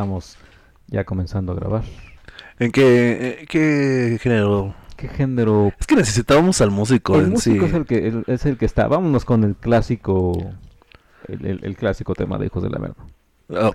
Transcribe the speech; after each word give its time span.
estamos 0.00 0.36
ya 0.88 1.04
comenzando 1.04 1.52
a 1.52 1.54
grabar. 1.54 1.82
¿En 2.58 2.70
qué, 2.70 3.38
eh, 3.40 3.46
qué 3.48 4.18
género? 4.20 4.74
¿Qué 4.94 5.08
género? 5.08 5.72
Es 5.80 5.86
que 5.86 5.96
necesitábamos 5.96 6.60
al 6.60 6.70
músico 6.70 7.14
El 7.16 7.24
en 7.24 7.30
músico 7.30 7.64
sí. 7.64 7.70
es, 7.70 7.74
el 7.74 7.86
que, 7.86 8.06
el- 8.08 8.24
es 8.26 8.44
el 8.44 8.58
que 8.58 8.66
está. 8.66 8.88
Vámonos 8.88 9.24
con 9.24 9.42
el 9.42 9.54
clásico. 9.56 10.52
El, 11.28 11.46
el- 11.46 11.64
el 11.64 11.76
clásico 11.78 12.12
tema 12.14 12.36
de 12.36 12.44
Hijos 12.46 12.62
del 12.62 12.74
Averno. 12.76 13.06
Oh, 13.48 13.72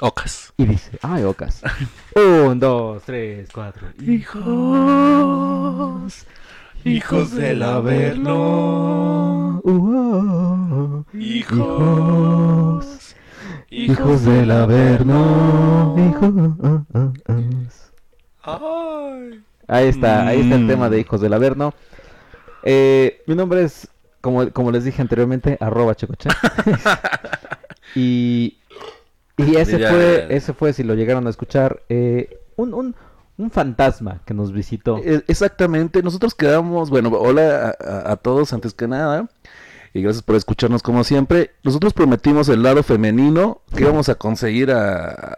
Ocas. 0.00 0.52
Y 0.56 0.64
dice: 0.66 0.98
¡Ay, 1.02 1.22
ocas! 1.22 1.62
Un, 2.16 2.58
dos, 2.58 3.04
tres, 3.04 3.48
cuatro. 3.54 3.86
Hijos, 4.04 4.42
hijos 6.84 7.30
del 7.36 7.62
Averno. 7.62 9.60
Uh, 9.62 11.04
Hijos, 11.16 13.13
Hijos 13.76 14.24
del 14.24 14.50
Averno. 14.52 15.94
Hijos. 15.98 16.32
Ay. 18.42 19.42
Ahí 19.66 19.88
está, 19.88 20.26
ahí 20.28 20.40
está 20.42 20.54
el 20.54 20.64
Mm. 20.64 20.68
tema 20.68 20.90
de 20.90 21.00
Hijos 21.00 21.20
del 21.20 21.32
Averno. 21.32 21.74
Eh, 22.62 23.22
mi 23.26 23.34
nombre 23.34 23.62
es, 23.64 23.88
como, 24.20 24.48
como 24.50 24.70
les 24.70 24.84
dije 24.84 25.02
anteriormente, 25.02 25.56
arroba 25.60 25.94
checoche. 25.96 26.28
y, 27.94 28.58
y 29.36 29.56
ese 29.56 29.78
Ya. 29.78 29.90
fue, 29.90 30.26
ese 30.30 30.52
fue, 30.52 30.72
si 30.72 30.82
lo 30.84 30.94
llegaron 30.94 31.26
a 31.26 31.30
escuchar, 31.30 31.82
eh, 31.88 32.38
un, 32.56 32.74
un, 32.74 32.94
un 33.38 33.50
fantasma 33.50 34.20
que 34.24 34.34
nos 34.34 34.52
visitó. 34.52 34.98
Eh, 35.04 35.22
Exactamente, 35.26 36.02
nosotros 36.02 36.34
quedamos, 36.34 36.90
bueno, 36.90 37.08
hola 37.10 37.74
a, 37.80 37.84
a- 37.90 38.12
a 38.12 38.16
todos 38.16 38.52
antes 38.52 38.72
que 38.74 38.86
nada, 38.86 39.28
y 39.94 40.02
gracias 40.02 40.24
por 40.24 40.34
escucharnos 40.34 40.82
como 40.82 41.04
siempre. 41.04 41.52
Nosotros 41.62 41.92
prometimos 41.94 42.48
el 42.48 42.64
lado 42.64 42.82
femenino, 42.82 43.62
que 43.74 43.82
íbamos 43.84 44.08
a 44.08 44.16
conseguir 44.16 44.72
a, 44.72 45.36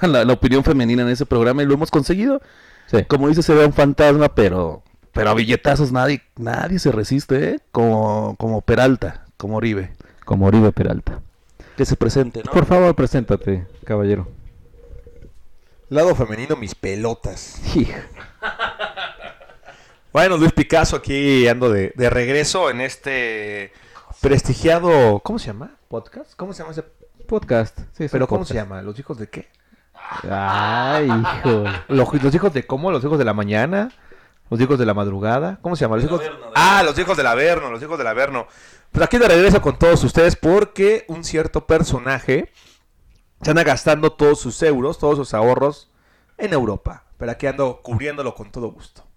a 0.00 0.06
la, 0.06 0.24
la 0.24 0.32
opinión 0.32 0.64
femenina 0.64 1.02
en 1.02 1.08
ese 1.08 1.24
programa 1.24 1.62
y 1.62 1.66
lo 1.66 1.74
hemos 1.74 1.90
conseguido. 1.90 2.42
Sí. 2.88 3.04
Como 3.04 3.28
dice, 3.28 3.42
se 3.42 3.54
ve 3.54 3.64
un 3.64 3.72
fantasma, 3.72 4.34
pero, 4.34 4.82
pero 5.12 5.30
a 5.30 5.34
billetazos 5.34 5.92
nadie, 5.92 6.22
nadie 6.36 6.80
se 6.80 6.90
resiste, 6.90 7.50
¿eh? 7.50 7.60
Como, 7.70 8.34
como 8.36 8.62
Peralta, 8.62 9.26
como 9.36 9.56
Oribe. 9.56 9.92
Como 10.24 10.46
Oribe 10.46 10.72
Peralta. 10.72 11.20
Que 11.76 11.84
se 11.84 11.94
presente, 11.94 12.42
¿no? 12.44 12.50
Por 12.50 12.66
favor, 12.66 12.94
preséntate, 12.96 13.64
caballero. 13.84 14.26
Lado 15.88 16.16
femenino, 16.16 16.56
mis 16.56 16.74
pelotas. 16.74 17.60
Bueno, 20.12 20.38
Luis 20.38 20.52
Picasso 20.52 20.96
aquí 20.96 21.46
ando 21.48 21.70
de, 21.70 21.92
de 21.94 22.08
regreso 22.10 22.70
en 22.70 22.80
este 22.80 23.72
prestigiado, 24.20 25.20
¿cómo 25.20 25.38
se 25.38 25.48
llama? 25.48 25.76
¿Podcast? 25.88 26.34
¿Cómo 26.34 26.52
se 26.54 26.62
llama 26.62 26.72
ese? 26.72 26.82
Podcast. 27.26 27.78
Sí, 27.92 28.06
¿Pero 28.10 28.26
cómo 28.26 28.46
se 28.46 28.54
llama? 28.54 28.80
¿Los 28.80 28.98
hijos 28.98 29.18
de 29.18 29.28
qué? 29.28 29.50
Ay, 30.30 31.08
hijo. 31.08 31.64
¿Los, 31.88 32.22
los 32.22 32.34
hijos 32.34 32.54
de 32.54 32.66
cómo? 32.66 32.90
¿Los 32.90 33.04
hijos 33.04 33.18
de 33.18 33.26
la 33.26 33.34
mañana? 33.34 33.90
¿Los 34.48 34.58
hijos 34.58 34.78
de 34.78 34.86
la 34.86 34.94
madrugada? 34.94 35.58
¿Cómo 35.60 35.76
se 35.76 35.84
llama? 35.84 35.96
Los 35.96 36.06
hijos... 36.06 36.22
Ah, 36.54 36.82
los 36.82 36.98
hijos 36.98 37.14
del 37.18 37.26
Averno, 37.26 37.70
los 37.70 37.82
hijos 37.82 37.98
del 37.98 38.06
Averno. 38.06 38.46
Pues 38.90 39.04
aquí 39.04 39.18
de 39.18 39.28
regreso 39.28 39.60
con 39.60 39.78
todos 39.78 40.02
ustedes 40.04 40.36
porque 40.36 41.04
un 41.08 41.22
cierto 41.22 41.66
personaje 41.66 42.50
se 43.42 43.50
anda 43.50 43.62
gastando 43.62 44.12
todos 44.12 44.40
sus 44.40 44.62
euros, 44.62 44.98
todos 44.98 45.18
sus 45.18 45.34
ahorros 45.34 45.90
en 46.38 46.54
Europa. 46.54 47.04
Pero 47.18 47.30
aquí 47.32 47.46
ando 47.46 47.82
cubriéndolo 47.82 48.34
con 48.34 48.50
todo 48.50 48.70
gusto. 48.72 49.07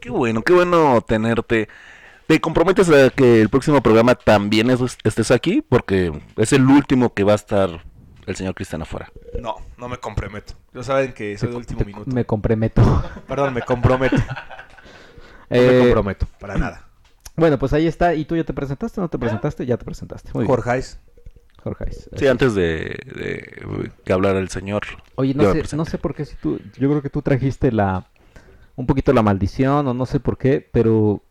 Qué 0.00 0.10
bueno, 0.10 0.42
qué 0.42 0.52
bueno 0.52 1.00
tenerte. 1.06 1.68
¿Te 2.26 2.40
comprometes 2.40 2.88
a 2.90 3.10
que 3.10 3.40
el 3.40 3.48
próximo 3.50 3.82
programa 3.82 4.14
también 4.14 4.70
es- 4.70 4.96
estés 5.04 5.30
aquí? 5.30 5.62
Porque 5.66 6.12
es 6.36 6.52
el 6.52 6.64
último 6.66 7.12
que 7.12 7.24
va 7.24 7.32
a 7.32 7.36
estar 7.36 7.84
el 8.26 8.36
señor 8.36 8.54
Cristian 8.54 8.80
afuera. 8.82 9.10
No, 9.40 9.56
no 9.76 9.88
me 9.88 9.98
comprometo. 9.98 10.54
Ya 10.72 10.82
saben 10.82 11.12
que 11.12 11.36
soy 11.36 11.50
de 11.50 11.56
último 11.56 11.80
Te- 11.80 11.84
minuto. 11.84 12.10
Me 12.10 12.24
comprometo. 12.24 12.82
Perdón, 13.28 13.52
me 13.54 13.60
comprometo. 13.62 14.16
No 14.16 14.22
me 15.50 15.58
Eh, 15.76 15.80
comprometo, 15.82 16.26
para 16.40 16.56
nada. 16.56 16.88
Bueno, 17.36 17.58
pues 17.58 17.72
ahí 17.74 17.86
está. 17.86 18.14
¿Y 18.14 18.24
tú 18.24 18.36
ya 18.36 18.44
te 18.44 18.54
presentaste 18.54 19.00
o 19.00 19.02
no 19.02 19.08
te 19.10 19.18
presentaste? 19.18 19.66
Ya 19.66 19.76
te 19.76 19.84
presentaste. 19.84 20.30
Muy 20.32 20.44
bien. 20.44 20.48
Jorge, 20.56 20.80
Jorge. 21.62 21.86
Sí, 22.16 22.26
antes 22.26 22.54
de, 22.54 22.96
de 23.14 23.92
que 24.04 24.12
hablara 24.12 24.38
el 24.38 24.48
señor. 24.48 24.82
Oye, 25.16 25.34
no 25.34 25.52
sé, 25.52 25.76
no 25.76 25.84
sé 25.84 25.98
por 25.98 26.14
qué 26.14 26.24
si 26.24 26.36
tú, 26.36 26.58
yo 26.78 26.88
creo 26.88 27.02
que 27.02 27.10
tú 27.10 27.20
trajiste 27.22 27.70
la, 27.72 28.06
un 28.76 28.86
poquito 28.86 29.12
la 29.12 29.22
maldición 29.22 29.86
o 29.88 29.94
no 29.94 30.06
sé 30.06 30.20
por 30.20 30.36
qué, 30.38 30.66
pero 30.72 31.22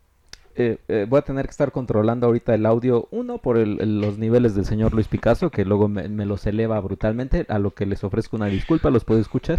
eh, 0.56 0.78
eh, 0.88 1.06
voy 1.08 1.18
a 1.18 1.22
tener 1.22 1.46
que 1.46 1.50
estar 1.50 1.72
controlando 1.72 2.26
ahorita 2.26 2.54
el 2.54 2.64
audio, 2.64 3.08
uno 3.10 3.38
por 3.38 3.56
el- 3.58 3.80
el- 3.80 4.00
los 4.00 4.18
niveles 4.18 4.54
del 4.54 4.64
señor 4.64 4.94
Luis 4.94 5.08
Picasso, 5.08 5.50
que 5.50 5.64
luego 5.64 5.88
me, 5.88 6.08
me 6.08 6.26
los 6.26 6.46
eleva 6.46 6.78
brutalmente, 6.80 7.44
a 7.48 7.58
lo 7.58 7.74
que 7.74 7.86
les 7.86 8.04
ofrezco 8.04 8.36
una 8.36 8.46
disculpa, 8.46 8.90
los 8.90 9.04
puedo 9.04 9.20
escuchar, 9.20 9.58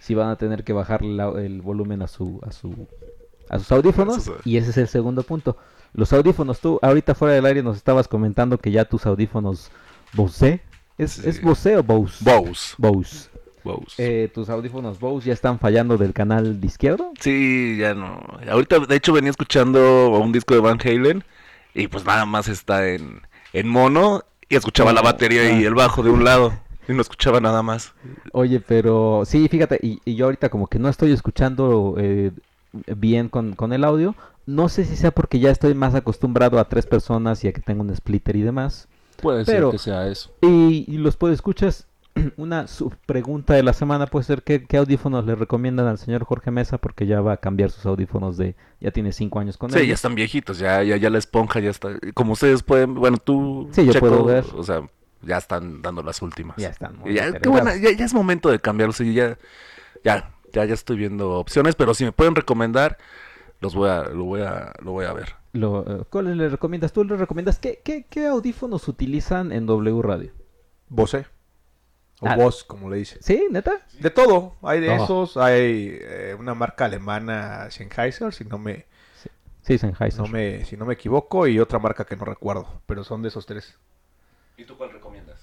si 0.00 0.14
van 0.14 0.28
a 0.30 0.36
tener 0.36 0.64
que 0.64 0.72
bajar 0.72 1.02
la- 1.02 1.30
el 1.40 1.62
volumen 1.62 2.02
a 2.02 2.08
su, 2.08 2.40
a 2.46 2.50
su, 2.50 2.74
a 3.48 3.58
sus 3.58 3.70
audífonos, 3.72 4.30
y 4.44 4.56
ese 4.56 4.70
es 4.70 4.76
el 4.78 4.88
segundo 4.88 5.22
punto. 5.22 5.56
Los 5.92 6.12
audífonos, 6.12 6.58
tú 6.58 6.80
ahorita 6.82 7.14
fuera 7.14 7.34
del 7.34 7.46
aire 7.46 7.62
nos 7.62 7.76
estabas 7.76 8.08
comentando 8.08 8.58
que 8.58 8.72
ya 8.72 8.84
tus 8.84 9.06
audífonos 9.06 9.70
Bose, 10.14 10.60
¿es, 10.98 11.12
Sí. 11.12 11.28
¿es 11.28 11.40
Bose 11.40 11.76
o 11.76 11.82
Bose? 11.84 12.24
Bose. 12.24 12.74
Bose. 12.78 13.28
Bose. 13.64 13.94
Eh, 13.98 14.28
tus 14.28 14.48
audífonos 14.48 15.00
Bose 15.00 15.26
ya 15.28 15.32
están 15.32 15.58
fallando 15.58 15.96
del 15.96 16.12
canal 16.12 16.60
de 16.60 16.66
izquierdo. 16.66 17.12
Sí, 17.18 17.78
ya 17.80 17.94
no. 17.94 18.22
Ahorita, 18.48 18.78
de 18.80 18.94
hecho, 18.94 19.12
venía 19.12 19.30
escuchando 19.30 20.10
un 20.10 20.30
disco 20.30 20.54
de 20.54 20.60
Van 20.60 20.78
Halen 20.80 21.24
y 21.74 21.88
pues 21.88 22.04
nada 22.04 22.26
más 22.26 22.46
está 22.48 22.88
en, 22.88 23.22
en 23.52 23.68
mono 23.68 24.22
y 24.48 24.56
escuchaba 24.56 24.92
la 24.92 25.02
batería 25.02 25.58
y 25.58 25.64
el 25.64 25.74
bajo 25.74 26.02
de 26.02 26.10
un 26.10 26.22
lado 26.22 26.52
y 26.86 26.92
no 26.92 27.00
escuchaba 27.00 27.40
nada 27.40 27.62
más. 27.62 27.94
Oye, 28.32 28.60
pero 28.60 29.22
sí, 29.24 29.48
fíjate, 29.48 29.80
y, 29.82 30.00
y 30.04 30.14
yo 30.14 30.26
ahorita 30.26 30.50
como 30.50 30.66
que 30.66 30.78
no 30.78 30.88
estoy 30.88 31.12
escuchando 31.12 31.96
eh, 31.98 32.30
bien 32.94 33.28
con, 33.28 33.54
con 33.54 33.72
el 33.72 33.82
audio. 33.84 34.14
No 34.46 34.68
sé 34.68 34.84
si 34.84 34.96
sea 34.96 35.10
porque 35.10 35.38
ya 35.40 35.50
estoy 35.50 35.72
más 35.72 35.94
acostumbrado 35.94 36.58
a 36.58 36.68
tres 36.68 36.84
personas 36.84 37.42
y 37.42 37.48
a 37.48 37.52
que 37.52 37.62
tengo 37.62 37.80
un 37.80 37.96
splitter 37.96 38.36
y 38.36 38.42
demás. 38.42 38.88
Puede 39.22 39.46
ser 39.46 39.64
que 39.70 39.78
sea 39.78 40.06
eso. 40.08 40.30
Y, 40.42 40.84
y 40.86 40.98
los 40.98 41.16
puedo 41.16 41.32
escuchas. 41.32 41.86
Una 42.36 42.66
pregunta 43.06 43.54
de 43.54 43.62
la 43.62 43.72
semana 43.72 44.06
puede 44.06 44.24
ser 44.24 44.42
¿qué, 44.42 44.64
qué 44.64 44.76
audífonos 44.76 45.24
le 45.26 45.34
recomiendan 45.34 45.86
al 45.86 45.98
señor 45.98 46.24
Jorge 46.24 46.50
Mesa 46.50 46.78
porque 46.78 47.06
ya 47.06 47.20
va 47.20 47.32
a 47.32 47.36
cambiar 47.38 47.70
sus 47.70 47.84
audífonos 47.86 48.36
de 48.36 48.54
ya 48.80 48.90
tiene 48.92 49.12
cinco 49.12 49.40
años 49.40 49.56
con 49.58 49.70
Sí, 49.70 49.78
ellos. 49.78 49.88
ya 49.88 49.94
están 49.94 50.14
viejitos, 50.14 50.58
ya, 50.58 50.82
ya, 50.82 50.96
ya 50.96 51.10
la 51.10 51.18
esponja 51.18 51.60
ya 51.60 51.70
está. 51.70 51.90
Como 52.14 52.34
ustedes 52.34 52.62
pueden, 52.62 52.94
bueno, 52.94 53.16
tú, 53.18 53.68
Sí, 53.72 53.84
yo 53.84 53.98
puedo 53.98 54.24
ver. 54.24 54.44
o 54.54 54.62
sea, 54.62 54.88
ya 55.22 55.38
están 55.38 55.82
dando 55.82 56.02
las 56.02 56.22
últimas. 56.22 56.56
Ya 56.56 56.68
están 56.68 56.98
muy 56.98 57.14
ya, 57.14 57.32
qué 57.32 57.48
buena, 57.48 57.76
ya, 57.76 57.90
ya 57.92 58.04
es 58.04 58.14
momento 58.14 58.48
de 58.50 58.60
cambiarlos 58.60 59.00
y 59.00 59.12
ya, 59.14 59.36
ya, 60.04 60.30
ya, 60.52 60.64
ya 60.66 60.74
estoy 60.74 60.96
viendo 60.98 61.32
opciones, 61.32 61.74
pero 61.74 61.94
si 61.94 62.04
me 62.04 62.12
pueden 62.12 62.34
recomendar, 62.36 62.98
los 63.60 63.74
voy 63.74 63.88
a, 63.88 64.04
lo 64.04 64.24
voy 64.24 64.42
a, 64.42 64.72
lo 64.82 64.92
voy 64.92 65.06
a 65.06 65.12
ver. 65.14 65.34
Lo, 65.52 65.80
eh, 65.88 66.04
¿Cuáles 66.10 66.36
le 66.36 66.48
recomiendas? 66.48 66.92
¿Tú 66.92 67.04
le 67.04 67.16
recomiendas 67.16 67.58
qué, 67.58 67.80
qué, 67.84 68.04
qué 68.08 68.26
audífonos 68.26 68.86
utilizan 68.88 69.50
en 69.50 69.66
W 69.66 70.02
Radio? 70.02 70.32
Bose. 70.88 71.26
O 72.24 72.28
Ah. 72.28 72.36
Boss, 72.36 72.64
como 72.64 72.90
le 72.90 72.96
dicen. 72.98 73.18
¿Sí? 73.22 73.46
¿Neta? 73.50 73.80
De 74.00 74.10
todo. 74.10 74.56
Hay 74.62 74.80
de 74.80 74.94
esos. 74.94 75.36
Hay 75.36 75.98
eh, 76.00 76.36
una 76.38 76.54
marca 76.54 76.86
alemana, 76.86 77.70
Sennheiser, 77.70 78.32
si 78.32 78.44
no 78.44 78.58
me, 78.58 78.86
Sí, 79.62 79.78
Sennheiser. 79.78 80.20
no 80.20 80.26
me, 80.26 80.64
si 80.64 80.76
no 80.76 80.84
me 80.84 80.94
equivoco, 80.94 81.46
y 81.46 81.58
otra 81.60 81.78
marca 81.78 82.04
que 82.04 82.16
no 82.16 82.24
recuerdo. 82.24 82.80
Pero 82.86 83.04
son 83.04 83.22
de 83.22 83.28
esos 83.28 83.46
tres. 83.46 83.76
¿Y 84.56 84.64
tú 84.64 84.76
cuál 84.76 84.92
recomiendas? 84.92 85.38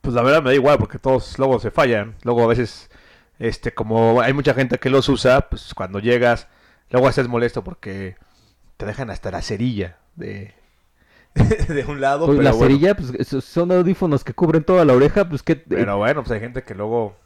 Pues 0.00 0.14
la 0.14 0.22
verdad 0.22 0.42
me 0.42 0.50
da 0.50 0.54
igual, 0.54 0.78
porque 0.78 0.98
todos 0.98 1.38
luego 1.38 1.58
se 1.58 1.70
fallan. 1.70 2.14
Luego 2.22 2.42
a 2.44 2.46
veces, 2.46 2.90
este, 3.38 3.72
como 3.74 4.20
hay 4.20 4.32
mucha 4.32 4.54
gente 4.54 4.78
que 4.78 4.90
los 4.90 5.08
usa, 5.08 5.48
pues 5.48 5.74
cuando 5.74 5.98
llegas, 5.98 6.48
luego 6.90 7.08
haces 7.08 7.28
molesto 7.28 7.62
porque 7.64 8.16
te 8.76 8.86
dejan 8.86 9.10
hasta 9.10 9.30
la 9.30 9.42
cerilla 9.42 9.98
de, 10.16 10.54
de 11.68 11.84
un 11.84 12.00
lado. 12.00 12.26
Pues 12.26 12.38
pero 12.38 12.42
la 12.44 12.52
bueno. 12.52 12.66
cerilla, 12.66 12.96
pues 12.96 13.28
son 13.44 13.72
audífonos 13.72 14.24
que 14.24 14.32
cubren 14.34 14.64
toda 14.64 14.84
la 14.84 14.92
oreja, 14.94 15.28
pues 15.28 15.42
que... 15.42 15.56
Pero 15.56 15.98
bueno, 15.98 16.22
pues 16.22 16.32
hay 16.32 16.40
gente 16.40 16.62
que 16.62 16.74
luego, 16.74 17.16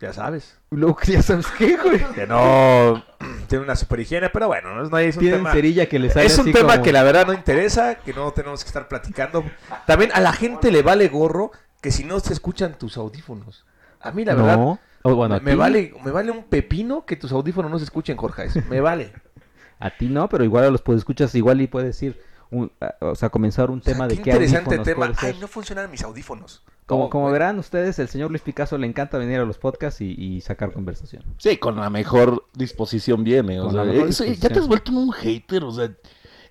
ya 0.00 0.12
sabes, 0.12 0.58
luego 0.70 0.98
ya 1.04 1.22
sabes 1.22 1.46
qué, 1.58 1.76
güey. 1.76 2.04
que 2.14 2.26
no 2.26 3.02
tiene 3.48 3.64
una 3.64 3.76
super 3.76 4.00
higiene, 4.00 4.30
pero 4.30 4.46
bueno, 4.46 4.74
no 4.74 4.84
es, 4.84 4.90
no 4.90 4.98
es 4.98 5.16
un 5.16 5.20
Tienen 5.20 5.40
tema, 5.40 5.52
cerilla 5.52 5.86
que 5.88 5.98
les 5.98 6.12
sale 6.12 6.26
es 6.26 6.34
un 6.38 6.42
así 6.42 6.52
tema 6.52 6.72
como- 6.74 6.84
que 6.84 6.92
la 6.92 7.02
verdad 7.02 7.26
no 7.26 7.32
interesa, 7.32 7.96
que 7.96 8.12
no 8.14 8.30
tenemos 8.32 8.62
que 8.64 8.68
estar 8.68 8.88
platicando. 8.88 9.44
También 9.86 10.10
a 10.14 10.20
la 10.20 10.32
gente 10.32 10.70
le 10.70 10.82
vale 10.82 11.08
gorro 11.08 11.52
que 11.80 11.90
si 11.90 12.04
no 12.04 12.20
se 12.20 12.32
escuchan 12.32 12.78
tus 12.78 12.96
audífonos. 12.96 13.64
A 14.00 14.10
mí 14.12 14.24
la 14.24 14.34
verdad 14.34 14.56
No. 14.56 14.78
O 15.02 15.14
bueno, 15.14 15.40
me, 15.42 15.54
vale 15.54 15.94
me 16.04 16.10
vale 16.10 16.30
un 16.30 16.44
pepino 16.44 17.06
que 17.06 17.16
tus 17.16 17.32
audífonos 17.32 17.70
no 17.70 17.78
se 17.78 17.84
escuchen, 17.84 18.18
Jorge. 18.18 18.44
eso 18.44 18.60
Me 18.68 18.80
vale. 18.82 19.12
A 19.82 19.88
ti 19.96 20.08
no, 20.10 20.28
pero 20.28 20.44
igual 20.44 20.64
a 20.64 20.70
los 20.70 20.82
puedes 20.82 20.98
escuchas 21.00 21.34
igual 21.34 21.62
y 21.62 21.66
puedes 21.66 22.02
ir, 22.02 22.20
un- 22.50 22.70
o 23.00 23.14
sea, 23.14 23.28
comenzar 23.30 23.70
un 23.70 23.78
O 23.78 23.82
sea, 23.82 23.92
tema 23.94 24.08
de 24.08 24.16
qué 24.16 24.22
qué 24.22 24.30
interesante 24.30 24.78
tema. 24.78 25.12
Ay, 25.18 25.36
no 25.40 25.48
funcionan 25.48 25.90
mis 25.90 26.02
audífonos. 26.02 26.62
Como, 26.86 27.08
como 27.08 27.24
bueno. 27.24 27.32
verán 27.34 27.58
ustedes, 27.60 27.98
el 28.00 28.08
señor 28.08 28.30
Luis 28.30 28.42
Picasso 28.42 28.76
le 28.76 28.86
encanta 28.86 29.16
venir 29.16 29.38
a 29.38 29.44
los 29.44 29.58
podcasts 29.58 30.00
y, 30.00 30.12
y 30.12 30.40
sacar 30.40 30.72
conversación. 30.72 31.22
Sí, 31.38 31.56
con 31.56 31.76
la 31.76 31.88
mejor 31.88 32.46
disposición 32.52 33.22
viene. 33.22 33.60
O 33.60 33.70
sea, 33.70 33.84
ya 34.34 34.48
te 34.48 34.58
has 34.58 34.66
vuelto 34.66 34.90
un 34.90 35.12
hater, 35.12 35.62
o 35.62 35.70
sea, 35.70 35.92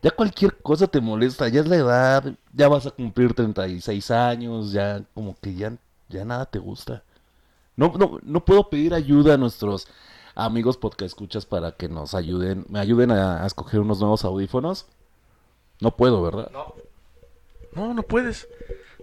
ya 0.01 0.11
cualquier 0.11 0.55
cosa 0.61 0.87
te 0.87 1.01
molesta, 1.01 1.49
ya 1.49 1.59
es 1.59 1.67
la 1.67 1.75
edad, 1.75 2.33
ya 2.53 2.69
vas 2.69 2.85
a 2.85 2.91
cumplir 2.91 3.33
36 3.33 4.11
años, 4.11 4.71
ya 4.71 5.03
como 5.13 5.35
que 5.41 5.55
ya 5.55 5.73
ya 6.07 6.23
nada 6.23 6.45
te 6.45 6.57
gusta. 6.59 7.03
No, 7.75 7.93
no, 7.97 8.19
no 8.23 8.45
puedo 8.45 8.69
pedir 8.69 8.93
ayuda 8.93 9.33
a 9.33 9.37
nuestros 9.37 9.87
amigos 10.35 10.77
podcast 10.77 11.01
escuchas 11.11 11.45
para 11.45 11.73
que 11.73 11.89
nos 11.89 12.13
ayuden, 12.13 12.65
me 12.69 12.79
ayuden 12.79 13.11
a, 13.11 13.43
a 13.43 13.45
escoger 13.45 13.81
unos 13.81 13.99
nuevos 13.99 14.23
audífonos. 14.23 14.85
No 15.79 15.95
puedo, 15.95 16.21
¿verdad? 16.21 16.49
No. 16.51 16.73
No, 17.73 17.93
no 17.93 18.03
puedes. 18.03 18.47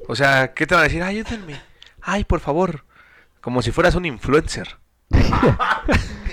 O 0.09 0.15
sea, 0.17 0.53
¿qué 0.55 0.67
te 0.67 0.75
van 0.75 0.83
a 0.83 0.89
decir? 0.89 1.03
Ayúdenme. 1.03 1.61
Ay, 2.03 2.25
por 2.25 2.41
favor. 2.41 2.85
Como 3.41 3.63
si 3.63 3.71
fueras 3.73 3.95
un 3.95 4.05
influencer. 4.05 4.77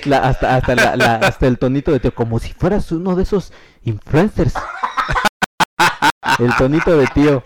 La- 0.05 0.17
hasta, 0.17 0.55
hasta, 0.57 0.75
la- 0.75 0.95
la- 0.97 1.15
hasta 1.15 1.47
el 1.47 1.57
tonito 1.57 1.91
de 1.93 1.99
tío, 2.01 2.13
como 2.13 2.37
si 2.39 2.51
fueras 2.53 2.91
uno 2.91 3.15
de 3.15 3.23
esos 3.23 3.53
influencers. 3.83 4.53
El 6.39 6.53
tonito 6.57 6.97
de 6.97 7.07
tío. 7.07 7.43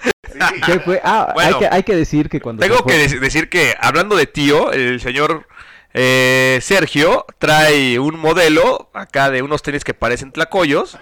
¿Qué 0.66 0.80
fue? 0.80 1.00
Ah, 1.04 1.32
Bueno. 1.36 1.50
hay, 1.58 1.60
que, 1.60 1.68
hay 1.76 1.84
que 1.84 1.96
decir 1.96 2.30
que 2.30 2.42
cuando... 2.42 2.62
Tengo 2.62 2.78
fue- 2.80 2.94
que 2.94 3.08
dec- 3.08 3.20
decir 3.20 3.50
que, 3.50 3.76
hablando 3.80 4.16
de 4.16 4.26
tío, 4.26 4.72
el 4.72 5.00
señor 5.02 5.48
eh, 5.94 6.58
Sergio 6.64 7.26
trae 7.38 8.00
un 8.00 8.18
modelo 8.20 8.90
acá 8.94 9.30
de 9.30 9.42
unos 9.44 9.62
tenis 9.62 9.84
que 9.84 9.94
parecen 9.94 10.32
tlacoyos. 10.32 10.98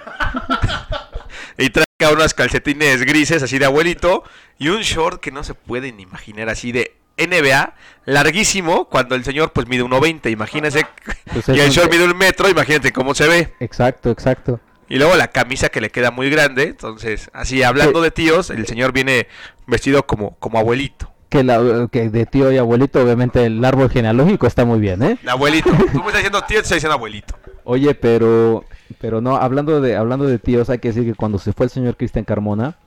y 1.57 1.69
trae 1.69 1.84
unas 2.11 2.33
calcetines 2.33 3.05
grises 3.05 3.41
así 3.41 3.57
de 3.57 3.65
abuelito. 3.65 4.23
Y 4.57 4.69
un 4.69 4.81
short 4.81 5.21
que 5.21 5.31
no 5.31 5.43
se 5.43 5.53
pueden 5.53 5.99
imaginar 5.99 6.49
así 6.49 6.71
de 6.71 6.95
NBA, 7.17 7.73
larguísimo, 8.05 8.89
cuando 8.89 9.15
el 9.15 9.23
señor 9.23 9.53
pues 9.53 9.67
mide 9.67 9.83
1.20. 9.83 10.31
Imagínense. 10.31 10.85
Pues 11.31 11.47
y 11.57 11.59
el 11.59 11.71
short 11.71 11.91
mide 11.91 12.05
un 12.05 12.17
metro, 12.17 12.49
imagínate 12.49 12.91
cómo 12.91 13.15
se 13.15 13.27
ve. 13.27 13.53
Exacto, 13.59 14.11
exacto. 14.11 14.59
Y 14.87 14.97
luego 14.97 15.15
la 15.15 15.29
camisa 15.29 15.69
que 15.69 15.81
le 15.81 15.89
queda 15.89 16.11
muy 16.11 16.29
grande. 16.29 16.63
Entonces, 16.63 17.29
así 17.33 17.63
hablando 17.63 18.01
de 18.01 18.11
tíos, 18.11 18.49
el 18.49 18.67
señor 18.67 18.91
viene 18.91 19.27
vestido 19.65 20.05
como, 20.05 20.35
como 20.39 20.59
abuelito. 20.59 21.11
Que, 21.29 21.43
la, 21.43 21.87
que 21.91 22.09
de 22.09 22.25
tío 22.25 22.51
y 22.51 22.57
abuelito, 22.57 23.01
obviamente 23.01 23.45
el 23.45 23.63
árbol 23.65 23.89
genealógico 23.89 24.47
está 24.47 24.63
muy 24.63 24.79
bien, 24.79 25.01
¿eh? 25.01 25.17
Abuelito. 25.25 25.69
Tú 25.69 25.99
me 25.99 26.07
estás 26.07 26.15
diciendo 26.15 26.41
tío, 26.41 26.57
te 26.57 26.63
estás 26.63 26.75
diciendo 26.75 26.93
abuelito. 26.93 27.35
Oye, 27.63 27.95
pero 27.95 28.63
pero 28.99 29.21
no, 29.21 29.35
hablando 29.37 29.81
de 29.81 29.95
hablando 29.95 30.25
de 30.25 30.39
tíos, 30.39 30.69
hay 30.69 30.79
que 30.79 30.89
decir 30.89 31.03
que 31.05 31.15
cuando 31.15 31.37
se 31.39 31.53
fue 31.53 31.65
el 31.65 31.69
señor 31.71 31.97
Cristian 31.97 32.25
Carmona, 32.25 32.77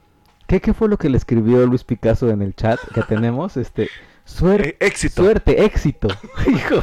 ¿qué, 0.47 0.59
¿qué 0.61 0.73
fue 0.73 0.87
lo 0.89 0.97
que 0.97 1.09
le 1.09 1.17
escribió 1.17 1.65
Luis 1.65 1.83
Picasso 1.83 2.29
en 2.29 2.41
el 2.41 2.55
chat 2.55 2.79
que 2.93 3.01
tenemos? 3.03 3.57
Este, 3.57 3.89
suerte, 4.25 4.69
Eh, 4.69 4.77
éxito. 4.87 5.23
suerte, 5.23 5.65
éxito. 5.65 6.07
Hijo, 6.47 6.81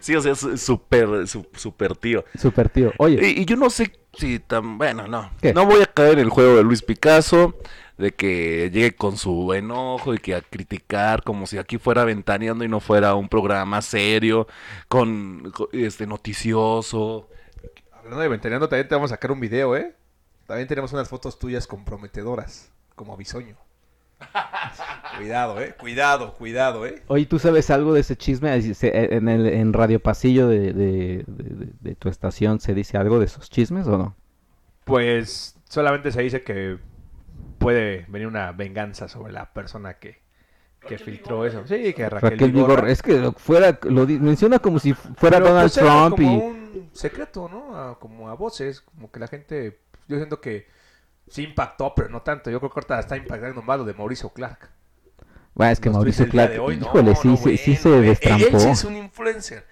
Sí, 0.00 0.16
o 0.16 0.20
sea, 0.22 0.34
súper, 0.34 1.28
su- 1.28 1.46
súper 1.54 1.94
tío. 1.94 2.24
super 2.40 2.70
tío. 2.70 2.92
Oye, 2.96 3.20
Y, 3.36 3.42
y 3.42 3.44
yo 3.44 3.56
no 3.56 3.68
sé 3.68 3.92
si 4.14 4.38
tan... 4.38 4.78
Bueno, 4.78 5.06
no. 5.06 5.30
¿Qué? 5.42 5.52
No 5.52 5.66
voy 5.66 5.82
a 5.82 5.86
caer 5.86 6.14
en 6.14 6.20
el 6.20 6.30
juego 6.30 6.56
de 6.56 6.62
Luis 6.62 6.80
Picasso, 6.82 7.54
de 7.98 8.12
que 8.12 8.70
llegue 8.72 8.92
con 8.94 9.18
su 9.18 9.52
enojo 9.52 10.14
y 10.14 10.18
que 10.18 10.34
a 10.34 10.40
criticar 10.40 11.22
como 11.22 11.46
si 11.46 11.58
aquí 11.58 11.76
fuera 11.76 12.04
ventaneando 12.04 12.64
y 12.64 12.68
no 12.68 12.80
fuera 12.80 13.14
un 13.14 13.28
programa 13.28 13.82
serio, 13.82 14.46
con, 14.88 15.50
con- 15.50 15.68
este 15.72 16.06
noticioso. 16.06 17.28
Hablando 18.08 18.22
de 18.22 18.28
ventaneando, 18.28 18.70
también 18.70 18.88
te 18.88 18.94
vamos 18.94 19.12
a 19.12 19.16
sacar 19.16 19.30
un 19.32 19.38
video, 19.38 19.76
¿eh? 19.76 19.94
También 20.46 20.66
tenemos 20.66 20.94
unas 20.94 21.10
fotos 21.10 21.38
tuyas 21.38 21.66
comprometedoras, 21.66 22.72
como 22.94 23.14
bisoño. 23.18 23.54
cuidado, 25.18 25.60
¿eh? 25.60 25.74
Cuidado, 25.78 26.32
cuidado, 26.32 26.86
¿eh? 26.86 27.02
oye, 27.08 27.26
¿tú 27.26 27.38
sabes 27.38 27.68
algo 27.68 27.92
de 27.92 28.00
ese 28.00 28.16
chisme? 28.16 28.62
Se- 28.72 29.14
En, 29.14 29.28
el, 29.28 29.46
en 29.46 29.74
Radio 29.74 30.00
Pasillo 30.00 30.48
de, 30.48 30.72
de- 30.72 31.24
de- 31.26 31.72
de 31.80 31.94
tu 31.96 32.08
estación 32.08 32.60
se 32.60 32.72
dice 32.72 32.96
algo 32.96 33.18
de 33.18 33.26
esos 33.26 33.50
chismes 33.50 33.86
o 33.86 33.98
no? 33.98 34.16
Pues 34.86 35.58
solamente 35.68 36.10
se 36.10 36.22
dice 36.22 36.40
que 36.40 36.78
puede 37.58 38.06
venir 38.08 38.26
una 38.26 38.52
venganza 38.52 39.06
sobre 39.08 39.34
la 39.34 39.52
persona 39.52 39.98
que, 39.98 40.22
que 40.80 40.96
filtró 40.96 41.44
eso. 41.44 41.66
Sí, 41.66 41.92
que 41.92 42.08
Raquel, 42.08 42.30
Raquel. 42.30 42.52
Vigorra, 42.52 42.90
es 42.90 43.02
que 43.02 43.32
fuera, 43.36 43.78
lo 43.82 44.06
menciona 44.06 44.60
como 44.60 44.78
si 44.78 44.94
fuera 44.94 45.36
Pero, 45.36 45.48
Donald 45.50 45.70
pues, 45.70 45.74
Trump 45.74 46.16
como 46.16 46.52
y... 46.54 46.57
un 46.74 46.90
secreto, 46.92 47.48
¿no? 47.48 47.76
A- 47.76 47.98
como 47.98 48.28
a 48.28 48.34
voces, 48.34 48.80
como 48.80 49.10
que 49.10 49.20
la 49.20 49.28
gente, 49.28 49.80
yo 50.08 50.16
siento 50.16 50.40
que 50.40 50.66
sí 51.28 51.42
impactó, 51.44 51.94
pero 51.94 52.08
no 52.08 52.22
tanto. 52.22 52.50
Yo 52.50 52.58
creo 52.60 52.70
que 52.70 52.78
ahorita 52.80 53.00
está 53.00 53.16
impactando 53.16 53.62
más 53.62 53.78
lo 53.78 53.84
de 53.84 53.94
Mauricio 53.94 54.30
Clark. 54.30 54.70
Bueno, 55.54 55.72
es 55.72 55.80
que 55.80 55.88
Nos 55.88 55.96
Mauricio 55.96 56.28
Clark, 56.28 56.52
de 56.52 56.58
hoy, 56.60 56.76
no, 56.76 56.86
híjole, 56.86 57.14
sí, 57.16 57.28
no, 57.28 57.36
se- 57.36 57.56
sí 57.56 57.70
bueno, 57.72 57.82
se 57.82 57.88
güey. 57.90 58.02
destrampó. 58.08 58.46
Él 58.46 58.60
sí 58.60 58.68
es 58.68 58.84
un 58.84 58.96
influencer. 58.96 59.66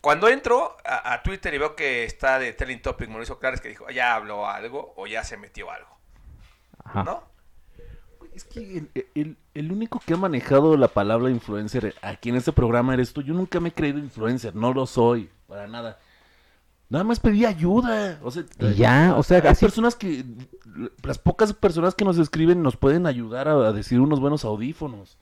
Cuando 0.00 0.28
entro 0.28 0.76
a, 0.84 1.12
a 1.14 1.22
Twitter 1.22 1.52
y 1.54 1.58
veo 1.58 1.76
que 1.76 2.04
está 2.04 2.38
de 2.38 2.52
Telling 2.52 2.82
Topic 2.82 3.08
Mauricio 3.08 3.38
Clark, 3.38 3.54
es 3.56 3.60
que 3.60 3.68
dijo, 3.68 3.88
ya 3.90 4.14
habló 4.14 4.46
algo 4.48 4.94
o 4.96 5.06
ya 5.06 5.22
se 5.24 5.36
metió 5.36 5.70
algo, 5.70 5.88
Ajá. 6.84 7.04
¿no? 7.04 7.22
Es 8.34 8.44
que 8.44 8.78
el, 8.78 8.90
el- 9.14 9.36
el 9.54 9.70
único 9.70 10.00
que 10.00 10.14
ha 10.14 10.16
manejado 10.16 10.76
la 10.78 10.88
palabra 10.88 11.28
influencer 11.28 11.94
aquí 12.00 12.30
en 12.30 12.36
este 12.36 12.50
programa 12.52 12.94
eres 12.94 13.12
tú. 13.12 13.20
Yo 13.22 13.34
nunca 13.34 13.60
me 13.60 13.68
he 13.68 13.72
creído 13.72 13.98
influencer, 13.98 14.54
no 14.56 14.72
lo 14.72 14.86
soy, 14.86 15.28
para 15.46 15.66
nada. 15.68 15.98
Nada 16.92 17.04
más 17.04 17.20
pedí 17.20 17.46
ayuda. 17.46 18.18
O 18.22 18.30
sea, 18.30 18.44
Y 18.60 18.74
ya, 18.74 19.14
o 19.16 19.22
sea, 19.22 19.38
hay 19.38 19.46
así- 19.48 19.64
personas 19.64 19.96
que, 19.96 20.24
las 21.02 21.16
pocas 21.18 21.52
personas 21.54 21.94
que 21.94 22.04
nos 22.04 22.18
escriben 22.18 22.62
nos 22.62 22.76
pueden 22.76 23.06
ayudar 23.06 23.48
a, 23.48 23.52
a 23.68 23.72
decir 23.72 23.98
unos 23.98 24.20
buenos 24.20 24.44
audífonos. 24.44 25.16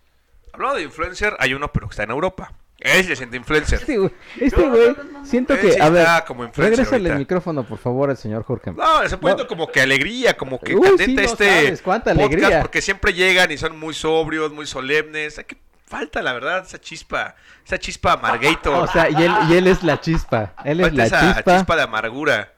Hablando 0.52 0.78
de 0.78 0.82
influencer, 0.82 1.36
hay 1.38 1.54
uno 1.54 1.72
pero 1.72 1.86
que 1.86 1.92
está 1.92 2.02
en 2.02 2.10
Europa. 2.10 2.52
Él 2.80 3.04
se 3.04 3.14
siente 3.14 3.36
influencer. 3.36 3.78
Este 3.78 3.98
güey, 3.98 4.10
este 4.40 4.68
güey, 4.68 4.96
siento 5.22 5.54
que, 5.60 5.72
sí 5.72 5.80
a 5.80 5.90
ver, 5.90 6.06
como 6.26 6.42
el 6.44 7.18
micrófono, 7.18 7.62
por 7.62 7.78
favor, 7.78 8.10
al 8.10 8.16
señor 8.16 8.42
Jorge. 8.42 8.72
No, 8.72 9.06
se 9.08 9.16
poniendo 9.18 9.44
No. 9.44 9.48
como 9.48 9.68
que 9.68 9.80
alegría, 9.80 10.36
como 10.36 10.58
que 10.58 10.74
Uy, 10.74 10.80
candente 10.82 11.04
sí, 11.04 11.14
no 11.14 11.20
este 11.22 11.48
sabes 11.48 11.82
cuánta 11.82 12.14
podcast, 12.14 12.32
alegría. 12.32 12.60
porque 12.62 12.82
siempre 12.82 13.12
llegan 13.12 13.52
y 13.52 13.58
son 13.58 13.78
muy 13.78 13.94
sobrios, 13.94 14.50
muy 14.52 14.66
solemnes. 14.66 15.38
Hay 15.38 15.44
que 15.44 15.56
falta, 15.90 16.22
la 16.22 16.32
verdad, 16.32 16.62
esa 16.64 16.80
chispa, 16.80 17.34
esa 17.66 17.76
chispa 17.76 18.12
amargator. 18.12 18.84
O 18.84 18.86
sea, 18.86 19.10
y 19.10 19.22
él, 19.22 19.32
y 19.48 19.54
él 19.54 19.66
es 19.66 19.82
la 19.82 20.00
chispa, 20.00 20.54
él 20.64 20.80
es 20.80 20.86
falta 20.86 20.96
la 20.96 21.06
esa 21.06 21.34
chispa. 21.34 21.58
chispa 21.58 21.76
de 21.76 21.82
amargura 21.82 22.52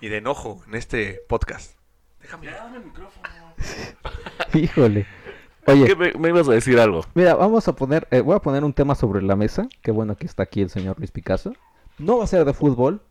y 0.00 0.08
de 0.08 0.18
enojo 0.18 0.62
en 0.68 0.74
este 0.74 1.22
podcast. 1.26 1.76
Híjole. 4.54 5.06
¿Qué 5.64 5.72
Oye, 5.72 5.96
me, 5.96 6.12
me 6.12 6.28
ibas 6.28 6.48
a 6.48 6.52
decir 6.52 6.78
algo? 6.78 7.04
mira, 7.14 7.34
vamos 7.34 7.66
a 7.68 7.74
poner, 7.74 8.06
eh, 8.10 8.20
voy 8.20 8.36
a 8.36 8.40
poner 8.40 8.64
un 8.64 8.72
tema 8.72 8.94
sobre 8.94 9.22
la 9.22 9.36
mesa. 9.36 9.68
Qué 9.82 9.90
bueno 9.90 10.16
que 10.16 10.26
está 10.26 10.42
aquí 10.42 10.60
el 10.60 10.70
señor 10.70 10.98
Luis 10.98 11.10
Picasso. 11.10 11.54
No 11.98 12.18
va 12.18 12.24
a 12.24 12.26
ser 12.26 12.44
de 12.44 12.52
fútbol, 12.52 13.02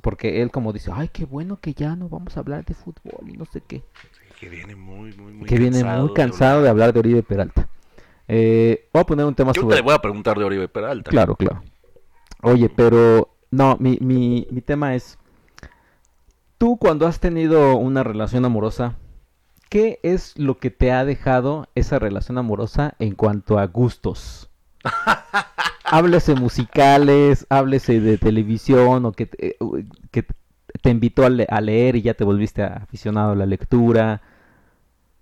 porque 0.00 0.42
él 0.42 0.50
como 0.50 0.72
dice, 0.72 0.90
ay, 0.94 1.08
qué 1.12 1.24
bueno 1.24 1.60
que 1.60 1.74
ya 1.74 1.96
no 1.96 2.08
vamos 2.08 2.36
a 2.36 2.40
hablar 2.40 2.64
de 2.64 2.74
fútbol 2.74 3.28
y 3.28 3.32
no 3.32 3.44
sé 3.46 3.62
qué. 3.66 3.82
Que 4.38 4.48
viene 4.48 4.74
muy, 4.74 5.12
muy, 5.14 5.32
muy 5.32 5.48
que 5.48 5.58
viene 5.58 5.84
muy 5.84 6.12
cansado 6.12 6.62
de 6.62 6.68
hablar 6.68 6.92
de 6.92 7.00
Oribe 7.00 7.22
Peralta. 7.22 7.68
Eh, 8.34 8.88
voy 8.94 9.02
a 9.02 9.04
poner 9.04 9.26
un 9.26 9.34
tema 9.34 9.52
Yo 9.52 9.60
sobre... 9.60 9.76
te 9.76 9.82
voy 9.82 9.92
a 9.92 9.98
preguntar 9.98 10.38
de 10.38 10.44
Oribe 10.44 10.66
Peralta. 10.66 11.10
Claro, 11.10 11.36
claro. 11.36 11.62
Oye, 12.42 12.70
pero 12.70 13.36
no, 13.50 13.76
mi, 13.78 13.98
mi, 14.00 14.46
mi 14.50 14.62
tema 14.62 14.94
es, 14.94 15.18
tú 16.56 16.78
cuando 16.78 17.06
has 17.06 17.20
tenido 17.20 17.76
una 17.76 18.02
relación 18.02 18.46
amorosa, 18.46 18.96
¿qué 19.68 20.00
es 20.02 20.38
lo 20.38 20.56
que 20.58 20.70
te 20.70 20.92
ha 20.92 21.04
dejado 21.04 21.68
esa 21.74 21.98
relación 21.98 22.38
amorosa 22.38 22.94
en 22.98 23.14
cuanto 23.14 23.58
a 23.58 23.66
gustos? 23.66 24.48
háblese 25.84 26.34
musicales, 26.34 27.46
háblese 27.50 28.00
de 28.00 28.16
televisión 28.16 29.04
o 29.04 29.12
que 29.12 29.26
te, 29.26 29.48
eh, 29.48 29.56
que 30.10 30.24
te 30.80 30.88
invitó 30.90 31.26
a, 31.26 31.28
le- 31.28 31.46
a 31.50 31.60
leer 31.60 31.96
y 31.96 32.02
ya 32.02 32.14
te 32.14 32.24
volviste 32.24 32.62
aficionado 32.62 33.32
a 33.32 33.36
la 33.36 33.44
lectura. 33.44 34.22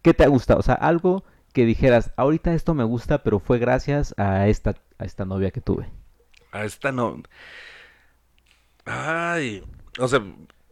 ¿Qué 0.00 0.14
te 0.14 0.23
ha 0.23 0.28
gustado? 0.28 0.61
O 0.61 0.62
sea, 0.62 0.75
algo 0.75 1.25
que 1.52 1.64
dijeras, 1.64 2.12
ahorita 2.16 2.54
esto 2.54 2.75
me 2.75 2.85
gusta, 2.85 3.23
pero 3.23 3.40
fue 3.40 3.59
gracias 3.59 4.14
a 4.19 4.49
esta, 4.49 4.76
a 4.99 5.04
esta 5.04 5.25
novia 5.25 5.50
que 5.50 5.61
tuve. 5.61 5.88
A 6.52 6.64
esta 6.64 6.92
no. 6.92 7.23
Ay, 8.85 9.62
o 9.99 10.09
sea, 10.09 10.23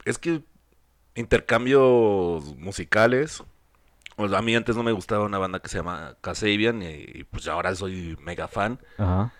es 0.04 0.18
que 0.18 0.42
intercambios 1.14 2.56
musicales. 2.56 3.42
O 4.16 4.28
sea, 4.28 4.38
a 4.38 4.42
mí 4.42 4.54
antes 4.54 4.76
no 4.76 4.82
me 4.82 4.92
gustaba 4.92 5.24
una 5.24 5.38
banda 5.38 5.60
que 5.60 5.68
se 5.68 5.78
llama 5.78 6.16
Kasabian 6.20 6.82
y, 6.82 6.86
y, 6.86 7.24
pues 7.24 7.46
ahora 7.46 7.74
soy 7.74 8.16
mega 8.20 8.48
fan. 8.48 8.80
Ajá. 8.98 9.32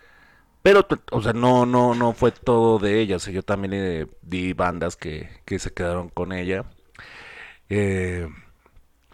Pero, 0.63 0.87
o 1.13 1.23
sea, 1.23 1.33
no, 1.33 1.67
no, 1.67 1.95
no 1.95 2.13
fue 2.13 2.33
todo 2.33 2.79
de 2.79 3.01
ella. 3.01 3.17
O 3.17 3.19
sea, 3.19 3.33
yo 3.33 3.43
también 3.43 3.73
eh, 3.75 4.07
vi 4.23 4.53
bandas 4.53 4.97
que, 4.97 5.31
que 5.45 5.59
se 5.59 5.73
quedaron 5.73 6.09
con 6.09 6.33
ella. 6.33 6.65
Eh, 7.69 8.29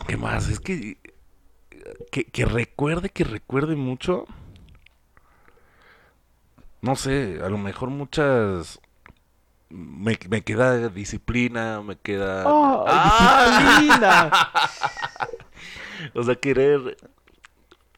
¿Qué 0.07 0.17
más? 0.17 0.49
Es 0.49 0.61
que, 0.61 0.99
que 2.11 2.25
que 2.25 2.45
recuerde, 2.45 3.09
que 3.11 3.25
recuerde 3.25 3.77
mucho. 3.77 4.25
No 6.83 6.97
sé, 6.97 7.41
a 7.43 7.49
lo 7.49 7.59
mejor 7.59 7.91
muchas. 7.91 8.81
Me, 9.71 10.19
me 10.29 10.43
queda 10.43 10.89
disciplina, 10.89 11.81
me 11.83 11.97
queda. 11.97 12.45
¡Oh, 12.47 12.85
¡Ah! 12.87 13.77
disciplina! 13.79 14.31
O 16.15 16.23
sea, 16.23 16.35
querer. 16.35 16.97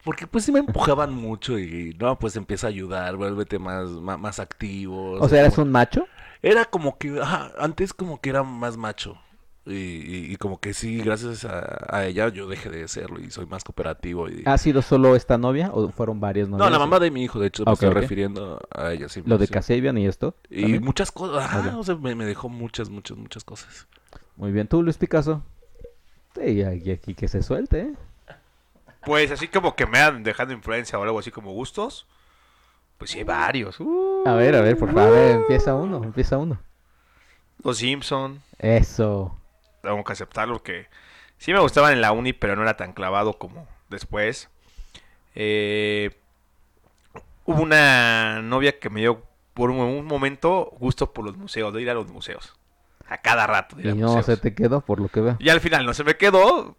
Porque 0.05 0.29
pues 0.29 0.45
sí 0.45 0.53
me 0.53 0.61
empujaban 0.61 1.13
mucho 1.13 1.59
y 1.59 1.97
no, 1.99 2.17
pues 2.19 2.37
empieza 2.37 2.69
a 2.69 2.71
ayudar, 2.71 3.17
vuélvete 3.17 3.59
más, 3.59 3.89
más, 3.91 4.19
más 4.19 4.39
activo. 4.39 5.13
O 5.15 5.29
sea, 5.29 5.41
¿eres 5.41 5.55
como- 5.55 5.65
un 5.67 5.73
macho? 5.73 6.07
Era 6.43 6.65
como 6.67 6.97
que, 6.99 7.21
ajá, 7.21 7.51
antes 7.59 7.93
como 7.93 8.21
que 8.21 8.31
era 8.31 8.45
más 8.45 8.77
macho. 8.77 9.19
Y, 9.67 9.73
y- 9.75 10.33
y 10.33 10.37
como 10.37 10.61
que 10.61 10.73
sí, 10.75 10.99
gracias 10.99 11.45
a, 11.45 11.87
a 11.89 12.07
ella 12.07 12.29
yo 12.29 12.47
dejé 12.47 12.71
de 12.71 12.87
serlo 12.87 13.19
y 13.21 13.31
soy 13.33 13.47
más 13.47 13.65
cooperativo. 13.65 14.29
Y... 14.29 14.45
¿Ha 14.47 14.57
sido 14.59 14.81
solo 14.81 15.17
esta 15.17 15.39
novia 15.39 15.71
o 15.73 15.89
fueron 15.91 16.21
varias 16.21 16.49
novias? 16.49 16.65
no, 16.67 16.71
la 16.71 16.79
mamá 16.79 17.01
de 17.01 17.11
mi 17.11 17.25
hijo, 17.25 17.41
de 17.41 17.49
hecho, 17.49 17.65
me 17.67 17.73
estoy 17.73 17.91
refiriendo 17.91 18.61
a 18.73 18.93
ella. 18.93 19.09
Sí, 19.09 19.23
Lo 19.27 19.39
de. 19.39 19.49
Casabian 19.49 19.99
y 19.99 20.07
esto. 20.07 20.37
Y 20.51 20.63
también. 20.63 20.85
muchas 20.85 21.11
cosas, 21.11 21.45
ajá, 21.45 21.71
Ok. 21.73 21.79
o 21.79 21.83
sea, 21.85 21.97
me, 21.97 22.15
me 22.15 22.25
dejó 22.27 22.49
muchas, 22.49 22.91
muchas, 22.91 23.17
muchas 23.17 23.43
cosas. 23.43 23.89
Muy 24.37 24.53
bien, 24.53 24.69
tú, 24.69 24.83
Luis 24.85 24.99
Picasso. 24.99 25.43
Sí, 26.37 26.63
aquí, 26.63 26.91
aquí 26.93 27.15
que 27.15 27.27
se 27.27 27.43
suelte, 27.43 27.81
¿eh? 27.81 27.95
Pues 29.05 29.31
así 29.31 29.49
como 29.49 29.75
que 29.75 29.87
me 29.87 29.99
han 29.99 30.23
dejado 30.23 30.53
influencia 30.53 30.99
o 30.99 31.03
algo 31.03 31.19
así 31.19 31.31
como 31.31 31.53
gustos. 31.53 32.07
Pues 32.99 33.11
sí, 33.11 33.19
hay 33.19 33.25
varios. 33.25 33.81
Uh, 33.81 34.23
A 34.27 34.35
ver, 34.35 34.55
a 34.55 34.61
ver, 34.61 34.77
por 34.79 34.93
favor, 34.93 35.13
ver, 35.13 35.37
empieza 35.37 35.75
uno, 35.75 36.03
empieza 36.05 36.39
uno. 36.39 36.59
Los 37.65 37.79
Simpson. 37.79 38.41
Eso. 38.59 39.37
Tengo 39.87 40.05
que 40.05 40.13
aceptarlo 40.13 40.63
que 40.63 40.89
sí 41.39 41.53
me 41.53 41.61
gustaban 41.61 41.93
en 41.93 42.01
la 42.01 42.13
uni, 42.13 42.33
pero 42.33 42.57
no 42.57 42.63
era 42.63 42.77
tan 42.77 42.93
clavado 42.93 43.39
como 43.39 43.67
después. 43.89 44.51
Eh, 45.35 46.17
hubo 47.45 47.63
una 47.63 48.43
novia 48.43 48.79
que 48.79 48.91
me 48.91 49.01
dio 49.01 49.25
por 49.55 49.71
un, 49.71 49.79
un 49.79 50.07
momento 50.07 50.71
gusto 50.79 51.13
por 51.13 51.25
los 51.25 51.37
museos, 51.37 51.73
de 51.73 51.83
ir 51.83 51.91
a 51.91 51.95
los 51.95 52.09
museos. 52.09 52.55
A 53.09 53.19
cada 53.19 53.47
rato. 53.47 53.77
de 53.77 53.83
ir 53.83 53.89
Y 53.89 53.91
a 53.91 53.95
no 53.95 54.09
museos. 54.09 54.27
se 54.27 54.37
te 54.37 54.55
quedó, 54.55 54.81
por 54.81 55.01
lo 55.01 55.09
que 55.09 55.21
veo. 55.21 55.37
Y 55.39 55.49
al 55.49 55.61
final 55.61 55.87
no 55.87 55.95
se 55.95 56.05
me 56.05 56.17
quedó. 56.17 56.77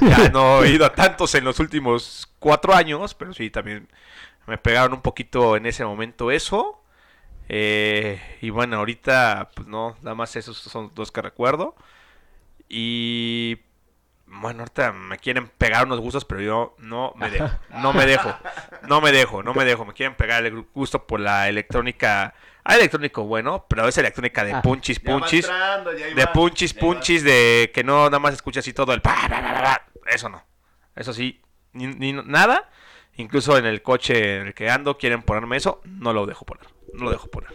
Ya 0.00 0.28
no 0.30 0.64
he 0.64 0.70
ido 0.70 0.86
a 0.86 0.94
tantos 0.94 1.34
en 1.34 1.44
los 1.44 1.58
últimos 1.60 2.32
cuatro 2.38 2.74
años, 2.74 3.14
pero 3.14 3.34
sí, 3.34 3.50
también 3.50 3.88
me 4.46 4.58
pegaron 4.58 4.94
un 4.94 5.02
poquito 5.02 5.56
en 5.56 5.66
ese 5.66 5.84
momento 5.84 6.30
eso. 6.30 6.82
Eh, 7.48 8.20
y 8.40 8.50
bueno, 8.50 8.76
ahorita, 8.78 9.50
pues 9.54 9.66
no, 9.68 9.96
nada 10.02 10.14
más 10.14 10.36
esos 10.36 10.56
son 10.56 10.92
dos 10.94 11.12
que 11.12 11.20
recuerdo. 11.22 11.74
Y 12.72 13.58
bueno, 14.26 14.60
ahorita 14.60 14.92
me 14.92 15.18
quieren 15.18 15.48
pegar 15.48 15.84
unos 15.86 15.98
gustos, 15.98 16.24
pero 16.24 16.40
yo 16.40 16.76
no 16.78 17.12
me 17.16 17.28
dejo. 17.30 17.50
No 17.82 17.92
me 17.92 18.06
dejo. 18.06 18.32
No 18.88 19.00
me 19.00 19.10
dejo, 19.10 19.42
no 19.42 19.52
me 19.54 19.64
dejo. 19.64 19.84
Me 19.84 19.92
quieren 19.92 20.14
pegar 20.16 20.46
el 20.46 20.62
gusto 20.72 21.04
por 21.06 21.18
la 21.18 21.48
electrónica. 21.48 22.32
Hay 22.62 22.78
electrónico 22.78 23.24
bueno, 23.24 23.66
pero 23.68 23.88
es 23.88 23.98
electrónica 23.98 24.44
de 24.44 24.52
Ah. 24.52 24.62
punchis, 24.62 25.00
punchis 25.00 25.48
de 26.14 26.26
punchis, 26.28 26.72
punchis, 26.74 27.24
de 27.24 27.72
que 27.74 27.82
no 27.82 28.04
nada 28.04 28.20
más 28.20 28.34
escuchas 28.34 28.62
así 28.62 28.72
todo 28.72 28.92
el 28.92 29.02
pa, 29.02 29.16
pa, 29.22 29.28
pa, 29.28 29.42
pa, 29.42 29.62
pa. 29.62 29.86
Eso 30.06 30.28
no. 30.28 30.44
Eso 30.94 31.12
sí, 31.12 31.42
ni, 31.72 31.88
ni 31.88 32.12
nada. 32.12 32.70
Incluso 33.16 33.58
en 33.58 33.66
el 33.66 33.82
coche 33.82 34.36
en 34.36 34.46
el 34.48 34.54
que 34.54 34.70
ando 34.70 34.96
quieren 34.96 35.22
ponerme 35.22 35.56
eso, 35.56 35.80
no 35.84 36.12
lo 36.12 36.26
dejo 36.26 36.44
poner. 36.46 36.66
No 36.94 37.04
lo 37.04 37.10
dejo 37.10 37.28
poner. 37.28 37.50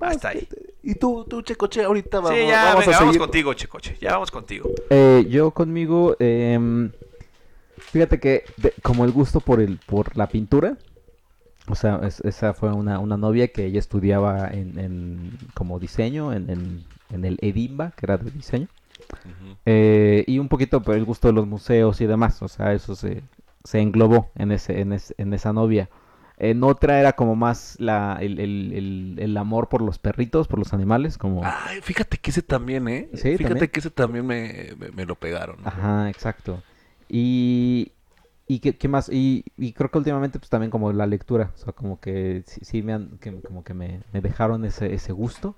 Hasta 0.00 0.28
ahí. 0.30 0.46
Y 0.82 0.94
tú, 0.96 1.24
tú, 1.28 1.40
Checoche, 1.42 1.82
ahorita 1.84 2.20
vamos, 2.20 2.38
Sí, 2.38 2.46
ya, 2.46 2.64
vamos 2.64 2.80
venga, 2.86 2.96
a 2.96 3.00
vamos 3.00 3.14
seguir. 3.14 3.20
contigo, 3.20 3.54
Checoche. 3.54 3.96
Ya 4.00 4.12
vamos 4.12 4.30
contigo. 4.30 4.70
Eh, 4.90 5.26
yo 5.30 5.50
conmigo, 5.52 6.16
em, 6.18 6.90
fíjate 7.78 8.20
que 8.20 8.44
de- 8.56 8.74
como 8.82 9.04
el 9.04 9.12
gusto 9.12 9.40
por 9.40 9.60
el 9.60 9.78
por 9.86 10.16
la 10.16 10.28
pintura, 10.28 10.76
o 11.68 11.74
sea, 11.74 12.00
es- 12.04 12.20
esa 12.20 12.52
fue 12.52 12.72
una, 12.72 12.98
una 12.98 13.16
novia 13.16 13.48
que 13.48 13.64
ella 13.66 13.78
estudiaba 13.78 14.48
en, 14.48 14.78
en- 14.78 15.38
como 15.54 15.78
diseño 15.78 16.32
en, 16.32 16.50
en, 16.50 16.84
en 17.10 17.24
el 17.24 17.38
Edimba, 17.40 17.92
que 17.92 18.04
era 18.06 18.18
de 18.18 18.30
diseño, 18.30 18.68
eh, 19.64 20.24
y 20.26 20.38
un 20.38 20.48
poquito 20.48 20.82
por 20.82 20.94
el 20.96 21.04
gusto 21.04 21.28
de 21.28 21.34
los 21.34 21.46
museos 21.46 22.00
y 22.00 22.06
demás, 22.06 22.42
o 22.42 22.48
sea, 22.48 22.72
eso 22.74 22.94
se, 22.94 23.22
se 23.64 23.80
englobó 23.80 24.30
en 24.36 24.52
ese, 24.52 24.80
en, 24.80 24.92
ese- 24.92 25.14
en 25.18 25.32
esa 25.32 25.52
novia. 25.52 25.88
En 26.36 26.64
otra 26.64 26.98
era 26.98 27.12
como 27.12 27.36
más 27.36 27.76
la, 27.78 28.18
el, 28.20 28.40
el- 28.40 28.72
el- 28.72 29.16
el 29.20 29.36
amor 29.36 29.68
por 29.68 29.82
los 29.82 29.98
perritos, 29.98 30.48
por 30.48 30.58
los 30.58 30.72
animales, 30.72 31.16
como... 31.16 31.42
Ay, 31.44 31.80
fíjate 31.80 32.18
que 32.18 32.30
ese 32.30 32.42
también, 32.42 32.88
¿eh? 32.88 33.08
Sí, 33.14 33.36
fíjate 33.36 33.44
también. 33.44 33.70
que 33.70 33.80
ese 33.80 33.90
también 33.90 34.26
me, 34.26 34.72
me, 34.76 34.88
me 34.90 35.04
lo 35.06 35.14
pegaron. 35.14 35.62
¿no? 35.62 35.68
Ajá, 35.68 36.10
exacto. 36.10 36.60
Y, 37.08 37.92
y 38.48 38.58
qué, 38.58 38.76
qué 38.76 38.88
más, 38.88 39.08
y, 39.08 39.44
y 39.56 39.72
creo 39.74 39.90
que 39.90 39.98
últimamente 39.98 40.38
pues 40.40 40.50
también 40.50 40.70
como 40.70 40.92
la 40.92 41.06
lectura, 41.06 41.52
o 41.54 41.56
sea, 41.58 41.72
como 41.72 42.00
que 42.00 42.42
sí, 42.46 42.60
sí 42.64 42.82
me 42.82 42.92
han, 42.94 43.18
que, 43.18 43.40
como 43.42 43.62
que 43.62 43.74
me, 43.74 44.00
me 44.12 44.20
dejaron 44.20 44.64
ese, 44.64 44.92
ese 44.92 45.12
gusto. 45.12 45.56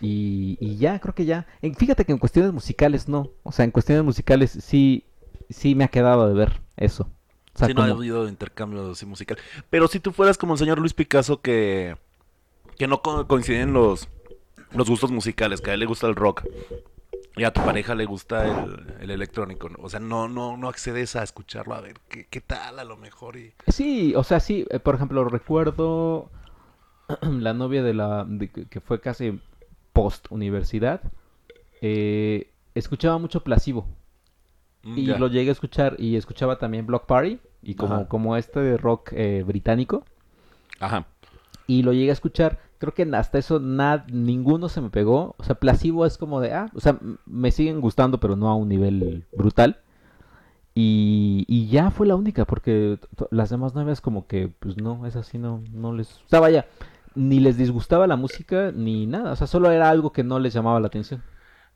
Y, 0.00 0.56
y 0.60 0.76
ya, 0.78 0.98
creo 1.00 1.14
que 1.14 1.24
ya. 1.26 1.46
En- 1.60 1.74
fíjate 1.74 2.04
que 2.04 2.12
en 2.12 2.18
cuestiones 2.18 2.52
musicales 2.52 3.08
no, 3.08 3.30
o 3.42 3.52
sea, 3.52 3.64
en 3.64 3.70
cuestiones 3.70 4.04
musicales 4.04 4.50
sí, 4.50 5.04
sí 5.50 5.74
me 5.74 5.84
ha 5.84 5.88
quedado 5.88 6.28
de 6.28 6.34
ver 6.34 6.62
eso. 6.76 7.10
O 7.54 7.58
sea, 7.58 7.68
sí, 7.68 7.74
no 7.74 7.82
ha 7.82 7.86
habido 7.86 8.28
intercambio 8.28 8.90
así 8.90 9.04
musical. 9.06 9.38
Pero 9.68 9.88
si 9.88 10.00
tú 10.00 10.12
fueras 10.12 10.38
como 10.38 10.54
el 10.54 10.58
señor 10.58 10.78
Luis 10.78 10.94
Picasso 10.94 11.40
que, 11.40 11.96
que 12.78 12.86
no 12.86 13.02
co- 13.02 13.26
coinciden 13.26 13.72
los, 13.72 14.08
los 14.72 14.88
gustos 14.88 15.10
musicales, 15.10 15.60
que 15.60 15.70
a 15.70 15.74
él 15.74 15.80
le 15.80 15.86
gusta 15.86 16.06
el 16.06 16.14
rock 16.16 16.44
y 17.36 17.44
a 17.44 17.52
tu 17.52 17.62
pareja 17.62 17.94
le 17.94 18.04
gusta 18.04 18.46
el, 18.46 18.94
el 19.00 19.10
electrónico, 19.10 19.68
¿no? 19.68 19.78
o 19.82 19.88
sea, 19.88 20.00
no, 20.00 20.28
no, 20.28 20.56
no 20.56 20.68
accedes 20.68 21.16
a 21.16 21.22
escucharlo, 21.22 21.74
a 21.74 21.80
ver 21.80 21.94
qué, 22.08 22.26
qué 22.28 22.40
tal 22.40 22.78
a 22.78 22.84
lo 22.84 22.96
mejor. 22.96 23.36
Y... 23.36 23.52
Sí, 23.68 24.14
o 24.14 24.22
sea, 24.24 24.40
sí, 24.40 24.66
eh, 24.70 24.78
por 24.78 24.94
ejemplo, 24.94 25.24
recuerdo 25.24 26.30
la 27.22 27.54
novia 27.54 27.82
de 27.82 27.94
la 27.94 28.24
de 28.26 28.48
que 28.48 28.80
fue 28.80 29.00
casi 29.00 29.40
post 29.92 30.26
universidad, 30.30 31.00
eh, 31.80 32.50
escuchaba 32.74 33.18
mucho 33.18 33.42
Mm, 33.44 33.84
y 34.84 35.06
ya. 35.06 35.18
lo 35.18 35.28
llegué 35.28 35.50
a 35.50 35.52
escuchar 35.52 35.96
y 35.98 36.16
escuchaba 36.16 36.58
también 36.58 36.86
Block 36.86 37.06
Party 37.06 37.38
y 37.62 37.74
como, 37.74 37.94
Ajá. 37.94 38.08
como 38.08 38.36
este 38.36 38.60
de 38.60 38.76
rock 38.76 39.12
eh, 39.12 39.44
británico 39.46 40.04
Ajá. 40.80 41.06
y 41.66 41.82
lo 41.82 41.92
llegué 41.92 42.10
a 42.10 42.14
escuchar, 42.14 42.58
creo 42.78 42.92
que 42.94 43.02
hasta 43.14 43.38
eso 43.38 43.60
nada, 43.60 44.04
ninguno 44.10 44.68
se 44.68 44.80
me 44.80 44.90
pegó, 44.90 45.34
o 45.38 45.44
sea, 45.44 45.54
Placebo 45.54 46.04
es 46.04 46.18
como 46.18 46.40
de, 46.40 46.52
ah, 46.52 46.70
o 46.74 46.80
sea, 46.80 46.98
me 47.26 47.50
siguen 47.50 47.80
gustando 47.80 48.18
pero 48.18 48.36
no 48.36 48.48
a 48.48 48.56
un 48.56 48.68
nivel 48.68 49.24
brutal. 49.36 49.78
Y, 50.74 51.44
y 51.48 51.68
ya 51.68 51.90
fue 51.90 52.06
la 52.06 52.16
única, 52.16 52.46
porque 52.46 52.98
las 53.30 53.50
demás 53.50 53.74
novias 53.74 54.00
como 54.00 54.26
que, 54.26 54.50
pues 54.58 54.78
no, 54.78 55.06
es 55.06 55.16
así, 55.16 55.36
no, 55.36 55.62
no 55.70 55.92
les... 55.92 56.14
O 56.14 56.28
sea, 56.28 56.40
vaya, 56.40 56.66
ni 57.14 57.40
les 57.40 57.58
disgustaba 57.58 58.06
la 58.06 58.16
música 58.16 58.72
ni 58.74 59.06
nada, 59.06 59.32
o 59.32 59.36
sea, 59.36 59.46
solo 59.46 59.70
era 59.70 59.90
algo 59.90 60.12
que 60.12 60.24
no 60.24 60.38
les 60.38 60.54
llamaba 60.54 60.80
la 60.80 60.86
atención. 60.86 61.22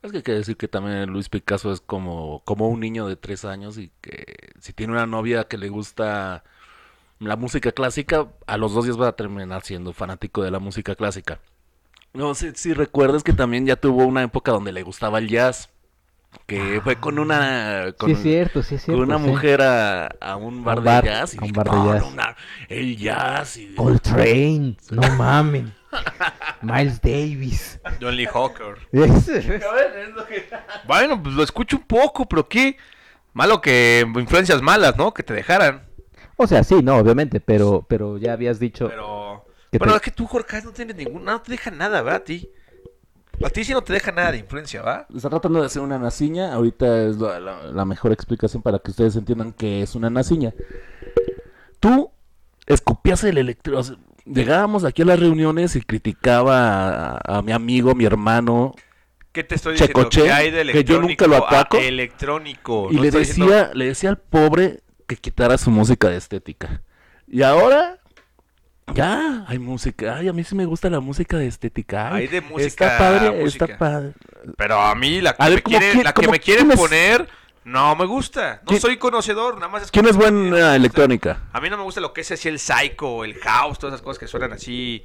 Es 0.03 0.11
que 0.11 0.17
hay 0.17 0.23
que 0.23 0.31
decir 0.33 0.57
que 0.57 0.67
también 0.67 1.09
Luis 1.09 1.27
Picasso 1.27 1.71
es 1.71 1.81
como, 1.81 2.41
como 2.45 2.69
un 2.69 2.79
niño 2.79 3.07
de 3.07 3.15
tres 3.15 3.43
años 3.45 3.77
y 3.77 3.91
que 4.01 4.51
si 4.59 4.71
tiene 4.73 4.93
una 4.93 5.05
novia 5.07 5.45
que 5.45 5.57
le 5.57 5.69
gusta 5.69 6.43
la 7.19 7.35
música 7.35 7.71
clásica, 7.71 8.27
a 8.45 8.57
los 8.57 8.73
dos 8.73 8.85
días 8.85 8.99
va 8.99 9.09
a 9.09 9.15
terminar 9.15 9.63
siendo 9.63 9.93
fanático 9.93 10.43
de 10.43 10.51
la 10.51 10.59
música 10.59 10.95
clásica. 10.95 11.39
No 12.13 12.35
sé 12.35 12.53
si 12.55 12.73
recuerdas 12.73 13.23
que 13.23 13.33
también 13.33 13.65
ya 13.65 13.75
tuvo 13.75 14.05
una 14.05 14.23
época 14.23 14.51
donde 14.51 14.71
le 14.71 14.83
gustaba 14.83 15.19
el 15.19 15.27
jazz, 15.29 15.69
que 16.45 16.79
fue 16.83 16.97
con 16.97 17.19
una 17.19 17.93
con, 17.97 18.09
sí, 18.09 18.13
es 18.13 18.21
cierto, 18.21 18.63
sí, 18.63 18.75
es 18.75 18.85
con 18.85 18.95
cierto. 18.95 19.03
una 19.03 19.17
sí. 19.19 19.25
mujer 19.25 19.61
a, 19.61 20.07
a 20.21 20.35
un 20.35 20.63
bar, 20.63 20.81
bar, 20.81 21.03
de 21.03 21.09
jazz 21.09 21.35
y 21.35 21.39
un 21.43 21.51
bar 21.53 21.69
de 21.71 21.71
"No, 21.75 21.93
jazz". 21.93 22.03
una- 22.13 22.35
el 22.69 22.97
jazz 22.97 23.57
y 23.57 23.73
Coltrane, 23.75 24.77
no 24.91 25.01
mames. 25.15 25.65
Miles 26.61 27.01
Davis. 27.01 27.79
John 28.01 28.15
Lee 28.15 28.25
Hawker. 28.27 28.75
Bueno, 30.87 31.21
pues 31.21 31.35
lo 31.35 31.43
escucho 31.43 31.77
un 31.77 31.83
poco, 31.83 32.27
pero 32.27 32.47
qué 32.47 32.77
malo 33.33 33.61
que 33.61 34.05
influencias 34.15 34.61
malas, 34.61 34.97
¿no? 34.97 35.13
Que 35.13 35.23
te 35.23 35.33
dejaran. 35.33 35.83
O 36.35 36.45
sea, 36.47 36.63
sí, 36.63 36.75
no, 36.83 36.97
obviamente, 36.97 37.39
pero, 37.39 37.85
pero 37.87 38.17
ya 38.17 38.33
habías 38.33 38.59
dicho. 38.59 38.87
Pero. 38.89 39.45
Que 39.71 39.77
Bueno, 39.79 39.93
te- 39.93 39.97
es 39.97 40.03
que 40.03 40.11
tú, 40.11 40.27
Jorge, 40.27 40.61
no 40.61 40.71
tienes 40.71 40.95
ninguna. 40.95 41.33
No 41.33 41.41
te 41.41 41.51
deja 41.51 41.71
nada, 41.71 42.01
¿verdad? 42.01 42.21
A 42.21 42.23
ti. 42.23 42.49
A 43.43 43.49
ti 43.49 43.63
sí 43.63 43.71
no 43.73 43.81
te 43.83 43.93
deja 43.93 44.11
nada 44.11 44.31
de 44.31 44.39
influencia, 44.39 44.81
¿va? 44.81 45.05
Está 45.15 45.29
tratando 45.29 45.59
de 45.59 45.67
hacer 45.67 45.81
una 45.81 45.99
naciña. 45.99 46.53
Ahorita 46.53 47.03
es 47.03 47.17
la, 47.17 47.39
la- 47.39 47.63
la 47.65 47.85
mejor 47.85 48.11
explicación 48.11 48.61
para 48.63 48.79
que 48.79 48.91
ustedes 48.91 49.15
entiendan 49.15 49.53
qué 49.53 49.81
es 49.83 49.93
una 49.95 50.09
naciña. 50.09 50.53
Tú 51.79 52.11
escupías 52.65 53.23
el 53.23 53.37
electro. 53.37 53.79
Llegábamos 54.33 54.83
aquí 54.85 55.01
a 55.01 55.05
las 55.05 55.19
reuniones 55.19 55.75
y 55.75 55.81
criticaba 55.81 57.17
a, 57.17 57.37
a 57.37 57.41
mi 57.41 57.51
amigo, 57.51 57.95
mi 57.95 58.05
hermano. 58.05 58.73
¿Qué 59.31 59.43
te 59.43 59.55
estoy 59.55 59.73
diciendo? 59.73 59.99
Checoche, 59.99 60.23
que 60.23 60.31
hay 60.31 60.51
de 60.51 60.71
que 60.71 60.83
yo 60.83 60.99
nunca 61.01 61.27
lo 61.27 61.45
ataco. 61.45 61.77
electrónico. 61.77 62.87
Y 62.91 62.95
No 62.95 63.01
le 63.03 63.11
decía, 63.11 63.19
diciendo- 63.45 63.69
le 63.73 63.85
decía 63.85 64.09
al 64.09 64.17
pobre 64.17 64.81
que 65.07 65.15
quitara 65.15 65.57
su 65.57 65.69
música 65.71 66.09
de 66.09 66.17
estética. 66.17 66.81
Y 67.27 67.41
ahora. 67.43 67.99
Ya, 68.95 69.43
hay 69.49 69.59
música. 69.59 70.15
Ay, 70.15 70.29
a 70.29 70.33
mí 70.33 70.45
sí 70.45 70.55
me 70.55 70.65
gusta 70.65 70.89
la 70.89 71.01
música 71.01 71.37
de 71.37 71.45
estética. 71.47 72.13
Ay, 72.13 72.21
Hay 72.23 72.27
de 72.29 72.39
música 72.39 72.65
Está 72.87 72.97
padre, 72.97 73.43
música. 73.43 73.65
está 73.65 73.77
padre. 73.77 74.13
Pero 74.55 74.79
a 74.79 74.95
mí 74.95 75.19
la 75.19 75.33
que, 75.33 75.43
A 75.43 75.49
ver, 75.49 75.55
me, 75.57 75.61
¿cómo 75.61 75.77
quieren, 75.77 75.91
quién- 75.93 76.03
la 76.05 76.13
que 76.13 76.27
me 76.29 76.39
quieren 76.39 76.69
poner 76.69 77.27
no 77.67 77.95
me 77.95 78.05
gusta. 78.05 78.61
No 78.63 78.69
¿Quién- 78.69 78.81
soy 78.81 78.97
conocedor, 78.97 79.55
nada 79.55 79.67
más 79.67 79.91
¿Quién 79.91 80.07
es 80.07 80.15
buena 80.15 80.37
y 80.37 80.41
no 80.43 80.49
me 80.51 80.57
gusta. 80.61 80.75
electrónica? 80.75 81.41
A 81.53 81.59
mí 81.61 81.69
no 81.69 81.77
me 81.77 81.83
gusta 81.83 82.01
lo 82.01 82.13
que 82.13 82.21
es 82.21 82.31
así 82.31 82.47
el 82.49 82.59
psycho, 82.59 83.23
el 83.23 83.35
house, 83.39 83.77
todas 83.77 83.93
esas 83.95 84.03
cosas 84.03 84.19
que 84.19 84.27
suenan 84.27 84.53
así 84.53 85.03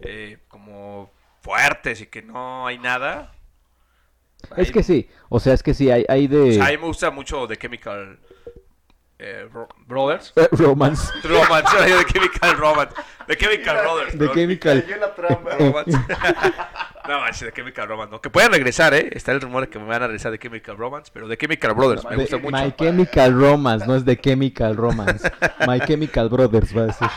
eh, 0.00 0.38
como 0.48 1.10
fuertes 1.40 2.00
y 2.02 2.06
que 2.06 2.22
no 2.22 2.66
hay 2.66 2.78
nada. 2.78 3.32
Es 4.56 4.70
que 4.70 4.82
sí, 4.82 5.08
o 5.30 5.40
sea, 5.40 5.54
es 5.54 5.62
que 5.62 5.72
sí, 5.72 5.90
hay, 5.90 6.04
hay 6.08 6.26
o 6.26 6.28
de. 6.28 6.54
sea, 6.54 6.66
a 6.66 6.70
mí 6.70 6.76
me 6.76 6.84
gusta 6.84 7.10
mucho 7.10 7.46
The 7.48 7.56
Chemical 7.56 8.18
eh, 9.18 9.48
Bro- 9.50 9.68
Brothers. 9.86 10.32
Eh, 10.36 10.48
Romance. 10.52 11.10
Romance, 11.24 11.76
The 11.78 12.12
Chemical 12.12 12.56
Romance. 12.58 12.94
The 13.26 13.36
Chemical 13.38 13.76
Brothers. 13.78 14.12
The 14.12 14.18
perdón. 14.18 14.34
Chemical. 14.34 14.84
Romance. 15.58 15.98
No, 17.06 17.20
manches, 17.20 17.42
de 17.42 17.52
Chemical 17.52 17.86
Romance, 17.88 18.10
no. 18.12 18.20
Que 18.20 18.30
pueden 18.30 18.50
regresar, 18.50 18.94
¿eh? 18.94 19.10
Está 19.12 19.32
el 19.32 19.40
rumor 19.40 19.64
de 19.64 19.68
que 19.68 19.78
me 19.78 19.84
van 19.84 20.02
a 20.02 20.06
regresar 20.06 20.32
de 20.32 20.38
Chemical 20.38 20.76
Romance, 20.76 21.10
pero 21.12 21.28
de 21.28 21.36
Chemical 21.36 21.74
Brothers 21.74 22.04
me 22.08 22.16
gusta 22.16 22.38
mucho. 22.38 22.56
My 22.56 22.72
Chemical 22.72 23.34
Romance, 23.34 23.86
no 23.86 23.94
es 23.94 24.04
de 24.04 24.18
Chemical 24.18 24.76
Romance. 24.76 25.30
My 25.66 25.80
Chemical 25.80 26.28
Brothers 26.30 26.76
va 26.76 26.82
a 26.82 26.86
decir. 26.86 27.08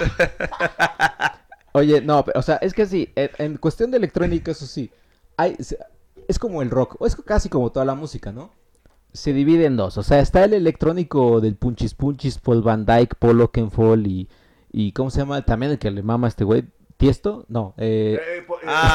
Oye, 1.71 2.01
no, 2.01 2.25
pero, 2.25 2.39
o 2.39 2.41
sea, 2.41 2.55
es 2.57 2.73
que 2.73 2.85
sí, 2.85 3.11
en, 3.15 3.29
en 3.37 3.57
cuestión 3.57 3.91
de 3.91 3.97
electrónica, 3.97 4.51
eso 4.51 4.65
sí. 4.65 4.91
Hay, 5.37 5.55
es 6.27 6.39
como 6.39 6.61
el 6.61 6.69
rock, 6.69 6.99
o 6.99 7.07
es 7.07 7.15
casi 7.15 7.47
como 7.47 7.71
toda 7.71 7.85
la 7.85 7.95
música, 7.95 8.31
¿no? 8.31 8.51
Se 9.13 9.31
divide 9.31 9.65
en 9.65 9.77
dos. 9.77 9.97
O 9.97 10.03
sea, 10.03 10.19
está 10.19 10.43
el 10.43 10.53
electrónico 10.53 11.39
del 11.39 11.55
Punchis 11.55 11.93
Punchis, 11.93 12.39
Paul 12.39 12.61
Van 12.61 12.85
Dyke, 12.85 13.15
Paul 13.15 13.41
Oakenfold 13.41 14.05
y, 14.05 14.27
y. 14.71 14.91
¿Cómo 14.91 15.09
se 15.09 15.19
llama? 15.19 15.41
También 15.43 15.71
el 15.71 15.79
que 15.79 15.89
le 15.91 16.03
mama 16.03 16.27
a 16.27 16.29
este 16.29 16.43
güey. 16.43 16.65
¿Tiesto? 16.97 17.45
No, 17.47 17.75
eh, 17.77 18.43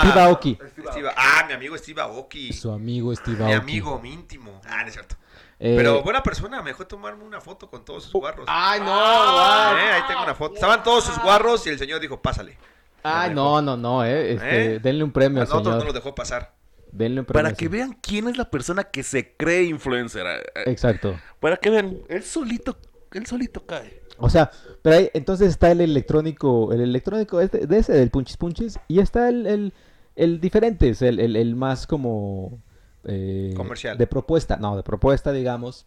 Steve 0.00 0.20
Aoki. 0.20 0.58
Steve- 0.90 1.10
ah, 1.16 1.44
mi 1.46 1.52
amigo 1.54 1.78
Steve 1.78 2.00
Aoki. 2.02 2.52
su 2.52 2.72
amigo 2.72 3.14
Steve 3.14 3.36
Mi 3.44 3.52
Aoki. 3.52 3.54
amigo, 3.62 4.00
mi 4.00 4.12
íntimo. 4.12 4.60
Ah, 4.66 4.82
no 4.82 4.88
es 4.88 4.94
cierto. 4.94 5.14
Eh, 5.60 5.74
Pero 5.76 6.02
buena 6.02 6.20
persona, 6.24 6.60
me 6.62 6.70
dejó 6.70 6.84
tomarme 6.86 7.22
una 7.22 7.40
foto 7.40 7.70
con 7.70 7.84
todos 7.84 8.02
sus 8.04 8.12
guarros. 8.12 8.46
¡Ay, 8.48 8.80
no! 8.80 8.86
Ah, 8.90 9.76
eh, 9.80 9.92
ahí 9.92 10.02
tengo 10.08 10.24
una 10.24 10.34
foto. 10.34 10.54
Estaban 10.54 10.82
todos 10.82 11.04
sus 11.04 11.16
guarros 11.22 11.64
y 11.68 11.70
el 11.70 11.78
señor 11.78 12.00
dijo, 12.00 12.20
pásale. 12.20 12.58
Ay, 13.04 13.32
no, 13.32 13.62
no, 13.62 13.76
no, 13.76 14.04
eh. 14.04 14.32
Este, 14.34 14.74
¿Eh? 14.74 14.78
Denle 14.80 15.04
un 15.04 15.12
premio, 15.12 15.40
A 15.40 15.44
nosotros 15.44 15.76
no 15.78 15.84
nos 15.84 15.94
dejó 15.94 16.14
pasar. 16.16 16.54
Denle 16.90 17.20
un 17.20 17.26
premio. 17.26 17.44
Para 17.44 17.54
que 17.56 17.68
vean 17.68 17.96
quién 18.02 18.26
es 18.26 18.36
la 18.36 18.50
persona 18.50 18.82
que 18.84 19.04
se 19.04 19.36
cree 19.36 19.62
influencer. 19.62 20.26
eh, 20.26 20.42
eh, 20.56 20.62
Exacto. 20.66 21.16
Para 21.38 21.56
que 21.56 21.70
vean, 21.70 21.98
él 22.08 22.24
solito, 22.24 22.76
él 23.12 23.26
solito 23.26 23.64
cae. 23.64 24.01
O 24.24 24.30
sea, 24.30 24.50
pero 24.82 24.96
ahí 24.96 25.10
entonces 25.14 25.48
está 25.48 25.70
el 25.70 25.80
electrónico, 25.80 26.72
el 26.72 26.80
electrónico 26.80 27.40
este, 27.40 27.66
de 27.66 27.78
ese, 27.78 27.92
del 27.92 28.10
Punchis 28.10 28.36
Punchis, 28.36 28.78
y 28.88 29.00
está 29.00 29.28
el, 29.28 29.46
el, 29.46 29.72
el 30.16 30.40
diferente, 30.40 30.90
es 30.90 31.02
el, 31.02 31.18
el, 31.20 31.36
el 31.36 31.56
más 31.56 31.86
como... 31.86 32.62
eh, 33.04 33.52
Comercial. 33.56 33.98
De 33.98 34.06
propuesta, 34.06 34.56
no, 34.56 34.76
de 34.76 34.82
propuesta, 34.82 35.32
digamos. 35.32 35.86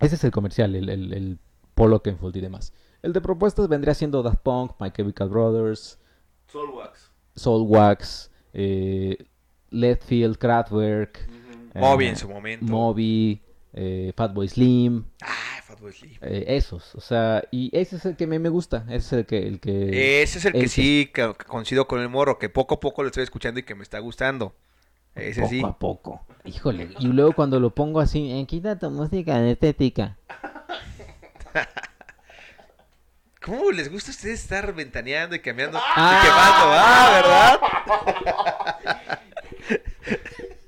Ese 0.00 0.16
es 0.16 0.24
el 0.24 0.30
comercial, 0.30 0.74
el, 0.74 0.88
el, 0.88 1.12
el 1.12 1.38
Paul 1.74 1.92
Oakenfold 1.94 2.36
y 2.36 2.40
demás. 2.40 2.72
El 3.02 3.12
de 3.12 3.20
propuestas 3.20 3.68
vendría 3.68 3.94
siendo 3.94 4.22
Daft 4.22 4.42
Punk, 4.42 4.72
My 4.80 4.90
Chemical 4.90 5.28
Brothers, 5.28 5.98
Soulwax. 6.48 7.10
Soulwax, 7.36 8.30
eh, 8.52 9.16
Letfield, 9.70 10.38
Kraftwerk, 10.38 11.28
eh, 11.74 11.80
Moby 11.80 12.06
en 12.06 12.16
su 12.16 12.28
momento. 12.28 12.64
Moby, 12.66 13.42
eh, 13.74 14.12
Fatboy 14.16 14.48
Slim, 14.48 15.04
Ah, 15.20 15.60
Fatboy 15.64 15.92
Slim. 15.92 16.12
eh, 16.22 16.44
esos, 16.48 16.94
o 16.94 17.00
sea, 17.00 17.42
y 17.50 17.70
ese 17.76 17.96
es 17.96 18.04
el 18.06 18.16
que 18.16 18.24
a 18.24 18.26
mí 18.26 18.38
me 18.38 18.48
gusta, 18.48 18.84
ese 18.88 18.96
es 18.96 19.12
el 19.12 19.26
que, 19.26 19.38
el 19.46 19.60
que... 19.60 20.22
Ese 20.22 20.38
es 20.38 20.44
el 20.46 20.52
que 20.52 20.68
sí 20.68 21.10
que, 21.12 21.34
coincido 21.46 21.86
con 21.86 22.00
el 22.00 22.08
morro, 22.08 22.38
que 22.38 22.48
poco 22.48 22.74
a 22.76 22.80
poco 22.80 23.02
lo 23.02 23.08
estoy 23.08 23.24
escuchando 23.24 23.60
y 23.60 23.64
que 23.64 23.74
me 23.74 23.82
está 23.82 23.98
gustando. 23.98 24.54
Ese 25.14 25.42
poco 25.42 25.50
sí. 25.52 25.62
a 25.64 25.72
poco. 25.72 26.26
Híjole, 26.44 26.88
y 26.98 27.06
luego 27.06 27.32
cuando 27.34 27.60
lo 27.60 27.70
pongo 27.70 28.00
así, 28.00 28.32
eh, 28.32 28.44
quita 28.46 28.78
tu 28.78 28.90
música 28.90 29.38
de 29.40 29.52
estética. 29.52 30.16
¿Cómo 33.40 33.70
les 33.72 33.90
gusta 33.92 34.10
a 34.10 34.14
ustedes 34.14 34.40
estar 34.42 34.72
ventaneando 34.74 35.36
y 35.36 35.40
cambiando 35.40 35.78
Ah. 35.94 36.18
y 36.18 36.26
quemando? 36.26 36.64
Ah, 36.76 37.58
¿verdad? 38.82 39.20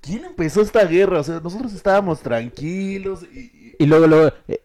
¿Quién 0.07 0.25
empezó 0.25 0.63
esta 0.63 0.85
guerra? 0.85 1.19
O 1.21 1.25
sea, 1.25 1.41
nosotros 1.41 1.73
estábamos 1.75 2.21
tranquilos 2.21 3.25
y... 3.33 3.75
y- 3.79 3.87
luego, 3.87 4.07
luego, 4.07 4.33
eh, 4.49 4.61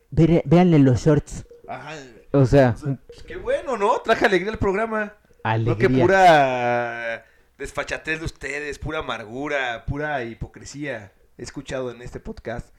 véanle 0.45 0.79
los 0.79 1.01
shorts. 1.03 1.45
ajá, 1.67 1.95
O 2.31 2.45
sea, 2.45 2.75
Pues 3.07 3.23
qué 3.23 3.35
bueno, 3.37 3.75
¿no? 3.77 3.99
Traje 4.01 4.25
alegría 4.25 4.51
al 4.51 4.59
programa. 4.59 5.13
No 5.43 5.77
que 5.77 5.85
alegría. 5.87 6.01
pura 6.03 7.25
desfachatez 7.57 8.19
de 8.19 8.25
ustedes, 8.25 8.77
pura 8.79 8.99
amargura, 8.99 9.85
pura 9.85 10.23
hipocresía. 10.23 11.11
He 11.37 11.43
escuchado 11.43 11.91
en 11.91 12.01
este 12.01 12.19
podcast. 12.19 12.69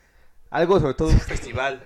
Algo 0.51 0.79
sobre 0.81 0.95
todo 0.95 1.09
un 1.09 1.19
festival. 1.21 1.85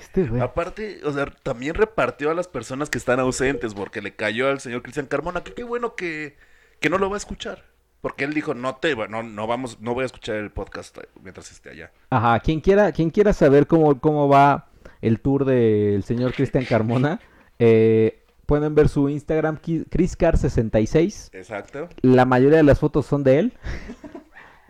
Este 0.00 0.24
güey. 0.24 0.40
Aparte, 0.42 1.00
o 1.04 1.12
sea, 1.12 1.26
también 1.42 1.74
repartió 1.74 2.30
a 2.30 2.34
las 2.34 2.48
personas 2.48 2.90
que 2.90 2.98
están 2.98 3.20
ausentes 3.20 3.74
porque 3.74 4.00
le 4.02 4.14
cayó 4.16 4.48
al 4.48 4.60
señor 4.60 4.82
Cristian 4.82 5.06
Carmona, 5.06 5.42
que 5.44 5.54
qué 5.54 5.62
bueno 5.64 5.94
que, 5.94 6.36
que 6.80 6.88
no 6.90 6.98
lo 6.98 7.08
va 7.10 7.16
a 7.16 7.18
escuchar. 7.18 7.64
Porque 8.00 8.24
él 8.24 8.32
dijo, 8.34 8.54
no 8.54 8.76
te, 8.76 8.94
no, 9.08 9.22
no 9.22 9.46
vamos, 9.46 9.80
no 9.80 9.92
voy 9.94 10.04
a 10.04 10.06
escuchar 10.06 10.36
el 10.36 10.50
podcast 10.50 10.96
mientras 11.22 11.50
esté 11.50 11.70
allá. 11.70 11.90
Ajá, 12.10 12.38
quien 12.40 12.60
quiera, 12.60 12.92
quien 12.92 13.10
quiera 13.10 13.32
saber 13.32 13.66
cómo, 13.66 13.98
cómo 14.00 14.28
va 14.28 14.68
el 15.02 15.20
tour 15.20 15.44
del 15.44 16.02
señor 16.04 16.32
Cristian 16.32 16.64
Carmona, 16.64 17.20
eh, 17.58 18.22
pueden 18.46 18.74
ver 18.74 18.88
su 18.88 19.08
Instagram, 19.08 19.56
Ki- 19.58 19.84
ChrisCar66. 19.90 21.30
Exacto. 21.34 21.88
La 22.02 22.24
mayoría 22.24 22.58
de 22.58 22.62
las 22.64 22.78
fotos 22.78 23.06
son 23.06 23.24
de 23.24 23.38
él. 23.40 23.52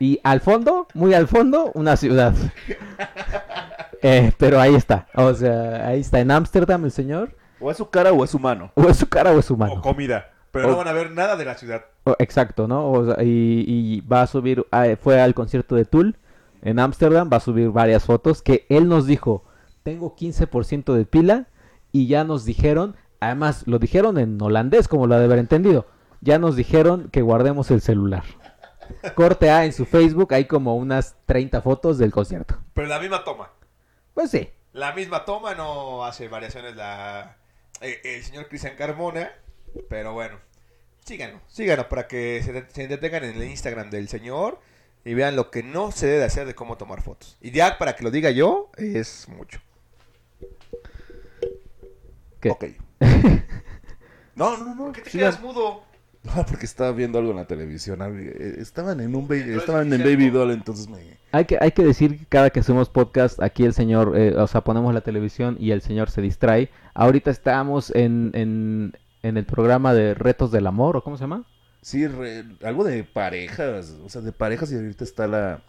Y 0.01 0.21
al 0.23 0.41
fondo, 0.41 0.87
muy 0.95 1.13
al 1.13 1.27
fondo, 1.27 1.73
una 1.75 1.97
ciudad. 1.97 2.33
Eh, 4.01 4.31
pero 4.39 4.61
ahí 4.61 4.77
está. 4.77 5.09
O 5.15 5.35
sea, 5.35 5.89
ahí 5.89 6.01
está 6.01 6.21
en 6.21 6.31
Ámsterdam 6.31 6.85
el 6.85 6.93
señor. 6.93 7.35
O 7.59 7.69
es 7.69 7.77
su 7.79 7.91
cara 7.91 8.13
o 8.13 8.23
es 8.23 8.31
su 8.31 8.39
mano. 8.39 8.71
O 8.77 8.89
es 8.89 8.97
su 8.97 9.09
cara 9.09 9.33
o 9.33 9.41
es 9.41 9.45
su 9.47 9.57
mano. 9.57 9.83
comida. 9.83 10.31
Pero 10.53 10.69
O- 10.69 10.71
no 10.71 10.77
van 10.79 10.87
a 10.89 10.93
ver 10.93 11.11
nada 11.11 11.35
de 11.35 11.45
la 11.45 11.57
ciudad. 11.57 11.85
Exacto, 12.19 12.69
¿no? 12.69 12.91
O 12.91 13.05
sea, 13.07 13.23
y, 13.23 13.65
y 13.67 14.01
va 14.03 14.23
a 14.23 14.27
subir, 14.27 14.67
ah, 14.71 14.87
fue 15.01 15.21
al 15.21 15.35
concierto 15.35 15.75
de 15.75 15.85
Tool 15.85 16.17
en 16.63 16.79
Ámsterdam, 16.79 17.31
va 17.33 17.39
a 17.39 17.41
subir 17.41 17.71
varias 17.71 18.05
fotos 18.05 18.43
que 18.43 18.67
él 18.69 18.89
nos 18.89 19.07
dijo, 19.07 19.45
tengo 19.83 20.17
15% 20.17 20.93
de 20.95 21.05
pila 21.05 21.47
y 21.93 22.09
ya 22.09 22.25
nos 22.25 22.45
dijeron, 22.45 22.97
además 23.21 23.67
lo 23.67 23.79
dijeron 23.79 24.19
en 24.19 24.41
holandés 24.41 24.89
como 24.89 25.07
lo 25.07 25.15
ha 25.15 25.19
de 25.19 25.25
haber 25.25 25.39
entendido, 25.39 25.87
ya 26.21 26.39
nos 26.39 26.57
dijeron 26.57 27.09
que 27.11 27.23
guardemos 27.23 27.71
el 27.71 27.81
celular. 27.81 28.25
Corte 29.15 29.51
A 29.51 29.65
en 29.65 29.73
su 29.73 29.85
Facebook, 29.85 30.33
hay 30.33 30.47
como 30.47 30.77
unas 30.77 31.17
30 31.27 31.61
fotos 31.63 31.99
del 31.99 32.11
concierto. 32.11 32.57
Pero 32.75 32.89
la 32.89 32.99
misma 32.99 33.23
toma. 33.25 33.51
Pues 34.15 34.31
sí, 34.31 34.51
La 34.73 34.93
misma 34.93 35.25
toma 35.25 35.55
no 35.55 36.05
hace 36.05 36.29
variaciones 36.29 36.75
la 36.75 37.37
eh, 37.81 38.01
el 38.05 38.23
señor 38.25 38.49
Cristian 38.49 38.77
Carmona. 38.77 39.31
Pero 39.89 40.13
bueno, 40.13 40.39
síganlo, 41.09 41.41
síganlo 41.49 41.89
para 41.89 42.07
que 42.07 42.43
se, 42.45 42.65
se 42.73 42.87
detengan 42.87 43.25
en 43.25 43.37
el 43.41 43.49
Instagram 43.51 43.91
del 43.91 44.09
señor 44.09 44.61
y 45.05 45.15
vean 45.15 45.35
lo 45.37 45.51
que 45.51 45.63
no 45.63 45.91
se 45.91 46.07
debe 46.07 46.25
hacer 46.25 46.47
de 46.47 46.55
cómo 46.55 46.77
tomar 46.77 47.03
fotos. 47.03 47.37
Y 47.41 47.51
ya 47.51 47.79
para 47.79 47.97
que 47.97 48.05
lo 48.05 48.11
diga 48.11 48.31
yo, 48.31 48.71
es 48.77 49.27
mucho. 49.29 49.59
¿qué? 52.41 52.51
Ok. 52.51 52.65
No, 54.35 54.57
no, 54.57 54.73
no. 54.73 54.93
¿Qué 54.93 55.01
te 55.01 55.11
sigan. 55.11 55.33
quedas 55.33 55.43
mudo? 55.43 55.83
No, 56.23 56.47
porque 56.47 56.65
estaba 56.65 56.93
viendo 56.93 57.19
algo 57.19 57.33
en 57.33 57.39
la 57.39 57.47
televisión. 57.49 57.99
eh, 58.03 58.55
Estaban 58.59 59.01
en 59.01 59.17
un 59.17 59.27
baby, 59.27 59.41
Entonces, 59.41 59.63
estaban 59.63 59.93
en 59.93 59.99
Baby. 60.05 60.31
Doll, 60.31 60.53
entonces 60.53 60.89
me... 60.89 60.99
Hay 61.33 61.45
que, 61.45 61.59
hay 61.61 61.73
que 61.73 61.83
decir 61.83 62.17
que 62.21 62.25
cada 62.27 62.51
que 62.51 62.61
hacemos 62.61 62.89
podcast, 62.89 63.43
aquí 63.43 63.65
el 63.65 63.75
señor, 63.75 64.17
eh, 64.17 64.37
o 64.37 64.47
sea, 64.47 64.61
ponemos 64.63 64.95
la 64.95 65.01
televisión 65.01 65.57
y 65.59 65.73
el 65.73 65.83
señor 65.83 66.09
se 66.11 66.23
distrae. 66.23 66.71
Ahorita 66.95 67.33
estamos 67.33 67.91
en, 67.97 68.31
en, 68.35 68.93
en 69.23 69.37
el 69.37 69.45
programa 69.45 69.95
de 69.95 70.15
Retos 70.15 70.51
del 70.53 70.67
Amor, 70.67 70.97
¿o 70.97 71.03
cómo 71.03 71.17
se 71.17 71.23
llama? 71.25 71.45
Sí, 71.83 72.07
re- 72.07 72.45
algo 72.65 72.85
de 72.85 73.05
parejas, 73.05 73.97
o 74.05 74.09
sea, 74.09 74.21
de 74.21 74.33
parejas 74.33 74.71
y 74.73 74.77
ahorita 74.77 75.05
está 75.05 75.27
la, 75.27 75.61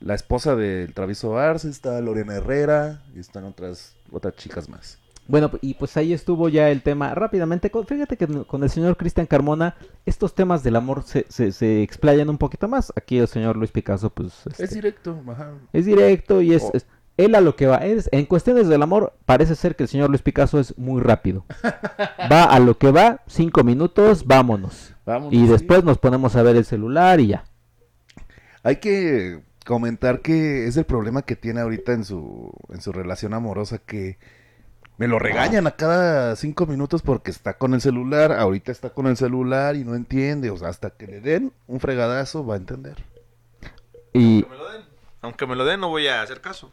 la 0.00 0.14
esposa 0.14 0.54
del 0.56 0.92
Travieso 0.92 1.38
Arce, 1.38 1.68
está 1.70 2.00
Lorena 2.00 2.34
Herrera 2.34 3.02
y 3.14 3.20
están 3.20 3.44
otras 3.44 3.96
otras 4.12 4.34
chicas 4.36 4.68
más. 4.68 4.98
Bueno, 5.26 5.50
y 5.62 5.72
pues 5.72 5.96
ahí 5.96 6.12
estuvo 6.12 6.50
ya 6.50 6.68
el 6.70 6.82
tema. 6.82 7.14
Rápidamente, 7.14 7.70
con- 7.70 7.86
fíjate 7.86 8.18
que 8.18 8.26
con 8.44 8.62
el 8.62 8.68
señor 8.68 8.98
Cristian 8.98 9.24
Carmona, 9.26 9.74
estos 10.04 10.34
temas 10.34 10.62
del 10.62 10.76
amor 10.76 11.02
se, 11.04 11.24
se, 11.30 11.50
se 11.50 11.82
explayan 11.82 12.28
un 12.28 12.36
poquito 12.36 12.68
más. 12.68 12.92
Aquí 12.94 13.16
el 13.16 13.26
señor 13.26 13.56
Luis 13.56 13.70
Picasso, 13.70 14.10
pues... 14.10 14.46
este, 14.46 14.64
Es 14.64 14.74
directo, 14.74 15.18
ajá. 15.28 15.52
Es 15.72 15.86
directo 15.86 16.42
y 16.42 16.52
es, 16.52 16.62
Oh. 16.64 16.70
es- 16.74 16.86
él 17.16 17.34
a 17.34 17.40
lo 17.40 17.56
que 17.56 17.66
va. 17.66 17.78
Es, 17.78 18.08
en 18.12 18.26
cuestiones 18.26 18.68
del 18.68 18.82
amor, 18.82 19.14
parece 19.24 19.54
ser 19.54 19.76
que 19.76 19.84
el 19.84 19.88
señor 19.88 20.10
Luis 20.10 20.22
Picasso 20.22 20.58
es 20.58 20.76
muy 20.78 21.00
rápido. 21.00 21.44
Va 22.32 22.44
a 22.44 22.58
lo 22.58 22.78
que 22.78 22.90
va, 22.90 23.20
cinco 23.26 23.62
minutos, 23.64 24.26
vámonos. 24.26 24.94
Vámonos, 25.04 25.32
Y 25.32 25.40
sí. 25.40 25.46
después 25.46 25.84
nos 25.84 25.98
ponemos 25.98 26.34
a 26.36 26.42
ver 26.42 26.56
el 26.56 26.64
celular 26.64 27.20
y 27.20 27.28
ya. 27.28 27.44
Hay 28.62 28.76
que 28.76 29.42
comentar 29.64 30.20
que 30.20 30.66
es 30.66 30.76
el 30.76 30.84
problema 30.84 31.22
que 31.22 31.36
tiene 31.36 31.60
ahorita 31.60 31.92
en 31.92 32.04
su, 32.04 32.52
en 32.70 32.80
su 32.80 32.92
relación 32.92 33.34
amorosa 33.34 33.78
que 33.78 34.18
me 34.96 35.08
lo 35.08 35.18
regañan 35.18 35.66
a 35.66 35.72
cada 35.72 36.36
cinco 36.36 36.66
minutos 36.66 37.02
porque 37.02 37.30
está 37.30 37.58
con 37.58 37.74
el 37.74 37.80
celular, 37.80 38.32
ahorita 38.32 38.70
está 38.72 38.90
con 38.90 39.06
el 39.06 39.16
celular 39.16 39.74
y 39.76 39.84
no 39.84 39.94
entiende, 39.94 40.50
o 40.50 40.56
sea, 40.56 40.68
hasta 40.68 40.90
que 40.90 41.06
le 41.06 41.20
den 41.20 41.52
un 41.66 41.80
fregadazo 41.80 42.46
va 42.46 42.54
a 42.54 42.58
entender. 42.58 43.04
Y 44.12 44.46
me 44.48 44.56
lo 44.56 44.72
den. 44.72 44.82
Aunque 45.20 45.46
me 45.46 45.56
lo 45.56 45.64
den, 45.64 45.80
no 45.80 45.88
voy 45.88 46.06
a 46.06 46.22
hacer 46.22 46.40
caso. 46.40 46.70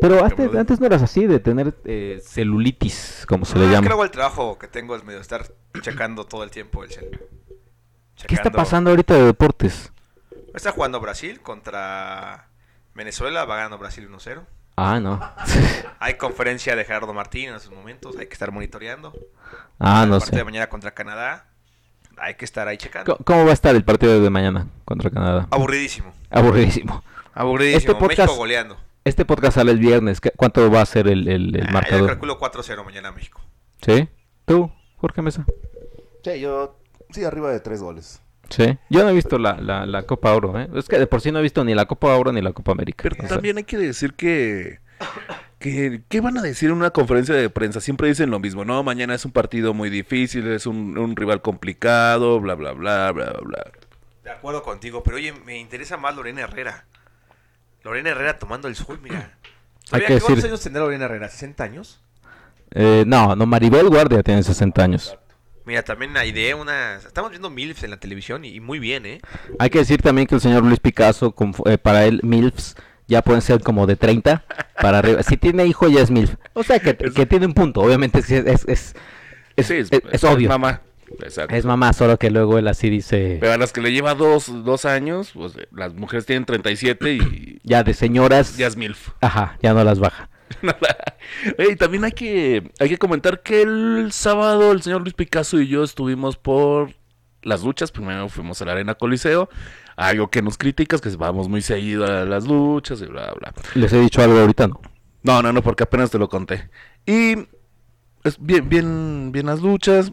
Pero 0.00 0.24
antes, 0.24 0.54
antes 0.54 0.80
no 0.80 0.86
eras 0.86 1.02
así 1.02 1.26
de 1.26 1.38
tener 1.40 1.74
eh, 1.84 2.20
celulitis, 2.24 3.24
como 3.28 3.44
se 3.44 3.56
Ah, 3.56 3.60
le 3.60 3.66
que 3.66 3.72
llama. 3.72 3.86
luego 3.88 4.04
el 4.04 4.10
trabajo 4.10 4.58
que 4.58 4.68
tengo 4.68 4.94
es 4.96 5.04
medio 5.04 5.20
estar 5.20 5.46
checando 5.80 6.24
todo 6.24 6.44
el 6.44 6.50
tiempo 6.50 6.82
el 6.84 6.90
cel. 6.90 7.20
¿Qué 8.26 8.34
está 8.34 8.50
pasando 8.50 8.90
ahorita 8.90 9.14
de 9.14 9.24
deportes? 9.24 9.92
Está 10.54 10.70
jugando 10.72 11.00
Brasil 11.00 11.40
contra 11.40 12.48
Venezuela, 12.94 13.44
va 13.44 13.56
ganando 13.56 13.78
Brasil 13.78 14.08
1-0. 14.08 14.44
Ah, 14.76 15.00
no. 15.00 15.20
Hay 16.00 16.14
conferencia 16.14 16.76
de 16.76 16.84
Gerardo 16.84 17.12
Martín 17.14 17.50
en 17.50 17.56
esos 17.56 17.72
momentos, 17.72 18.16
hay 18.18 18.26
que 18.26 18.32
estar 18.32 18.50
monitoreando. 18.52 19.12
ah, 19.78 20.04
no 20.06 20.14
el 20.16 20.20
partido 20.20 20.36
de 20.36 20.40
sé. 20.40 20.44
mañana 20.44 20.68
contra 20.68 20.92
Canadá. 20.92 21.46
hay 22.18 22.34
que 22.34 22.44
estar 22.44 22.66
ahí 22.68 22.76
checando. 22.76 23.14
¿Cómo, 23.16 23.24
cómo 23.24 23.44
va 23.44 23.50
a 23.50 23.54
estar 23.54 23.74
el 23.74 23.84
partido 23.84 24.20
de 24.20 24.30
mañana 24.30 24.66
contra 24.84 25.10
Canadá? 25.10 25.46
Aburridísimo. 25.50 26.12
Aburridísimo. 26.30 27.02
Aburridísimo. 27.34 27.92
Este 27.92 27.94
podcast- 28.04 28.18
México 28.18 28.36
goleando. 28.36 28.76
Este 29.04 29.24
podcast 29.24 29.54
sale 29.56 29.72
el 29.72 29.78
viernes. 29.78 30.20
¿Qué- 30.20 30.30
¿Cuánto 30.36 30.70
va 30.70 30.80
a 30.82 30.86
ser 30.86 31.08
el, 31.08 31.26
el- 31.28 31.56
el 31.56 31.62
Ah, 31.62 31.66
yo 31.66 31.72
marcador? 31.72 32.06
calculo 32.08 32.38
4-0 32.38 32.84
mañana 32.84 33.08
a 33.08 33.12
México. 33.12 33.40
¿Sí? 33.84 34.08
¿Tú, 34.44 34.70
Jorge 34.96 35.22
Mesa? 35.22 35.44
Sí, 36.24 36.40
yo... 36.40 36.78
Sí, 37.10 37.24
arriba 37.24 37.50
de 37.50 37.60
tres 37.60 37.82
goles. 37.82 38.22
Sí. 38.48 38.78
Yo 38.90 39.02
no 39.02 39.10
he 39.10 39.12
visto 39.12 39.38
la, 39.38 39.60
la, 39.60 39.86
la 39.86 40.04
Copa 40.04 40.32
Oro, 40.34 40.58
¿eh? 40.58 40.68
Es 40.74 40.88
que 40.88 40.98
de 40.98 41.06
por 41.06 41.20
sí 41.20 41.32
no 41.32 41.40
he 41.40 41.42
visto 41.42 41.64
ni 41.64 41.74
la 41.74 41.86
Copa 41.86 42.14
Oro 42.16 42.32
ni 42.32 42.40
la 42.40 42.52
Copa 42.52 42.72
América. 42.72 43.02
Pero 43.02 43.16
O 43.16 43.18
sea, 43.20 43.28
también 43.28 43.56
hay 43.58 43.64
que 43.64 43.76
decir 43.76 44.14
que, 44.14 44.78
que... 45.58 46.02
¿Qué 46.08 46.20
van 46.20 46.38
a 46.38 46.42
decir 46.42 46.70
en 46.70 46.76
una 46.76 46.90
conferencia 46.90 47.34
de 47.34 47.50
prensa? 47.50 47.80
Siempre 47.80 48.08
dicen 48.08 48.30
lo 48.30 48.38
mismo, 48.38 48.64
¿no? 48.64 48.82
Mañana 48.82 49.14
es 49.14 49.24
un 49.24 49.32
partido 49.32 49.74
muy 49.74 49.90
difícil, 49.90 50.46
es 50.46 50.66
un, 50.66 50.96
un 50.96 51.16
rival 51.16 51.42
complicado, 51.42 52.40
bla, 52.40 52.54
bla, 52.54 52.72
bla, 52.72 53.10
bla, 53.12 53.32
bla. 53.42 53.70
De 54.22 54.30
acuerdo 54.30 54.62
contigo, 54.62 55.02
pero 55.02 55.16
oye, 55.16 55.32
me 55.44 55.58
interesa 55.58 55.96
más 55.96 56.14
Lorena 56.14 56.42
Herrera. 56.42 56.86
Lorena 57.84 58.10
Herrera 58.10 58.38
tomando 58.38 58.68
el 58.68 58.76
sol, 58.76 59.00
mira. 59.02 59.32
Hay 59.90 60.00
¿Sabía 60.00 60.06
que 60.08 60.12
¿Cuántos 60.20 60.36
decir- 60.36 60.46
años 60.50 60.60
tendrá 60.62 60.82
Lorena 60.82 61.04
Herrera? 61.06 61.28
¿60 61.28 61.60
años? 61.64 62.00
eh, 62.74 63.04
no, 63.06 63.36
no, 63.36 63.44
Maribel 63.46 63.88
Guardia 63.88 64.22
tiene 64.22 64.42
60 64.42 64.82
años. 64.82 65.16
Mira, 65.64 65.82
también 65.82 66.16
Aide, 66.16 66.54
una... 66.54 66.96
Estamos 66.96 67.30
viendo 67.30 67.48
MILFs 67.50 67.84
en 67.84 67.90
la 67.90 67.98
televisión 67.98 68.44
y, 68.44 68.48
y 68.56 68.60
muy 68.60 68.78
bien, 68.80 69.06
¿eh? 69.06 69.20
Hay 69.58 69.70
que 69.70 69.78
decir 69.78 70.02
también 70.02 70.26
que 70.26 70.34
el 70.34 70.40
señor 70.40 70.64
Luis 70.64 70.80
Picasso, 70.80 71.34
conf- 71.34 71.62
eh, 71.70 71.78
para 71.78 72.04
él, 72.04 72.20
MILFs 72.24 72.74
ya 73.06 73.22
pueden 73.22 73.42
ser 73.42 73.60
como 73.62 73.86
de 73.86 73.94
30 73.96 74.44
para 74.80 74.98
arriba. 74.98 75.22
Si 75.22 75.36
tiene 75.36 75.66
hijo, 75.66 75.88
ya 75.88 76.00
es 76.00 76.10
MILF. 76.10 76.34
O 76.54 76.62
sea, 76.64 76.80
que, 76.80 76.96
que 76.96 77.26
tiene 77.26 77.46
un 77.46 77.54
punto. 77.54 77.80
Obviamente 77.80 78.18
es, 78.20 78.30
es, 78.30 78.64
es, 78.66 78.94
es, 79.56 79.66
Sí, 79.66 79.74
es- 79.74 79.90
es 80.10 80.24
obvio. 80.24 80.48
Mamá. 80.48 80.80
Exacto. 81.22 81.54
Es 81.54 81.64
mamá, 81.64 81.92
solo 81.92 82.18
que 82.18 82.30
luego 82.30 82.58
él 82.58 82.68
así 82.68 82.88
dice, 82.90 83.38
Pero 83.40 83.52
a 83.52 83.58
las 83.58 83.72
que 83.72 83.80
le 83.80 83.92
lleva 83.92 84.14
dos, 84.14 84.64
dos 84.64 84.84
años, 84.84 85.32
pues 85.34 85.56
eh, 85.56 85.68
las 85.72 85.94
mujeres 85.94 86.26
tienen 86.26 86.44
37 86.44 87.14
y 87.14 87.58
ya 87.64 87.82
de 87.82 87.94
señoras, 87.94 88.56
ya 88.56 88.66
es 88.66 88.76
MILF. 88.76 89.10
ajá, 89.20 89.58
ya 89.62 89.74
no 89.74 89.84
las 89.84 89.98
baja. 89.98 90.28
Y 91.58 91.76
también 91.76 92.04
hay 92.04 92.12
que, 92.12 92.70
hay 92.78 92.88
que 92.88 92.98
comentar 92.98 93.42
que 93.42 93.62
el 93.62 94.10
sábado 94.12 94.72
el 94.72 94.82
señor 94.82 95.00
Luis 95.00 95.14
Picasso 95.14 95.60
y 95.60 95.66
yo 95.68 95.82
estuvimos 95.82 96.36
por 96.36 96.92
las 97.42 97.62
luchas. 97.62 97.90
Primero 97.90 98.28
fuimos 98.28 98.60
a 98.60 98.66
la 98.66 98.72
Arena 98.72 98.94
Coliseo. 98.94 99.48
Algo 99.96 100.28
que 100.28 100.42
nos 100.42 100.58
criticas, 100.58 101.00
que 101.00 101.08
vamos 101.16 101.48
muy 101.48 101.62
seguido 101.62 102.04
a 102.04 102.24
las 102.24 102.46
luchas 102.46 103.00
y 103.02 103.06
bla, 103.06 103.32
bla. 103.38 103.52
Les 103.74 103.92
he 103.92 104.00
dicho 104.00 104.22
algo 104.22 104.38
ahorita, 104.38 104.68
¿no? 104.68 104.80
No, 105.22 105.42
no, 105.42 105.52
no, 105.52 105.62
porque 105.62 105.84
apenas 105.84 106.10
te 106.10 106.18
lo 106.18 106.28
conté. 106.28 106.68
Y 107.06 107.34
es 108.24 108.36
bien, 108.38 108.68
bien, 108.68 109.30
bien 109.32 109.46
las 109.46 109.60
luchas. 109.60 110.12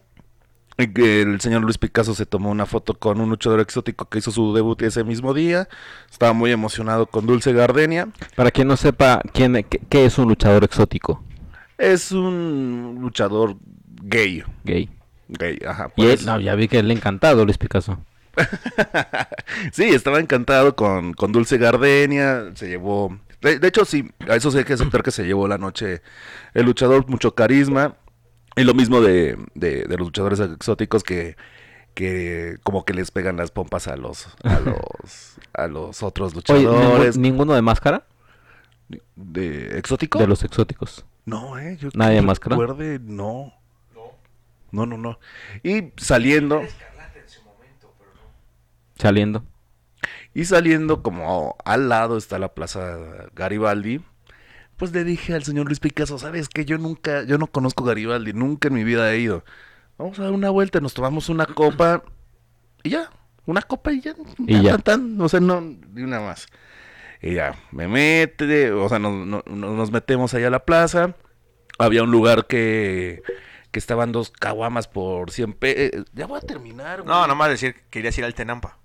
El 0.80 1.42
señor 1.42 1.64
Luis 1.64 1.78
Picasso 1.78 2.16
se 2.16 2.26
tomó 2.26 2.50
una 2.50 2.66
foto 2.66 2.94
con 2.94 3.20
un 3.20 3.30
luchador 3.30 3.60
exótico 3.60 4.06
que 4.08 4.20
hizo 4.20 4.32
su 4.32 4.54
debut 4.54 4.82
ese 4.82 5.04
mismo 5.04 5.34
día. 5.34 5.68
Estaba 6.10 6.32
muy 6.32 6.52
emocionado 6.52 7.06
con 7.06 7.26
Dulce 7.28 7.52
Gardenia. 7.52 8.08
Para 8.36 8.50
quien 8.50 8.70
no 8.70 8.78
sepa 8.78 9.22
quién, 9.34 9.54
qué, 9.70 9.82
qué 9.90 10.06
es 10.06 10.18
un 10.18 10.30
luchador 10.30 10.64
exótico 10.64 11.22
Es 11.78 12.14
un 12.14 12.98
luchador 13.02 13.58
gay. 14.04 14.42
gay. 14.64 14.90
Gay, 15.28 15.60
ajá. 15.68 15.92
Y 15.98 16.02
por 16.02 16.06
él, 16.06 16.12
eso. 16.12 16.26
no, 16.32 16.40
ya 16.40 16.56
vi 16.56 16.70
que 16.70 16.80
él 16.80 16.88
le 16.88 16.94
encantado, 16.94 17.44
Luis 17.44 17.58
Picasso. 17.58 18.00
sí, 19.74 19.84
estaba 19.84 20.20
encantado 20.22 20.78
con, 20.78 21.14
con 21.14 21.34
Dulce 21.34 21.58
Gardenia. 21.58 22.52
Se 22.56 22.70
llevó. 22.70 23.20
De, 23.42 23.60
de 23.60 23.68
hecho, 23.68 23.84
sí, 23.84 24.10
a 24.30 24.38
eso 24.38 24.50
sí 24.50 24.60
hay 24.60 24.64
que 24.64 24.74
aceptar 24.74 25.04
que 25.04 25.12
se 25.12 25.26
llevó 25.26 25.46
la 25.48 25.58
noche 25.58 26.02
el 26.54 26.66
luchador, 26.66 27.06
mucho 27.10 27.36
carisma. 27.36 27.96
Y 28.60 28.64
lo 28.66 28.74
mismo 28.74 29.02
de, 29.02 29.38
de, 29.56 29.84
de 29.86 29.98
los 29.98 30.08
luchadores 30.08 30.40
exóticos 30.40 31.04
que, 31.04 31.36
que 31.94 32.58
como 32.64 32.86
que 32.86 32.94
les 32.94 33.12
pegan 33.12 33.38
las 33.38 33.52
pompas 33.52 33.88
a 33.88 33.96
los 33.96 34.28
a 34.44 34.60
los 34.66 35.38
a 35.54 35.68
los 35.68 36.04
otros 36.04 36.34
luchadores 36.36 37.18
¿ningún- 37.18 37.22
¿ninguno 37.22 37.54
de 37.54 37.62
máscara? 37.62 38.06
de 39.16 39.78
exótico 39.78 40.18
De 40.20 40.26
los 40.28 40.44
exóticos. 40.44 41.06
no 41.26 41.60
eh 41.60 41.78
yo 41.80 41.90
¿Nadie 41.94 42.16
de 42.16 42.22
máscara? 42.24 42.56
recuerde, 42.56 43.00
no 43.02 43.54
no 44.72 44.86
no 44.86 44.98
no 44.98 45.20
y 45.64 45.92
saliendo 45.98 46.62
Saliendo. 48.98 49.44
Y 50.34 50.46
saliendo 50.46 51.02
como 51.02 51.56
al 51.66 51.90
lado 51.90 52.18
está 52.18 52.38
la 52.38 52.54
Plaza 52.54 52.98
Garibaldi, 53.34 54.02
pues 54.80 54.92
le 54.94 55.04
dije 55.04 55.36
al 55.36 55.44
señor 55.44 55.68
Luis 55.68 55.80
Picasso, 55.80 56.18
¿sabes 56.18 56.50
qué? 56.50 56.66
Yo 56.66 56.78
nunca, 56.80 57.24
yo 57.24 57.38
no 57.38 57.46
conozco 57.48 57.84
Garibaldi, 57.84 58.34
nunca 58.34 58.70
en 58.70 58.74
mi 58.74 58.84
vida 58.84 59.14
he 59.14 59.20
ido. 59.20 59.44
Vamos 60.00 60.18
a 60.20 60.24
dar 60.24 60.32
una 60.32 60.50
vuelta, 60.50 60.80
nos 60.80 60.94
tomamos 60.96 61.30
una 61.30 61.46
copa 61.46 62.04
y 62.82 62.90
ya, 62.92 63.12
una 63.46 63.62
copa 63.62 63.92
y 63.92 64.02
ya. 64.02 64.16
Y 64.48 64.62
ya. 64.64 64.72
tan, 64.78 64.82
tan, 64.82 65.22
o 65.22 65.30
sea, 65.30 65.40
no, 65.42 65.62
ni 65.62 66.02
una 66.02 66.20
más. 66.22 66.48
Y 67.22 67.34
ya, 67.36 67.56
me 67.72 67.88
mete, 67.88 68.72
o 68.72 68.88
sea, 68.90 68.98
nos, 68.98 69.14
no- 69.28 69.44
no- 69.46 69.74
nos 69.76 69.92
metemos 69.92 70.34
allá 70.34 70.48
a 70.48 70.52
la 70.52 70.64
plaza. 70.66 71.16
Había 71.78 72.04
un 72.04 72.12
lugar 72.12 72.48
que, 72.48 73.22
que 73.72 73.80
estaban 73.80 74.12
dos 74.14 74.32
caguamas 74.32 74.88
por 74.88 75.30
100 75.32 75.54
pesos. 75.54 76.06
Ya 76.14 76.26
voy 76.28 76.38
a 76.38 76.42
terminar, 76.42 77.06
No, 77.06 77.18
güey. 77.18 77.28
nomás 77.28 77.50
decir 77.50 77.74
que 77.74 77.82
querías 77.90 78.18
ir 78.18 78.24
al 78.26 78.34
Tenampa. 78.34 78.78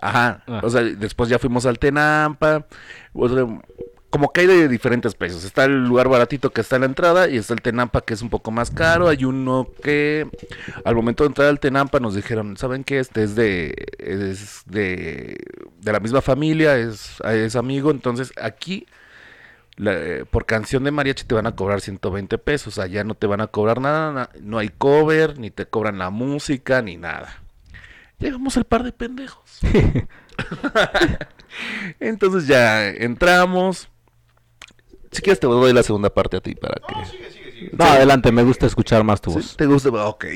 Ajá, 0.00 0.44
Ah. 0.46 0.60
o 0.62 0.70
sea, 0.70 0.82
después 0.82 1.28
ya 1.28 1.38
fuimos 1.40 1.66
al 1.66 1.78
Tenampa, 1.80 2.66
o 3.12 3.28
sea, 3.28 3.44
como 4.10 4.32
que 4.32 4.42
hay 4.42 4.46
de 4.46 4.68
diferentes 4.68 5.14
precios. 5.14 5.44
Está 5.44 5.64
el 5.64 5.84
lugar 5.86 6.08
baratito 6.08 6.50
que 6.50 6.60
está 6.62 6.76
en 6.76 6.82
la 6.82 6.86
entrada 6.86 7.28
y 7.28 7.36
está 7.36 7.54
el 7.54 7.60
Tenampa 7.60 8.00
que 8.00 8.14
es 8.14 8.22
un 8.22 8.30
poco 8.30 8.50
más 8.50 8.70
caro. 8.70 9.08
Hay 9.08 9.24
uno 9.24 9.68
que 9.82 10.26
al 10.84 10.94
momento 10.94 11.24
de 11.24 11.28
entrar 11.28 11.48
al 11.48 11.60
Tenampa 11.60 12.00
nos 12.00 12.14
dijeron, 12.14 12.56
¿saben 12.56 12.84
qué? 12.84 12.98
Este 13.00 13.22
es 13.22 13.34
de 13.34 13.74
es 13.98 14.62
de, 14.66 15.36
de 15.80 15.92
la 15.92 16.00
misma 16.00 16.22
familia, 16.22 16.76
es, 16.78 17.20
es 17.24 17.56
amigo, 17.56 17.90
entonces 17.90 18.32
aquí 18.40 18.86
la- 19.76 20.24
por 20.30 20.46
canción 20.46 20.84
de 20.84 20.90
mariachi 20.90 21.24
te 21.24 21.34
van 21.34 21.46
a 21.46 21.54
cobrar 21.54 21.80
120 21.80 22.38
pesos, 22.38 22.78
allá 22.78 23.04
no 23.04 23.14
te 23.14 23.26
van 23.26 23.40
a 23.40 23.46
cobrar 23.48 23.80
nada, 23.80 24.12
na- 24.12 24.30
no 24.40 24.58
hay 24.58 24.70
cover, 24.70 25.38
ni 25.38 25.50
te 25.50 25.66
cobran 25.66 25.98
la 25.98 26.10
música, 26.10 26.82
ni 26.82 26.96
nada. 26.96 27.42
Llegamos 28.18 28.56
el 28.56 28.64
par 28.64 28.82
de 28.82 28.92
pendejos. 28.92 29.60
Entonces 32.00 32.46
ya 32.46 32.88
entramos. 32.88 33.88
Si 35.10 35.22
quieres 35.22 35.40
te 35.40 35.46
doy 35.46 35.72
la 35.72 35.82
segunda 35.82 36.12
parte 36.12 36.36
a 36.36 36.40
ti 36.40 36.54
para 36.54 36.80
que... 36.86 37.68
No, 37.76 37.84
adelante, 37.84 38.30
me 38.30 38.42
gusta 38.42 38.66
escuchar 38.66 39.02
más 39.04 39.20
tu 39.20 39.30
¿Sí? 39.30 39.36
voz. 39.36 39.56
¿Te 39.56 39.66
gusta? 39.66 39.88
Ok. 40.06 40.26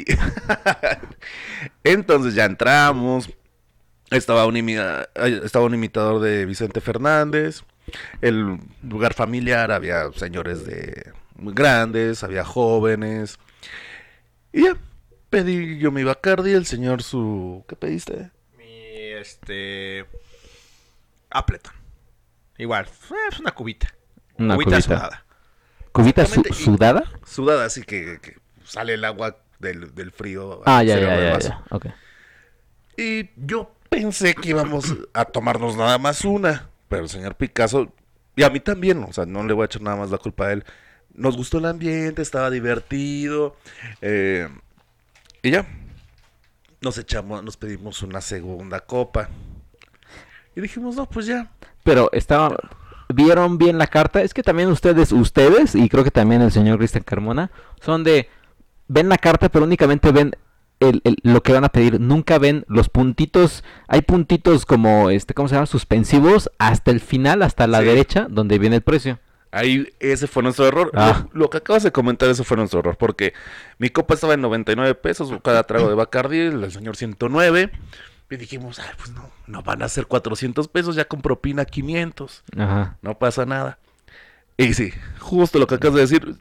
Entonces 1.85 2.35
ya 2.35 2.45
entramos. 2.45 3.31
Estaba 4.11 4.47
un, 4.47 4.55
imi- 4.57 5.07
ay, 5.15 5.41
estaba 5.45 5.65
un 5.65 5.75
imitador 5.75 6.21
de 6.21 6.45
Vicente 6.47 6.81
Fernández. 6.81 7.63
El 8.21 8.59
lugar 8.83 9.15
familiar, 9.15 9.73
había 9.73 10.11
señores 10.15 10.65
de 10.67 11.13
muy 11.37 11.55
grandes, 11.55 12.23
había 12.23 12.45
jóvenes. 12.45 13.39
Y 14.53 14.65
ya, 14.65 14.77
pedí 15.31 15.79
yo 15.79 15.91
mi 15.91 16.05
Bacardi, 16.05 16.53
el 16.53 16.67
señor 16.67 17.03
su... 17.03 17.65
¿Qué 17.69 17.75
pediste? 17.77 18.31
Mi, 18.59 18.65
este... 18.67 20.05
Appleton. 21.31 21.73
Igual, 22.59 22.85
eh, 22.85 23.15
es 23.31 23.41
una 23.41 23.53
cubita. 23.53 23.89
Una 24.45 24.55
cubita, 24.55 24.71
cubita. 24.77 24.83
sudada. 24.97 25.25
¿Cubita 25.93 26.27
su- 26.27 26.43
sudada? 26.55 27.05
Sudada, 27.27 27.65
así 27.67 27.83
que, 27.83 28.19
que 28.23 28.37
sale 28.65 28.95
el 28.95 29.05
agua 29.05 29.37
del, 29.59 29.95
del 29.95 30.11
frío. 30.11 30.63
Ah, 30.65 30.83
ya, 30.83 30.99
ya, 30.99 31.21
ya, 31.21 31.33
vaso. 31.33 31.49
ya. 31.49 31.63
Ok. 31.71 31.87
Y 32.97 33.31
yo 33.37 33.75
pensé 33.89 34.35
que 34.35 34.51
íbamos 34.51 34.95
a 35.13 35.25
tomarnos 35.25 35.77
nada 35.77 35.99
más 35.99 36.25
una, 36.25 36.69
pero 36.89 37.03
el 37.05 37.09
señor 37.09 37.35
Picasso, 37.35 37.93
y 38.37 38.43
a 38.43 38.51
mí 38.51 38.61
también, 38.61 39.03
o 39.05 39.13
sea, 39.13 39.27
no 39.27 39.43
le 39.45 39.53
voy 39.53 39.63
a 39.63 39.67
echar 39.67 39.83
nada 39.83 39.97
más 39.97 40.11
la 40.11 40.19
culpa 40.19 40.47
a 40.47 40.53
él. 40.53 40.65
Nos 41.15 41.37
gustó 41.37 41.59
el 41.59 41.67
ambiente, 41.67 42.23
estaba 42.23 42.49
divertido, 42.51 43.57
eh, 44.01 44.49
y 45.43 45.51
ya, 45.51 45.67
nos 46.81 46.97
echamos, 46.97 47.45
nos 47.45 47.57
pedimos 47.59 48.03
una 48.03 48.21
segunda 48.23 48.81
copa. 48.81 49.29
Y 50.57 50.61
dijimos, 50.63 50.97
no, 50.97 51.07
pues 51.07 51.27
ya. 51.27 51.51
Pero 51.85 52.11
estaba... 52.13 52.57
¿Vieron 53.15 53.59
bien 53.59 53.79
la 53.79 53.87
carta? 53.87 54.23
Es 54.23 54.35
que 54.35 54.43
también 54.43 54.69
ustedes, 54.69 55.13
ustedes, 55.13 55.75
y 55.75 55.89
creo 55.89 56.05
que 56.05 56.11
también 56.11 56.43
el 56.43 56.51
señor 56.53 56.79
Cristian 56.79 57.05
Carmona, 57.05 57.51
son 57.81 58.05
de... 58.05 58.29
Ven 58.89 59.09
la 59.09 59.17
carta, 59.19 59.49
pero 59.49 59.65
únicamente 59.65 60.13
ven 60.13 60.33
el, 60.81 61.01
el- 61.05 61.17
lo 61.23 61.43
que 61.43 61.53
van 61.53 61.65
a 61.65 61.69
pedir. 61.71 61.99
Nunca 62.01 62.39
ven 62.39 62.65
los 62.69 62.89
puntitos. 62.89 63.65
Hay 63.89 64.03
puntitos 64.03 64.67
como, 64.67 65.09
este, 65.11 65.33
¿cómo 65.35 65.49
se 65.49 65.55
llama? 65.55 65.67
Suspensivos 65.67 66.51
hasta 66.59 66.91
el 66.91 67.01
final, 67.01 67.43
hasta 67.43 67.67
la 67.67 67.79
Sí. 67.81 67.85
derecha, 67.87 68.27
donde 68.29 68.59
viene 68.59 68.77
el 68.77 68.83
precio. 68.83 69.19
Ahí 69.51 69.89
ese 70.01 70.27
fue 70.27 70.43
nuestro 70.43 70.67
error. 70.67 70.91
Ah. 70.95 71.27
Lo, 71.33 71.41
lo 71.43 71.51
que 71.51 71.59
acabas 71.59 71.83
de 71.83 71.93
comentar, 71.93 72.29
eso 72.29 72.43
fue 72.45 72.57
nuestro 72.57 72.81
error. 72.81 72.97
Porque 72.99 73.33
mi 73.79 73.89
copa 73.91 74.15
estaba 74.15 74.35
en 74.35 74.41
99 74.41 74.95
pesos, 74.95 75.33
cada 75.43 75.63
trago 75.65 75.89
de 75.89 75.95
Bacardi, 75.95 76.39
el 76.39 76.71
señor 76.73 76.97
109. 76.97 77.71
Y 78.35 78.37
dijimos, 78.39 78.79
ay, 78.79 78.89
pues 78.97 79.11
no, 79.11 79.29
no 79.47 79.63
van 79.63 79.83
a 79.83 79.89
ser 79.89 80.07
400 80.07 80.69
pesos, 80.69 80.97
ya 80.97 81.05
con 81.05 81.21
propina 81.21 81.65
500. 81.65 82.45
Ajá. 82.59 82.97
No 83.03 83.19
pasa 83.19 83.45
nada. 83.47 83.79
Y 84.57 84.75
sí, 84.75 84.93
justo 85.19 85.59
lo 85.59 85.67
que 85.67 85.75
acabas 85.77 85.95
de 85.97 86.01
decir. 86.03 86.37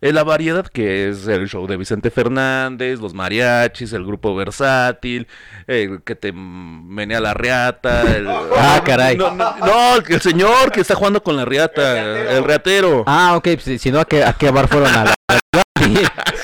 eh, 0.00 0.12
la 0.12 0.22
variedad 0.22 0.66
que 0.66 1.08
es 1.08 1.26
el 1.26 1.48
show 1.48 1.66
de 1.66 1.76
Vicente 1.76 2.10
Fernández, 2.10 3.00
los 3.00 3.14
mariachis, 3.14 3.92
el 3.92 4.04
grupo 4.06 4.34
versátil, 4.36 5.26
el 5.66 6.02
que 6.02 6.14
te 6.14 6.32
menea 6.32 7.20
la 7.20 7.34
riata. 7.34 8.02
El, 8.16 8.28
Ah, 8.56 8.80
caray. 8.84 9.16
No, 9.16 9.30
no, 9.34 9.56
no, 9.58 9.96
el 9.96 10.20
señor 10.20 10.70
que 10.72 10.80
está 10.82 10.94
jugando 10.94 11.22
con 11.22 11.36
la 11.36 11.44
riata, 11.44 12.30
el 12.36 12.44
reatero. 12.44 13.02
Ah, 13.06 13.34
ok, 13.36 13.44
pues, 13.54 13.62
si- 13.64 13.78
si 13.78 13.90
no, 13.90 14.00
¿a 14.00 14.04
qué, 14.04 14.24
a 14.24 14.32
qué 14.34 14.50
bar 14.50 14.68
fueron 14.68 14.94
a 14.94 15.04
la... 15.04 15.14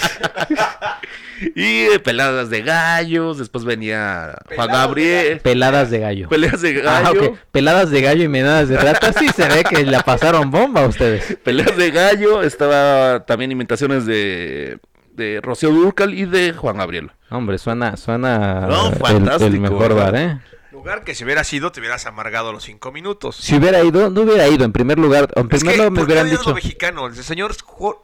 Y 1.57 1.85
eh, 1.85 2.01
peladas 2.01 2.51
de 2.51 2.63
gallos, 2.63 3.39
después 3.39 3.65
venía 3.65 4.35
Juan 4.57 4.69
Gabriel. 4.69 5.39
Peladas 5.41 5.91
de 5.91 6.01
gallo. 6.01 6.29
Peleas 6.29 6.61
de 6.61 6.83
Ah, 6.87 7.01
gallo. 7.03 7.35
Peladas 7.53 7.91
de 7.91 8.01
gallo 8.01 8.25
y 8.25 8.29
menadas 8.29 8.69
de 8.69 8.77
rata. 8.77 9.13
Sí 9.13 9.29
se 9.29 9.47
ve 9.49 9.63
que 9.63 9.85
la 9.87 10.03
pasaron 10.03 10.51
bomba 10.51 10.83
a 10.83 10.87
ustedes. 10.89 11.39
Peleas 11.45 11.77
de 11.77 11.91
gallo, 11.93 12.43
estaba 12.43 13.25
también 13.25 13.53
imitaciones 13.53 14.05
de, 14.05 14.79
de 15.13 15.41
Rocío 15.43 15.71
Dúrcal 15.71 16.13
y 16.15 16.25
de 16.25 16.53
Juan 16.55 16.77
Gabriel. 16.79 17.13
Hombre, 17.31 17.59
suena, 17.59 17.97
suena 17.97 18.61
No, 18.67 18.89
el- 18.89 18.93
el, 18.95 18.99
fantástico, 18.99 19.61
mejor 19.61 19.95
¿verdad? 19.95 20.13
bar, 20.13 20.17
¿eh? 20.17 20.39
Lugar 20.73 21.05
que 21.05 21.15
si 21.15 21.23
hubieras 21.25 21.51
ido, 21.53 21.71
te 21.71 21.79
hubieras 21.79 22.05
amargado 22.07 22.53
los 22.53 22.65
cinco 22.65 22.91
minutos. 22.91 23.37
Si 23.37 23.55
hubiera 23.57 23.83
ido, 23.85 24.11
no 24.11 24.23
hubiera 24.23 24.49
ido. 24.49 24.65
En 24.65 24.73
primer 24.73 24.99
lugar, 24.99 25.29
en 25.37 25.43
Es 25.53 25.61
primer 25.61 25.75
que, 25.75 25.77
lugar 25.79 25.93
me 25.93 25.99
¿por 26.01 26.07
qué 26.09 26.13
hubieran 26.15 26.31
dicho... 26.31 26.53
mexicano? 26.55 27.07
El 27.07 27.15
señor, 27.15 27.55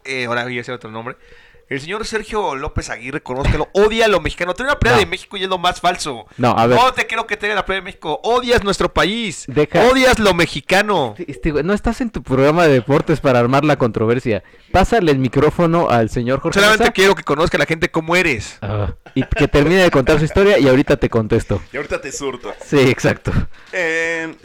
eh, 0.05 0.25
ahora 0.25 0.43
voy 0.45 0.53
a 0.53 0.57
decir 0.57 0.73
otro 0.73 0.89
nombre. 0.89 1.17
El 1.71 1.79
señor 1.79 2.05
Sergio 2.05 2.55
López 2.55 2.89
Aguirre, 2.89 3.23
conózcalo, 3.23 3.69
odia 3.71 4.09
lo 4.09 4.19
mexicano. 4.19 4.53
Tiene 4.53 4.71
una 4.71 4.77
playa 4.79 4.97
No. 4.97 4.99
de 4.99 5.05
México 5.05 5.37
y 5.37 5.43
es 5.43 5.49
lo 5.49 5.57
más 5.57 5.79
falso. 5.79 6.25
No, 6.35 6.49
a 6.51 6.67
ver. 6.67 6.77
No 6.77 6.91
te 6.91 7.07
quiero 7.07 7.25
que 7.25 7.37
tenga 7.37 7.55
la 7.55 7.63
playa 7.65 7.79
de 7.79 7.85
México. 7.85 8.19
Odias 8.23 8.61
nuestro 8.65 8.93
país. 8.93 9.45
Deja- 9.47 9.87
Odias 9.89 10.19
lo 10.19 10.33
mexicano. 10.33 11.15
Este, 11.17 11.51
güey, 11.51 11.63
no 11.63 11.71
estás 11.73 12.01
en 12.01 12.09
tu 12.09 12.23
programa 12.23 12.67
de 12.67 12.73
deportes 12.73 13.21
para 13.21 13.39
armar 13.39 13.63
la 13.63 13.77
controversia. 13.77 14.43
Pásale 14.73 15.13
el 15.13 15.19
micrófono 15.19 15.89
al 15.89 16.09
señor 16.09 16.41
Jorge 16.41 16.59
Solamente 16.59 16.83
Mesa, 16.83 16.91
quiero 16.93 17.15
que 17.15 17.23
conozca 17.23 17.55
a 17.55 17.59
la 17.59 17.65
gente 17.65 17.89
cómo 17.89 18.17
eres. 18.17 18.57
ah, 18.61 18.93
y 19.15 19.23
que 19.23 19.47
termine 19.47 19.81
de 19.83 19.91
contar 19.91 20.19
su 20.19 20.25
historia 20.25 20.59
y 20.59 20.67
ahorita 20.67 20.97
te 20.97 21.09
contesto. 21.09 21.61
Y 21.71 21.77
ahorita 21.77 22.01
te 22.01 22.11
surto. 22.11 22.53
Sí, 22.65 22.79
exacto. 22.79 23.31
Eh, 23.71 24.35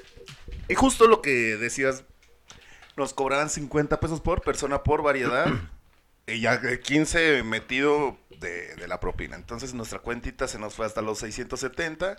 y 0.69 0.75
justo 0.77 1.09
lo 1.09 1.23
que 1.23 1.31
decías, 1.57 2.05
nos 2.97 3.13
cobraban 3.15 3.51
50 3.51 3.99
pesos 3.99 4.21
por 4.21 4.43
persona 4.43 4.85
por 4.85 5.03
variedad. 5.03 5.47
Y 6.27 6.41
ya 6.41 6.55
eh, 6.55 6.81
15 6.81 7.43
metido 7.43 8.17
de, 8.41 8.75
de 8.77 8.89
la 8.89 9.01
propina. 9.01 9.37
Entonces 9.37 9.75
nuestra 9.75 10.01
cuentita 10.01 10.49
se 10.49 10.59
nos 10.59 10.75
fue 10.75 10.87
hasta 10.87 11.03
los 11.03 11.19
670 11.19 12.17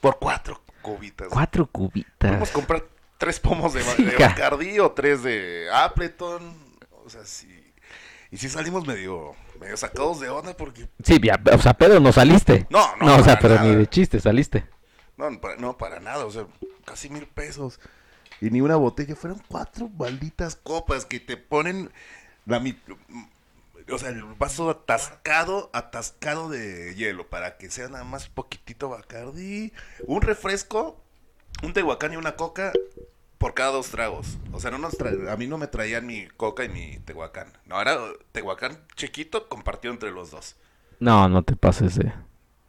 por 0.00 0.18
cuatro 0.18 0.62
cubitas. 0.82 1.28
Cuatro 1.30 1.66
Podemos 1.66 1.90
cubitas. 1.90 2.50
comprar 2.50 2.84
tres 3.18 3.38
pomos 3.40 3.74
de, 3.74 3.82
Sí, 3.82 4.04
de 4.04 4.80
o 4.80 4.92
tres 4.92 5.22
de 5.22 5.68
Appleton. 5.72 6.56
O 7.04 7.10
sea, 7.10 7.24
sí. 7.24 7.56
Y 8.30 8.36
sí 8.36 8.48
salimos 8.48 8.86
medio, 8.86 9.34
medio 9.60 9.76
sacados 9.76 10.20
de 10.20 10.28
onda 10.28 10.56
porque... 10.56 10.88
Sí, 11.02 11.18
ya, 11.22 11.38
o 11.52 11.58
sea, 11.58 11.74
Pedro, 11.74 11.98
no 12.00 12.12
saliste. 12.12 12.66
No, 12.70 12.96
no, 12.96 13.06
No, 13.06 13.16
o 13.16 13.24
sea, 13.24 13.38
pero 13.38 13.56
nada. 13.56 13.66
ni 13.66 13.74
de 13.74 13.86
chiste 13.88 14.20
saliste. 14.20 14.64
No, 15.16 15.38
para, 15.40 15.56
no, 15.56 15.76
para 15.76 16.00
nada, 16.00 16.24
o 16.24 16.30
sea, 16.30 16.46
casi 16.84 17.10
mil 17.10 17.26
pesos. 17.26 17.80
Y 18.40 18.50
ni 18.50 18.60
una 18.60 18.76
botella, 18.76 19.16
fueron 19.16 19.42
cuatro 19.48 19.88
malditas 19.88 20.56
copas 20.56 21.04
que 21.04 21.20
te 21.20 21.36
ponen 21.36 21.90
la 22.46 22.58
o 23.92 23.98
sea, 23.98 24.10
el 24.10 24.22
vaso 24.24 24.70
atascado, 24.70 25.70
atascado 25.72 26.48
de 26.48 26.94
hielo, 26.94 27.28
para 27.28 27.56
que 27.58 27.70
sea 27.70 27.88
nada 27.88 28.04
más 28.04 28.28
poquitito 28.28 28.88
Bacardí, 28.88 29.72
un 30.06 30.22
refresco, 30.22 31.02
un 31.62 31.72
tehuacán 31.72 32.12
y 32.12 32.16
una 32.16 32.36
coca 32.36 32.72
por 33.38 33.54
cada 33.54 33.72
dos 33.72 33.90
tragos. 33.90 34.38
O 34.52 34.60
sea, 34.60 34.70
no 34.70 34.78
nos 34.78 34.98
tra- 34.98 35.30
a 35.30 35.36
mí 35.36 35.46
no 35.46 35.58
me 35.58 35.66
traían 35.66 36.06
mi 36.06 36.28
coca 36.36 36.64
y 36.64 36.68
mi 36.68 36.98
tehuacán. 37.00 37.52
No, 37.66 37.80
era 37.80 37.98
tehuacán 38.32 38.78
chiquito 38.96 39.48
compartido 39.48 39.92
entre 39.94 40.10
los 40.10 40.30
dos. 40.30 40.56
No, 41.00 41.28
no 41.28 41.42
te 41.42 41.56
pases 41.56 41.96
de... 41.96 42.12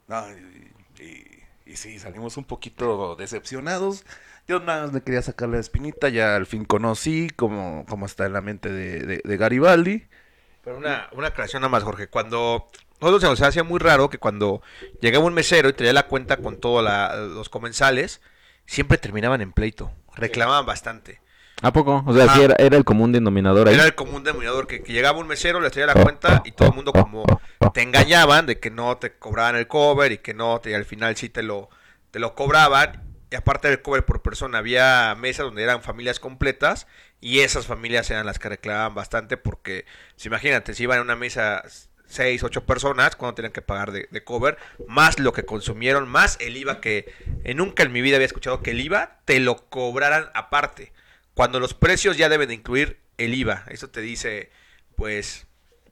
No, 0.08 0.24
y, 0.30 1.02
y- 1.02 1.42
y 1.72 1.76
sí, 1.76 1.98
salimos 1.98 2.36
un 2.36 2.44
poquito 2.44 3.16
decepcionados. 3.16 4.04
Yo 4.48 4.60
nada 4.60 4.84
más 4.86 4.92
le 4.94 5.02
quería 5.02 5.22
sacar 5.22 5.48
la 5.48 5.58
espinita, 5.58 6.08
ya 6.08 6.36
al 6.36 6.46
fin 6.46 6.64
conocí 6.64 7.30
cómo, 7.36 7.86
cómo 7.88 8.06
está 8.06 8.26
en 8.26 8.32
la 8.34 8.40
mente 8.40 8.70
de, 8.70 9.00
de- 9.00 9.22
de 9.24 9.36
Garibaldi. 9.36 10.06
Pero 10.64 10.76
una, 10.76 11.08
una 11.12 11.28
aclaración 11.28 11.62
nada 11.62 11.70
más, 11.70 11.82
Jorge. 11.82 12.08
Cuando 12.08 12.68
nosotros 13.00 13.22
se 13.22 13.28
nos 13.28 13.42
hacía 13.42 13.64
muy 13.64 13.78
raro 13.80 14.08
que 14.10 14.18
cuando 14.18 14.62
llegaba 15.00 15.24
un 15.24 15.34
mesero 15.34 15.68
y 15.68 15.72
traía 15.72 15.92
la 15.92 16.06
cuenta 16.06 16.36
con 16.36 16.58
todos 16.60 16.84
los 17.34 17.48
comensales, 17.48 18.20
siempre 18.66 18.98
terminaban 18.98 19.40
en 19.40 19.52
pleito. 19.52 19.90
Reclamaban 20.14 20.64
bastante. 20.66 21.20
¿A 21.62 21.72
poco? 21.72 22.02
O 22.06 22.12
sea, 22.12 22.26
sí 22.34 22.40
Ah. 22.40 22.44
era, 22.44 22.56
era 22.58 22.76
el 22.76 22.84
común 22.84 23.12
denominador 23.12 23.68
ahí. 23.68 23.74
Era 23.74 23.84
el 23.84 23.94
común 23.94 24.24
denominador 24.24 24.66
que, 24.66 24.82
que 24.82 24.92
llegaba 24.92 25.18
un 25.18 25.28
mesero, 25.28 25.60
les 25.60 25.70
traía 25.72 25.86
la 25.86 25.94
cuenta 26.02 26.42
y 26.44 26.52
todo 26.52 26.68
el 26.68 26.74
mundo 26.74 26.92
como 26.92 27.24
te 27.72 27.82
engañaban 27.82 28.46
de 28.46 28.58
que 28.58 28.70
no 28.70 28.96
te 28.96 29.12
cobraban 29.16 29.54
el 29.56 29.68
cover 29.68 30.10
y 30.12 30.18
que 30.18 30.34
no, 30.34 30.58
te, 30.60 30.70
y 30.70 30.74
al 30.74 30.84
final 30.84 31.16
sí 31.16 31.28
te 31.28 31.42
lo, 31.42 31.70
te 32.10 32.18
lo 32.18 32.34
cobraban. 32.34 33.02
Y 33.32 33.34
aparte 33.34 33.68
del 33.68 33.80
cover 33.80 34.04
por 34.04 34.20
persona, 34.20 34.58
había 34.58 35.14
mesas 35.18 35.46
donde 35.46 35.62
eran 35.62 35.82
familias 35.82 36.20
completas 36.20 36.86
y 37.18 37.40
esas 37.40 37.66
familias 37.66 38.10
eran 38.10 38.26
las 38.26 38.38
que 38.38 38.50
reclamaban 38.50 38.94
bastante 38.94 39.38
porque, 39.38 39.86
si 40.16 40.28
imagínate, 40.28 40.74
si 40.74 40.82
iban 40.82 40.98
a 40.98 41.02
una 41.02 41.16
mesa 41.16 41.62
seis, 42.06 42.42
ocho 42.42 42.66
personas, 42.66 43.16
cuando 43.16 43.36
tenían 43.36 43.52
que 43.52 43.62
pagar 43.62 43.90
de, 43.90 44.06
de 44.10 44.22
cover, 44.22 44.58
más 44.86 45.18
lo 45.18 45.32
que 45.32 45.46
consumieron, 45.46 46.10
más 46.10 46.36
el 46.40 46.58
IVA 46.58 46.82
que 46.82 47.10
eh, 47.44 47.54
nunca 47.54 47.82
en 47.84 47.92
mi 47.92 48.02
vida 48.02 48.16
había 48.16 48.26
escuchado 48.26 48.62
que 48.62 48.72
el 48.72 48.80
IVA 48.82 49.20
te 49.24 49.40
lo 49.40 49.70
cobraran 49.70 50.26
aparte 50.34 50.92
cuando 51.32 51.58
los 51.58 51.72
precios 51.72 52.18
ya 52.18 52.28
deben 52.28 52.48
de 52.48 52.54
incluir 52.54 53.00
el 53.16 53.32
IVA. 53.32 53.64
Eso 53.68 53.88
te 53.88 54.02
dice, 54.02 54.50
pues, 54.94 55.46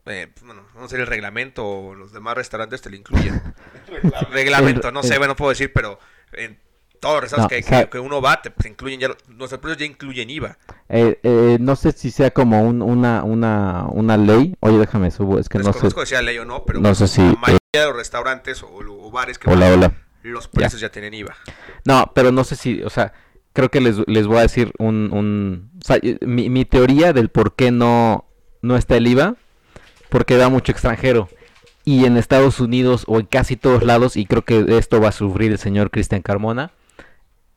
eh, 0.05 0.29
bueno, 0.42 0.66
no 0.74 0.88
sé 0.88 0.96
el 0.96 1.07
reglamento 1.07 1.66
o 1.66 1.94
los 1.94 2.12
demás 2.12 2.35
restaurantes 2.35 2.83
te 2.83 2.90
lo 2.90 2.96
incluyen. 2.96 3.40
reglamento, 4.31 4.92
no 4.92 5.03
sé, 5.03 5.16
bueno, 5.16 5.33
no 5.33 5.37
puedo 5.37 5.50
decir, 5.50 5.72
pero 5.72 5.98
todos 7.00 7.14
los 7.16 7.22
restaurantes 7.22 7.56
No, 7.56 7.60
que, 7.60 7.64
o 7.66 7.68
sea- 7.68 7.84
que- 7.84 7.90
que 7.90 7.98
uno 7.98 8.20
va, 8.20 8.40
te, 8.42 8.50
te 8.50 8.68
incluyen 8.68 9.00
ya, 9.00 9.08
nuestros 9.28 9.60
precios 9.60 9.78
ya 9.78 9.86
incluyen 9.86 10.30
IVA. 10.30 10.58
Eh, 10.88 11.18
eh, 11.22 11.56
no 11.60 11.74
sé 11.76 11.92
si 11.92 12.10
sea 12.10 12.30
como 12.30 12.62
un- 12.62 12.82
una, 12.82 13.24
una, 13.24 13.86
una 13.90 14.16
ley. 14.16 14.54
Oye, 14.60 14.78
déjame 14.78 15.10
subo, 15.10 15.38
es 15.38 15.48
que 15.48 15.58
no 15.58 15.72
sé. 15.72 15.90
Si 15.90 16.06
sea 16.06 16.22
ley 16.22 16.38
o 16.38 16.44
no, 16.44 16.64
pero 16.64 16.78
no 16.80 16.94
sé 16.94 17.08
si, 17.08 17.22
la 17.22 17.30
eh, 17.32 17.36
mayoría 17.40 17.58
de 17.72 17.86
los 17.86 17.96
restaurantes 17.96 18.62
o, 18.62 18.68
o 18.72 19.10
bares 19.10 19.38
que 19.38 19.50
Hola, 19.50 19.70
van, 19.70 19.78
hola. 19.78 19.92
los 20.22 20.46
precios 20.48 20.80
ya. 20.80 20.90
tienen 20.90 21.14
IVA. 21.14 21.34
No, 21.84 22.12
pero 22.14 22.30
no 22.32 22.44
sé 22.44 22.54
si, 22.56 22.82
o 22.82 22.90
sea, 22.90 23.12
creo 23.52 23.70
que 23.70 23.80
les, 23.80 23.96
les 24.06 24.26
voy 24.26 24.38
a 24.38 24.42
decir 24.42 24.72
un, 24.78 25.10
un 25.12 25.70
o 25.82 25.84
sea, 25.86 25.98
mi, 26.20 26.50
mi 26.50 26.64
teoría 26.66 27.12
del 27.12 27.30
por 27.30 27.54
qué 27.54 27.70
no, 27.70 28.26
no 28.62 28.76
está 28.76 28.96
el 28.96 29.06
IVA, 29.06 29.36
porque 30.10 30.36
da 30.36 30.48
mucho 30.48 30.72
extranjero. 30.72 31.28
Y 31.84 32.04
en 32.04 32.18
Estados 32.18 32.60
Unidos 32.60 33.04
o 33.08 33.18
en 33.20 33.26
casi 33.26 33.56
todos 33.56 33.82
lados, 33.82 34.16
y 34.16 34.26
creo 34.26 34.42
que 34.42 34.66
esto 34.76 35.00
va 35.00 35.08
a 35.08 35.12
sufrir 35.12 35.50
el 35.52 35.58
señor 35.58 35.90
Cristian 35.90 36.20
Carmona, 36.20 36.72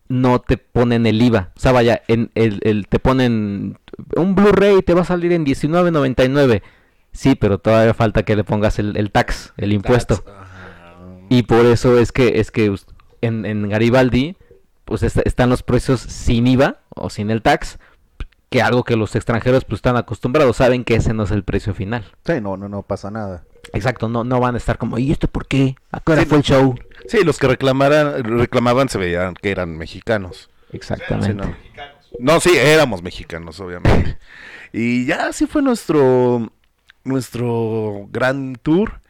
no 0.10 0.40
te 0.40 0.58
ponen 0.58 1.06
el 1.06 1.22
IVA. 1.22 1.52
O 1.56 1.60
sea, 1.60 1.72
vaya, 1.72 2.02
en 2.08 2.32
el, 2.36 2.60
el- 2.64 2.88
te 2.88 3.00
ponen 3.00 3.78
un 4.16 4.36
Blu-ray 4.36 4.82
te 4.82 4.94
va 4.94 5.02
a 5.02 5.06
salir 5.06 5.32
en 5.34 5.46
19.99. 5.46 6.62
Sí, 7.12 7.36
pero 7.36 7.60
todavía 7.60 7.94
falta 7.94 8.24
que 8.24 8.36
le 8.36 8.44
pongas 8.44 8.80
el, 8.80 8.98
el 8.98 9.12
tax, 9.12 9.54
el 9.58 9.72
impuesto. 9.74 10.24
Y 11.30 11.44
por 11.44 11.66
eso 11.66 11.98
es 12.00 12.12
que 12.12 12.40
es 12.40 12.52
que 12.52 12.74
en, 13.22 13.46
en 13.46 13.70
Garibaldi 13.70 14.36
pues 14.86 15.04
est- 15.04 15.26
están 15.26 15.50
los 15.50 15.64
precios 15.64 16.02
sin 16.02 16.46
IVA 16.48 16.78
o 16.90 17.10
sin 17.10 17.32
el 17.32 17.42
tax, 17.42 17.80
que 18.50 18.62
algo 18.62 18.84
que 18.84 18.96
los 18.96 19.16
extranjeros 19.16 19.64
pues 19.66 19.78
están 19.78 19.96
acostumbrados, 19.96 20.58
saben 20.58 20.84
que 20.84 20.96
ese 20.96 21.14
no 21.14 21.24
es 21.24 21.32
el 21.32 21.44
precio 21.44 21.74
final. 21.74 22.04
Sí, 22.26 22.34
no, 22.42 22.58
no, 22.58 22.68
no 22.70 22.82
pasa 22.84 23.10
nada. 23.10 23.44
Exacto, 23.72 24.10
no, 24.10 24.24
no 24.24 24.40
van 24.40 24.56
a 24.56 24.58
estar 24.58 24.78
como, 24.78 24.98
¿y 25.00 25.12
esto 25.12 25.28
por 25.28 25.48
qué? 25.48 25.76
¿A 25.92 26.00
qué 26.02 26.12
hora 26.12 26.22
Sí, 26.24 26.28
fue 26.28 26.38
el 26.40 26.44
show? 26.44 26.76
Sí, 27.08 27.24
los 27.24 27.38
que 27.38 27.48
reclamaran, 27.48 28.24
reclamaban 28.24 28.90
se 28.90 28.98
veían 28.98 29.34
que 29.36 29.52
eran 29.52 29.78
mexicanos. 29.78 30.50
Exactamente. 30.72 31.32
Sí, 31.32 31.34
no. 31.34 31.56
No, 32.20 32.40
sí, 32.40 32.52
éramos 32.56 33.02
mexicanos, 33.02 33.60
obviamente. 33.60 34.18
Y 34.72 35.06
ya 35.06 35.28
así 35.28 35.46
fue 35.46 35.62
nuestro 35.62 36.52
nuestro 37.04 38.08
gran 38.12 38.56
tour. 38.56 39.02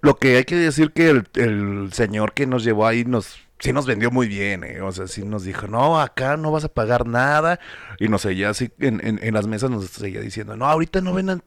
Lo 0.00 0.16
que 0.16 0.36
hay 0.36 0.44
que 0.44 0.56
decir 0.56 0.92
que 0.92 1.10
el, 1.10 1.28
el 1.34 1.92
señor 1.92 2.32
que 2.32 2.46
nos 2.46 2.64
llevó 2.64 2.86
ahí 2.86 3.04
nos 3.04 3.38
sí 3.58 3.72
nos 3.72 3.86
vendió 3.86 4.10
muy 4.10 4.28
bien, 4.28 4.64
eh. 4.64 4.80
o 4.82 4.92
sea, 4.92 5.06
sí 5.06 5.24
nos 5.24 5.44
dijo, 5.44 5.66
no, 5.66 6.00
acá 6.00 6.36
no 6.36 6.50
vas 6.50 6.64
a 6.64 6.68
pagar 6.68 7.06
nada, 7.06 7.58
y 7.98 8.08
nos 8.08 8.22
seguía 8.22 8.50
así, 8.50 8.70
en, 8.78 9.00
en, 9.06 9.18
en 9.22 9.34
las 9.34 9.46
mesas 9.46 9.70
nos 9.70 9.86
seguía 9.86 10.20
diciendo, 10.20 10.56
no, 10.56 10.66
ahorita 10.66 11.00
no 11.00 11.14
ven, 11.14 11.42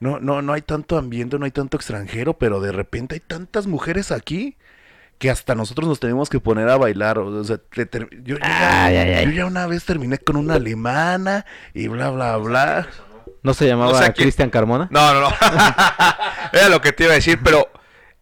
no, 0.00 0.20
no, 0.20 0.42
no 0.42 0.52
hay 0.52 0.62
tanto 0.62 0.98
ambiente, 0.98 1.38
no 1.38 1.44
hay 1.44 1.50
tanto 1.50 1.76
extranjero, 1.76 2.34
pero 2.34 2.60
de 2.60 2.72
repente 2.72 3.14
hay 3.14 3.20
tantas 3.20 3.66
mujeres 3.66 4.12
aquí, 4.12 4.56
que 5.18 5.30
hasta 5.30 5.54
nosotros 5.54 5.88
nos 5.88 6.00
tenemos 6.00 6.28
que 6.28 6.40
poner 6.40 6.68
a 6.68 6.76
bailar, 6.76 7.18
o 7.18 7.42
sea, 7.44 7.58
te 7.58 7.86
ter- 7.86 8.08
yo, 8.22 8.36
yo 8.36 8.38
ya, 8.38 8.84
Ay, 8.86 8.96
ay, 8.96 9.10
ay. 9.14 9.24
yo 9.26 9.30
ya 9.32 9.46
una 9.46 9.66
vez 9.66 9.84
terminé 9.84 10.18
con 10.18 10.36
una 10.36 10.54
alemana, 10.54 11.46
y 11.72 11.88
bla, 11.88 12.10
bla, 12.10 12.36
bla. 12.36 12.88
¿No 13.42 13.54
se 13.54 13.66
llamaba 13.66 13.98
quién- 14.00 14.12
Cristian 14.14 14.50
Carmona? 14.50 14.88
No, 14.90 15.14
no, 15.14 15.20
no. 15.20 15.36
Era 16.52 16.68
lo 16.68 16.80
que 16.80 16.92
te 16.92 17.04
iba 17.04 17.12
a 17.12 17.16
decir, 17.16 17.38
pero 17.42 17.70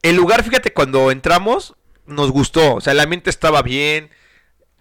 el 0.03 0.17
lugar, 0.17 0.43
fíjate, 0.43 0.73
cuando 0.73 1.11
entramos, 1.11 1.75
nos 2.07 2.31
gustó. 2.31 2.75
O 2.77 2.81
sea, 2.81 2.93
el 2.93 3.01
ambiente 3.01 3.31
estaba 3.31 3.63
bien. 3.63 4.11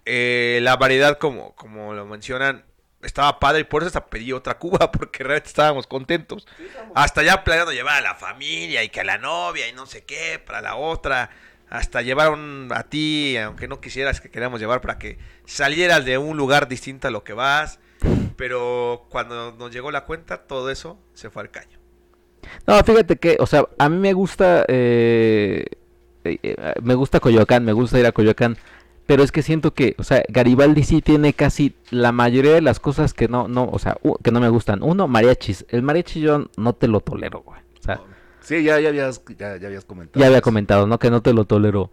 eh, 0.06 0.60
la 0.64 0.78
variedad, 0.78 1.18
como, 1.20 1.54
como 1.56 1.94
lo 1.94 2.06
mencionan, 2.08 2.66
estaba 3.04 3.40
padre 3.40 3.62
y 3.62 3.64
por 3.66 3.84
eso 3.84 3.88
hasta 3.88 4.08
pedí 4.10 4.32
otra 4.34 4.58
cuba 4.58 4.92
porque 4.92 5.24
realmente 5.24 5.50
estábamos 5.50 5.86
contentos. 5.88 6.48
Hasta 6.96 7.22
ya 7.24 7.44
planeando 7.44 7.72
llevar 7.72 7.98
a 7.98 8.02
la 8.02 8.16
familia 8.16 8.84
y 8.84 8.90
que 8.90 9.02
a 9.02 9.04
la 9.04 9.18
novia 9.20 9.68
y 9.68 9.74
no 9.74 9.86
sé 9.86 10.04
qué 10.04 10.40
para 10.44 10.62
la 10.62 10.76
otra. 10.76 11.30
Hasta 11.72 12.02
llevaron 12.04 12.68
a 12.72 12.84
ti, 12.84 13.38
aunque 13.38 13.68
no 13.68 13.82
quisieras 13.82 14.22
que 14.22 14.30
queríamos 14.30 14.60
llevar 14.60 14.82
para 14.82 15.00
que 15.00 15.18
salieras 15.46 16.06
de 16.06 16.20
un 16.20 16.38
lugar 16.38 16.68
distinto 16.68 17.08
a 17.08 17.12
lo 17.12 17.24
que 17.24 17.34
vas. 17.34 17.80
Pero 18.36 19.06
cuando 19.10 19.54
nos 19.54 19.72
llegó 19.72 19.90
la 19.90 20.06
cuenta, 20.06 20.38
todo 20.48 20.70
eso 20.70 21.00
se 21.14 21.30
fue 21.30 21.42
al 21.44 21.50
caño. 21.50 21.80
No, 22.68 22.78
fíjate 22.84 23.16
que, 23.18 23.38
o 23.40 23.46
sea, 23.46 23.66
a 23.78 23.88
mí 23.90 23.98
me 23.98 24.14
gusta, 24.14 24.66
eh, 24.68 25.66
eh, 26.24 26.38
eh, 26.44 26.74
me 26.84 26.96
gusta 26.96 27.20
Coyoacán, 27.20 27.64
me 27.64 27.72
gusta 27.74 28.00
ir 28.00 28.06
a 28.06 28.12
Coyoacán, 28.12 28.58
pero 29.06 29.24
es 29.24 29.32
que 29.32 29.42
siento 29.42 29.74
que, 29.74 29.96
o 29.98 30.04
sea, 30.04 30.24
Garibaldi 30.28 30.84
sí 30.84 31.02
tiene 31.02 31.34
casi 31.34 31.76
la 31.90 32.12
mayoría 32.12 32.54
de 32.54 32.62
las 32.62 32.80
cosas 32.80 33.14
que 33.14 33.28
no, 33.28 33.48
no, 33.48 33.70
o 33.72 33.80
sea, 33.80 33.98
u- 34.04 34.18
que 34.24 34.32
no 34.32 34.40
me 34.40 34.50
gustan. 34.50 34.82
Uno, 34.84 35.08
mariachis. 35.08 35.66
El 35.70 35.84
mariachi 35.84 36.20
yo 36.22 36.48
no 36.58 36.74
te 36.74 36.88
lo 36.88 37.00
tolero, 37.02 37.42
güey. 37.42 37.62
O 37.80 37.84
sea, 37.84 38.02
Sí, 38.42 38.64
ya, 38.64 38.80
ya, 38.80 38.90
habías, 38.90 39.24
ya, 39.38 39.58
ya 39.58 39.68
habías 39.68 39.86
comentado. 39.86 40.20
ya 40.20 40.26
había 40.26 40.40
eso. 40.40 40.44
comentado, 40.44 40.88
¿no? 40.88 41.00
Que 41.00 41.12
no 41.12 41.22
te 41.22 41.34
lo 41.34 41.46
tolero. 41.46 41.92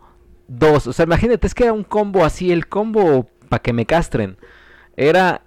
Dos, 0.48 0.87
o 0.87 0.92
sea, 0.92 1.04
imagínate, 1.04 1.46
es 1.46 1.54
que 1.54 1.64
era 1.64 1.72
un 1.72 1.84
combo 1.84 2.24
así, 2.24 2.50
el 2.50 2.68
combo 2.68 3.28
para 3.48 3.62
que 3.62 3.72
me 3.72 3.84
castren. 3.84 4.38
Era 4.96 5.42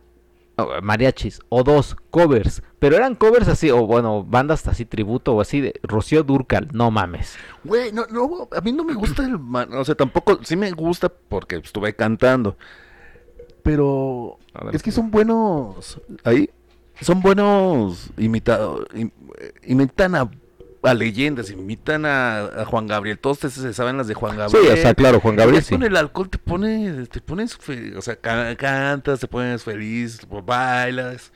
oh, 0.58 0.70
mariachis, 0.82 1.40
o 1.50 1.64
dos, 1.64 1.96
covers. 2.12 2.62
Pero 2.78 2.96
eran 2.96 3.16
covers 3.16 3.48
así, 3.48 3.72
o 3.72 3.86
bueno, 3.86 4.24
bandas 4.24 4.68
así, 4.68 4.86
tributo 4.86 5.36
o 5.36 5.42
así, 5.42 5.60
de 5.60 5.74
Rocío 5.84 6.24
Durcal, 6.24 6.68
no 6.72 6.92
mames. 6.92 7.36
Güey, 7.64 7.92
no, 7.92 8.06
no, 8.08 8.48
a 8.56 8.62
mí 8.62 8.72
no 8.72 8.84
me 8.84 8.94
gusta 8.94 9.24
el... 9.24 9.40
O 9.74 9.86
sea, 9.86 9.96
tampoco... 9.96 10.40
Sí 10.44 10.56
me 10.56 10.72
gusta 10.72 11.10
porque 11.10 11.58
estuve 11.58 11.96
cantando. 11.96 12.58
Pero... 13.64 14.38
Ver, 14.64 14.76
Es 14.76 14.84
que 14.84 14.92
son 14.92 15.12
buenos... 15.12 16.00
Ahí. 16.24 16.50
Son 17.02 17.22
buenos 17.22 18.12
imitados. 18.18 18.86
imitan 19.64 20.16
a, 20.16 20.30
a 20.84 20.94
leyendas, 20.94 21.50
imitan 21.52 22.06
a, 22.06 22.40
a 22.46 22.66
Juan 22.66 22.88
Gabriel. 22.88 23.20
Todos 23.20 23.40
se, 23.40 23.50
se 23.52 23.74
saben 23.74 23.98
las 23.98 24.08
de 24.08 24.14
Juan 24.16 24.34
Sí, 24.34 24.38
Gabriel. 24.40 24.74
o 24.74 24.78
sea, 24.78 24.94
claro, 24.96 25.20
Juan 25.20 25.36
Gabriel 25.36 25.64
sí. 25.64 25.74
Con 25.76 25.84
el 25.84 25.96
alcohol 25.96 26.30
te 26.30 26.38
pones, 26.38 27.10
te 27.10 27.22
pones, 27.22 27.58
o 27.96 28.02
sea, 28.02 28.16
ca- 28.16 28.56
cantas, 28.56 29.20
te 29.20 29.28
pones 29.28 29.64
feliz, 29.64 30.20
bailas. 30.46 31.32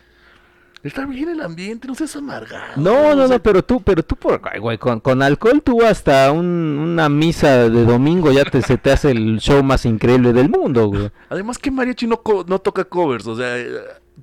Está 0.84 1.04
bien 1.08 1.30
el 1.30 1.42
ambiente, 1.42 1.88
no 1.88 1.96
seas 1.96 2.16
amargado. 2.16 2.74
No, 2.78 2.94
o 3.10 3.16
no, 3.16 3.28
sea, 3.28 3.38
no, 3.38 3.44
pero 3.44 3.64
tú, 3.64 3.82
pero 3.82 4.04
tú 4.04 4.16
por, 4.16 4.40
güey, 4.60 4.78
con, 4.78 5.00
con 5.00 5.24
alcohol 5.24 5.62
tú 5.64 5.84
hasta 5.84 6.32
un- 6.32 6.46
una 6.80 7.10
misa 7.10 7.70
de 7.70 7.86
domingo 7.86 8.32
ya 8.32 8.46
te, 8.46 8.62
se 8.62 8.78
te 8.78 8.92
hace 8.92 9.10
el 9.10 9.40
show 9.40 9.64
más 9.64 9.86
increíble 9.86 10.32
del 10.32 10.48
mundo, 10.50 10.88
güey. 10.88 11.10
Además 11.30 11.58
que 11.58 11.72
mariachi 11.72 12.06
no, 12.06 12.22
no 12.48 12.60
toca 12.60 12.84
covers, 12.84 13.26
o 13.26 13.36
sea, 13.36 13.56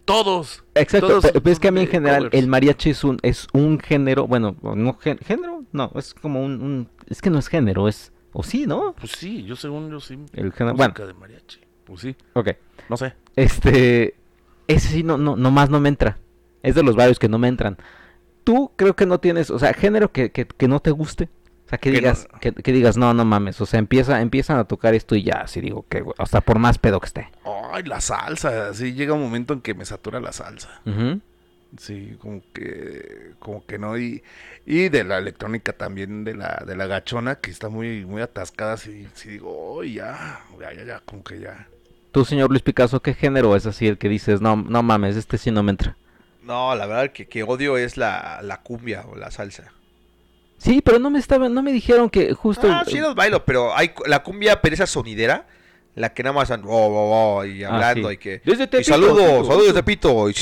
todos. 0.04 0.64
Exacto, 0.74 1.08
todos 1.08 1.24
pe- 1.24 1.40
pero 1.40 1.50
es 1.52 1.58
que 1.60 1.68
a 1.68 1.72
mí 1.72 1.80
en 1.80 1.86
eh, 1.88 1.90
general 1.90 2.18
covers. 2.24 2.34
el 2.42 2.48
mariachi 2.48 2.90
es 2.90 3.04
un, 3.04 3.18
es 3.22 3.46
un 3.52 3.78
género, 3.78 4.26
bueno, 4.26 4.56
no 4.62 4.98
gé- 4.98 5.18
género, 5.24 5.64
no, 5.72 5.90
es 5.94 6.14
como 6.14 6.42
un, 6.44 6.62
un- 6.62 6.88
es 7.08 7.20
que 7.20 7.30
no 7.30 7.38
es 7.38 7.48
género, 7.48 7.88
es, 7.88 8.12
o 8.32 8.42
sí, 8.42 8.66
¿no? 8.66 8.94
Pues 8.98 9.12
sí, 9.12 9.44
yo 9.44 9.56
según 9.56 9.90
yo 9.90 10.00
sí. 10.00 10.18
El 10.32 10.52
género, 10.52 10.76
bueno, 10.76 10.94
de 11.06 11.14
mariachi. 11.14 11.60
Pues 11.84 12.00
sí, 12.00 12.16
ok, 12.34 12.50
no 12.88 12.96
sé. 12.96 13.14
este, 13.36 14.14
ese 14.68 14.88
sí 14.88 15.02
no, 15.02 15.18
no, 15.18 15.36
nomás 15.36 15.68
no 15.70 15.80
me 15.80 15.88
entra, 15.88 16.18
es 16.62 16.74
de 16.74 16.82
los 16.82 16.96
varios 16.96 17.18
que 17.18 17.28
no 17.28 17.38
me 17.38 17.48
entran. 17.48 17.76
Tú 18.44 18.72
creo 18.76 18.96
que 18.96 19.06
no 19.06 19.20
tienes, 19.20 19.50
o 19.50 19.58
sea, 19.58 19.72
género 19.74 20.10
que, 20.12 20.30
que, 20.32 20.46
que 20.46 20.68
no 20.68 20.80
te 20.80 20.90
guste, 20.90 21.28
sea, 21.72 21.78
que 21.78 21.90
Que 21.90 21.92
no- 21.92 21.98
digas, 22.00 22.28
que, 22.40 22.52
que 22.52 22.72
digas, 22.72 22.96
no, 22.96 23.14
no 23.14 23.24
mames, 23.24 23.60
o 23.60 23.66
sea, 23.66 23.78
empieza, 23.78 24.20
empiezan 24.20 24.58
a 24.58 24.64
tocar 24.64 24.94
esto 24.94 25.14
y 25.16 25.22
ya, 25.24 25.42
así 25.42 25.60
digo, 25.60 25.84
que, 25.88 26.00
güey, 26.00 26.14
hasta 26.18 26.40
por 26.40 26.58
más 26.58 26.78
pedo 26.78 27.00
que 27.00 27.06
esté. 27.06 27.28
Ay, 27.72 27.82
la 27.84 28.00
salsa, 28.00 28.72
sí, 28.74 28.92
llega 28.94 29.14
un 29.14 29.22
momento 29.22 29.54
en 29.54 29.60
que 29.60 29.74
me 29.74 29.84
satura 29.84 30.20
la 30.20 30.32
salsa. 30.32 30.80
Sí, 31.78 32.18
como 32.20 32.42
que, 32.52 33.30
como 33.38 33.64
que 33.64 33.78
no, 33.78 33.96
y, 33.96 34.22
y 34.66 34.90
de 34.90 35.04
la 35.04 35.16
electrónica 35.16 35.72
también, 35.72 36.22
de 36.22 36.34
la, 36.34 36.62
de 36.66 36.76
la 36.76 36.86
gachona, 36.86 37.36
que 37.36 37.50
está 37.50 37.70
muy, 37.70 38.04
muy 38.04 38.20
atascada, 38.20 38.76
sí, 38.76 39.08
sí 39.14 39.30
digo, 39.30 39.76
oh, 39.76 39.82
ya, 39.82 40.40
ya, 40.60 40.72
ya, 40.74 40.84
ya, 40.84 41.00
como 41.06 41.24
que 41.24 41.40
ya. 41.40 41.66
Tú, 42.10 42.26
señor 42.26 42.50
Luis 42.50 42.60
Picasso, 42.60 43.00
¿qué 43.00 43.14
género 43.14 43.56
es 43.56 43.64
así 43.64 43.86
el 43.86 43.96
que 43.96 44.10
dices, 44.10 44.42
no, 44.42 44.56
no 44.56 44.82
mames, 44.82 45.16
este 45.16 45.38
sí 45.38 45.50
no 45.50 45.62
me 45.62 45.70
entra? 45.70 45.96
No, 46.42 46.74
la 46.74 46.84
verdad 46.84 47.10
que, 47.10 47.26
que 47.26 47.42
odio 47.42 47.78
es 47.78 47.96
la, 47.96 48.40
la 48.42 48.58
cumbia 48.60 49.06
o 49.06 49.16
la 49.16 49.30
salsa. 49.30 49.72
Sí, 50.62 50.80
pero 50.80 51.00
no 51.00 51.10
me 51.10 51.18
estaban, 51.18 51.52
no 51.52 51.62
me 51.62 51.72
dijeron 51.72 52.08
que 52.08 52.34
justo. 52.34 52.68
Ah, 52.70 52.84
sí 52.86 52.98
los 52.98 53.14
bailo, 53.16 53.44
pero 53.44 53.76
hay 53.76 53.92
la 54.06 54.22
cumbia 54.22 54.60
pereza 54.62 54.86
sonidera, 54.86 55.46
la 55.96 56.14
que 56.14 56.22
nada 56.22 56.34
más 56.34 56.50
oh, 56.52 56.60
oh, 56.64 57.38
oh, 57.38 57.44
y 57.44 57.64
Ah, 57.64 57.74
hablando 57.74 58.10
sí. 58.10 58.14
y 58.14 58.18
que 58.18 58.42
Desde 58.44 58.64
y 58.64 58.66
Tepito, 58.68 58.90
saludos, 58.92 59.16
Tepito. 59.16 59.44
saludos 59.46 59.74
de 59.74 59.82
Pito, 59.82 60.30
y 60.30 60.34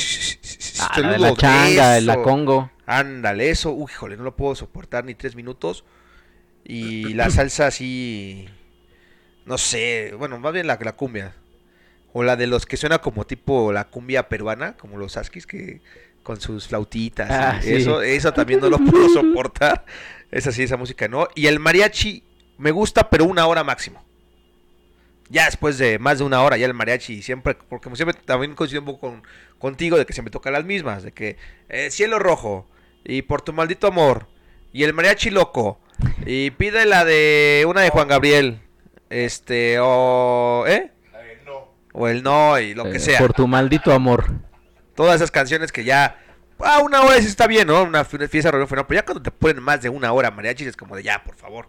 Ah, 0.79 0.99
la 0.99 1.11
de 1.11 1.17
la 1.17 1.27
saludos, 1.29 1.37
changa, 1.39 2.01
la. 2.01 2.21
Congo. 2.21 2.69
Ándale, 2.85 3.49
eso, 3.49 3.71
uy, 3.71 3.89
híjole, 3.91 4.15
no 4.17 4.23
lo 4.23 4.35
puedo 4.35 4.53
soportar 4.53 5.05
ni 5.05 5.15
tres 5.15 5.35
minutos. 5.35 5.83
Y 6.63 7.15
la 7.15 7.29
salsa 7.31 7.65
así, 7.67 8.47
no 9.45 9.57
sé, 9.57 10.13
bueno, 10.19 10.37
más 10.39 10.53
bien 10.53 10.67
la, 10.67 10.77
la 10.79 10.91
cumbia. 10.95 11.33
O 12.13 12.21
la 12.23 12.35
de 12.35 12.45
los 12.45 12.65
que 12.67 12.77
suena 12.77 12.99
como 12.99 13.25
tipo 13.25 13.71
la 13.71 13.85
cumbia 13.85 14.29
peruana, 14.29 14.77
como 14.77 14.97
los 14.97 15.17
askis, 15.17 15.47
que 15.47 15.81
con 16.23 16.39
sus 16.39 16.67
flautitas. 16.67 17.29
Ah, 17.31 17.59
sí. 17.61 17.73
Eso, 17.73 18.01
eso 18.01 18.33
también 18.33 18.59
no 18.61 18.69
lo 18.69 18.77
puedo 18.77 19.09
soportar. 19.13 19.85
Esa 20.31 20.51
sí, 20.51 20.63
esa 20.63 20.77
música 20.77 21.07
no. 21.07 21.27
Y 21.35 21.47
el 21.47 21.59
mariachi 21.59 22.23
me 22.57 22.71
gusta, 22.71 23.09
pero 23.09 23.25
una 23.25 23.45
hora 23.47 23.63
máximo. 23.63 24.03
Ya 25.29 25.45
después 25.45 25.77
de 25.77 25.97
más 25.97 26.17
de 26.19 26.25
una 26.25 26.41
hora, 26.41 26.57
ya 26.57 26.65
el 26.65 26.73
mariachi 26.73 27.21
siempre, 27.21 27.55
porque 27.69 27.85
como 27.85 27.95
siempre 27.95 28.17
también 28.25 28.53
coincido 28.53 28.81
un 28.81 28.85
poco 28.85 28.99
con, 28.99 29.23
contigo 29.59 29.97
de 29.97 30.05
que 30.05 30.11
siempre 30.13 30.31
toca 30.31 30.51
las 30.51 30.65
mismas, 30.65 31.03
de 31.03 31.13
que 31.13 31.37
eh, 31.69 31.89
Cielo 31.89 32.19
Rojo 32.19 32.67
y 33.05 33.21
Por 33.23 33.41
tu 33.41 33.53
maldito 33.53 33.87
amor 33.87 34.27
y 34.73 34.83
el 34.83 34.93
mariachi 34.93 35.31
loco 35.31 35.79
y 36.25 36.51
pide 36.51 36.85
la 36.85 37.03
de 37.05 37.65
una 37.67 37.81
de 37.81 37.89
Juan 37.89 38.07
Gabriel, 38.07 38.59
este 39.09 39.77
o 39.79 40.65
¿eh? 40.67 40.91
O 41.93 42.07
el 42.07 42.23
no 42.23 42.59
y 42.59 42.73
lo 42.73 42.83
que 42.83 42.97
Eh, 42.97 42.99
sea. 42.99 43.19
Por 43.19 43.33
tu 43.33 43.47
maldito 43.47 43.91
amor. 43.91 44.25
Todas 45.01 45.15
esas 45.15 45.31
canciones 45.31 45.71
que 45.71 45.83
ya 45.83 46.15
ah, 46.59 46.79
una 46.83 47.01
hora 47.01 47.19
sí 47.19 47.25
está 47.25 47.47
bien, 47.47 47.67
¿no? 47.67 47.81
Una 47.81 48.05
fi- 48.05 48.27
fiesta 48.27 48.51
reunión 48.51 48.69
pero 48.87 48.99
ya 48.99 49.03
cuando 49.03 49.23
te 49.23 49.31
ponen 49.31 49.63
más 49.63 49.81
de 49.81 49.89
una 49.89 50.13
hora 50.13 50.29
mariachis 50.29 50.67
es 50.67 50.77
como 50.77 50.95
de 50.95 51.01
ya, 51.01 51.23
por 51.23 51.35
favor. 51.35 51.67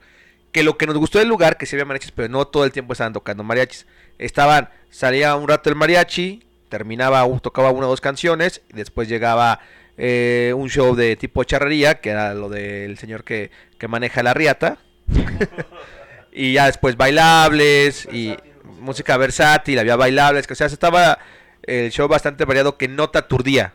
Que 0.53 0.62
lo 0.62 0.77
que 0.77 0.87
nos 0.87 0.99
gustó 0.99 1.18
del 1.18 1.29
lugar, 1.29 1.57
que 1.57 1.64
se 1.64 1.77
había 1.77 1.87
mariachis, 1.87 2.11
pero 2.12 2.29
no 2.29 2.47
todo 2.47 2.66
el 2.66 2.73
tiempo 2.73 2.92
estaban 2.92 3.14
tocando 3.14 3.42
mariachis. 3.42 3.87
Estaban, 4.18 4.68
salía 4.90 5.35
un 5.35 5.49
rato 5.49 5.71
el 5.71 5.77
mariachi, 5.77 6.42
terminaba, 6.68 7.27
tocaba 7.40 7.71
una 7.71 7.87
o 7.87 7.88
dos 7.90 8.03
canciones, 8.03 8.61
y 8.68 8.75
después 8.75 9.09
llegaba 9.09 9.61
eh, 9.97 10.53
un 10.55 10.68
show 10.68 10.95
de 10.95 11.16
tipo 11.16 11.42
charrería, 11.45 12.03
que 12.03 12.11
era 12.11 12.35
lo 12.35 12.51
del 12.51 12.99
señor 12.99 13.25
que, 13.25 13.51
que 13.79 13.88
maneja 13.88 14.23
la 14.23 14.35
riata. 14.35 14.77
y 16.33 16.53
ya 16.53 16.66
después 16.66 16.97
bailables 16.99 18.07
y 18.12 18.37
música 18.81 19.16
versátil, 19.16 19.79
había 19.79 19.97
bailables, 19.97 20.47
que 20.47 20.53
o 20.53 20.57
sea, 20.57 20.66
estaba 20.66 21.18
el 21.62 21.90
show 21.90 22.09
bastante 22.09 22.44
variado 22.44 22.77
que 22.77 22.88
no 22.88 23.11
te 23.11 23.18
aturdía. 23.18 23.75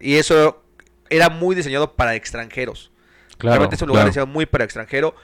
Y 0.00 0.16
eso 0.16 0.62
era 1.10 1.28
muy 1.28 1.54
diseñado 1.54 1.94
para 1.94 2.14
extranjeros. 2.14 2.92
Realmente 3.38 3.76
es 3.76 3.82
un 3.82 3.88
lugar 3.88 4.06
diseñado 4.06 4.26
muy 4.26 4.46
para 4.46 4.64
extranjero. 4.64 5.14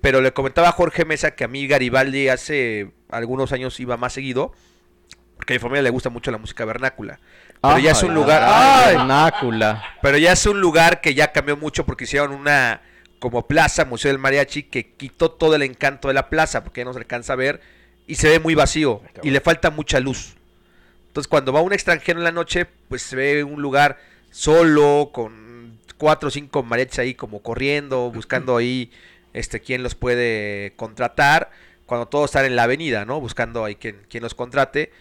Pero 0.00 0.20
le 0.20 0.32
comentaba 0.32 0.68
a 0.68 0.72
Jorge 0.72 1.04
Mesa 1.04 1.32
que 1.32 1.44
a 1.44 1.48
mí 1.48 1.66
Garibaldi 1.66 2.28
hace 2.28 2.92
algunos 3.08 3.52
años 3.52 3.78
iba 3.80 3.96
más 3.96 4.12
seguido. 4.12 4.52
Porque 5.36 5.54
a 5.54 5.56
mi 5.56 5.58
familia 5.58 5.82
le 5.82 5.90
gusta 5.90 6.10
mucho 6.10 6.30
la 6.30 6.38
música 6.38 6.64
vernácula. 6.64 7.20
Pero 7.60 7.78
ya 7.78 7.92
es 7.92 8.02
un 8.02 8.14
lugar. 8.14 8.42
Ay, 8.44 8.90
¡Ay! 8.90 8.96
vernácula. 8.96 9.82
Pero 10.02 10.18
ya 10.18 10.32
es 10.32 10.46
un 10.46 10.60
lugar 10.60 11.00
que 11.00 11.14
ya 11.14 11.32
cambió 11.32 11.56
mucho 11.56 11.84
porque 11.84 12.04
hicieron 12.04 12.32
una 12.32 12.82
como 13.18 13.46
plaza, 13.46 13.84
Museo 13.84 14.10
del 14.10 14.18
Mariachi, 14.18 14.64
que 14.64 14.92
quitó 14.94 15.30
todo 15.30 15.54
el 15.54 15.62
encanto 15.62 16.08
de 16.08 16.14
la 16.14 16.28
plaza 16.28 16.62
porque 16.62 16.82
ya 16.82 16.84
no 16.84 16.92
se 16.92 16.98
alcanza 16.98 17.32
a 17.32 17.36
ver 17.36 17.60
y 18.06 18.16
se 18.16 18.28
ve 18.28 18.40
muy 18.40 18.54
vacío 18.54 19.02
y 19.22 19.30
le 19.30 19.40
falta 19.40 19.70
mucha 19.70 20.00
luz. 20.00 20.35
Entonces 21.16 21.28
cuando 21.30 21.50
va 21.50 21.62
un 21.62 21.72
extranjero 21.72 22.18
en 22.18 22.24
la 22.24 22.30
noche, 22.30 22.66
pues 22.90 23.00
se 23.00 23.16
ve 23.16 23.42
un 23.42 23.62
lugar 23.62 23.96
solo, 24.30 25.08
con 25.14 25.78
cuatro 25.96 26.28
o 26.28 26.30
cinco 26.30 26.62
mariachis 26.62 26.98
ahí 26.98 27.14
como 27.14 27.40
corriendo, 27.40 28.10
buscando 28.10 28.54
ahí 28.58 28.90
este 29.32 29.60
quién 29.60 29.82
los 29.82 29.94
puede 29.94 30.74
contratar, 30.76 31.50
cuando 31.86 32.04
todos 32.06 32.26
están 32.26 32.44
en 32.44 32.54
la 32.54 32.64
avenida, 32.64 33.06
¿no? 33.06 33.18
Buscando 33.18 33.64
ahí 33.64 33.76
quien, 33.76 33.96
quien 34.10 34.22
los 34.24 34.34
contrate 34.34 34.92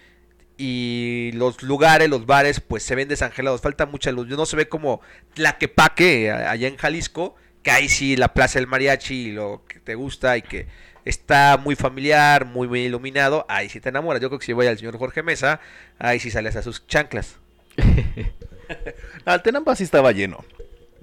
y 0.58 1.32
los 1.34 1.62
lugares, 1.64 2.08
los 2.08 2.26
bares, 2.26 2.62
pues 2.62 2.84
se 2.84 2.96
ven 2.96 3.10
desangelados, 3.10 3.60
falta 3.60 3.86
mucha 3.86 4.14
luz. 4.14 4.26
No 4.30 4.46
se 4.46 4.56
ve 4.56 4.70
como 4.70 5.02
Tlaquepaque, 5.34 6.32
a- 6.32 6.50
allá 6.52 6.70
en 6.70 6.78
Jalisco, 6.78 7.36
que 7.62 7.72
ahí 7.72 7.90
sí 7.90 8.16
la 8.16 8.34
Plaza 8.34 8.58
del 8.60 8.68
Mariachi, 8.68 9.34
lo 9.34 9.64
que 9.68 9.82
te 9.82 9.96
gusta 9.96 10.38
y 10.38 10.44
que 10.44 10.68
está 11.06 11.58
muy 11.58 11.76
familiar, 11.76 12.46
muy, 12.46 12.68
muy 12.68 12.82
iluminado, 12.82 13.46
ahí 13.48 13.70
sí 13.70 13.80
te 13.80 13.90
enamoras. 13.90 14.22
Yo 14.22 14.30
creo 14.30 14.40
que 14.40 14.46
si 14.46 14.54
voy 14.54 14.68
al 14.68 14.78
señor 14.78 14.98
Jorge 14.98 15.24
Mesa, 15.24 15.62
ahí 16.00 16.20
sí 16.20 16.32
sales 16.32 16.56
a 16.56 16.62
sus 16.62 16.86
chanclas. 16.88 17.38
Ah, 19.26 19.36
el 19.36 19.44
Tenampa 19.44 19.76
sí 19.76 19.84
estaba 19.84 20.12
lleno. 20.12 20.44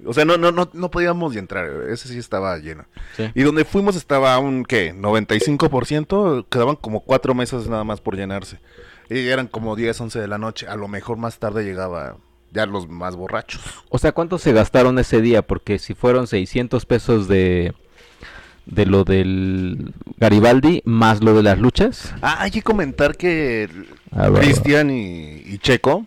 O 0.05 0.13
sea, 0.13 0.25
no, 0.25 0.35
no, 0.37 0.51
no, 0.51 0.69
no 0.73 0.91
podíamos 0.91 1.31
ni 1.31 1.39
entrar, 1.39 1.65
ese 1.89 2.09
sí 2.09 2.17
estaba 2.17 2.57
lleno. 2.57 2.85
Sí. 3.15 3.31
Y 3.33 3.43
donde 3.43 3.63
fuimos 3.63 3.95
estaba 3.95 4.37
un, 4.37 4.65
¿qué? 4.65 4.93
95%, 4.93 6.45
quedaban 6.49 6.75
como 6.75 6.99
cuatro 7.01 7.33
mesas 7.33 7.69
nada 7.69 7.85
más 7.85 8.01
por 8.01 8.17
llenarse. 8.17 8.59
Y 9.09 9.27
eran 9.27 9.47
como 9.47 9.77
10, 9.77 9.99
11 10.01 10.19
de 10.19 10.27
la 10.27 10.37
noche. 10.37 10.67
A 10.67 10.75
lo 10.75 10.89
mejor 10.89 11.17
más 11.17 11.39
tarde 11.39 11.63
llegaba 11.63 12.17
ya 12.51 12.65
los 12.65 12.87
más 12.87 13.15
borrachos. 13.15 13.61
O 13.89 13.97
sea, 13.97 14.11
¿cuánto 14.11 14.37
se 14.37 14.53
gastaron 14.53 14.99
ese 14.99 15.21
día? 15.21 15.41
Porque 15.41 15.79
si 15.79 15.93
fueron 15.93 16.27
600 16.27 16.85
pesos 16.85 17.27
de 17.27 17.73
de 18.65 18.85
lo 18.85 19.03
del 19.03 19.93
Garibaldi 20.17 20.81
más 20.85 21.23
lo 21.23 21.35
de 21.35 21.43
las 21.43 21.59
luchas. 21.59 22.13
Ah, 22.21 22.37
hay 22.39 22.51
que 22.51 22.61
comentar 22.61 23.17
que 23.17 23.69
Ah, 24.15 24.29
Cristian 24.33 24.91
y, 24.91 25.41
y 25.45 25.57
Checo 25.57 26.05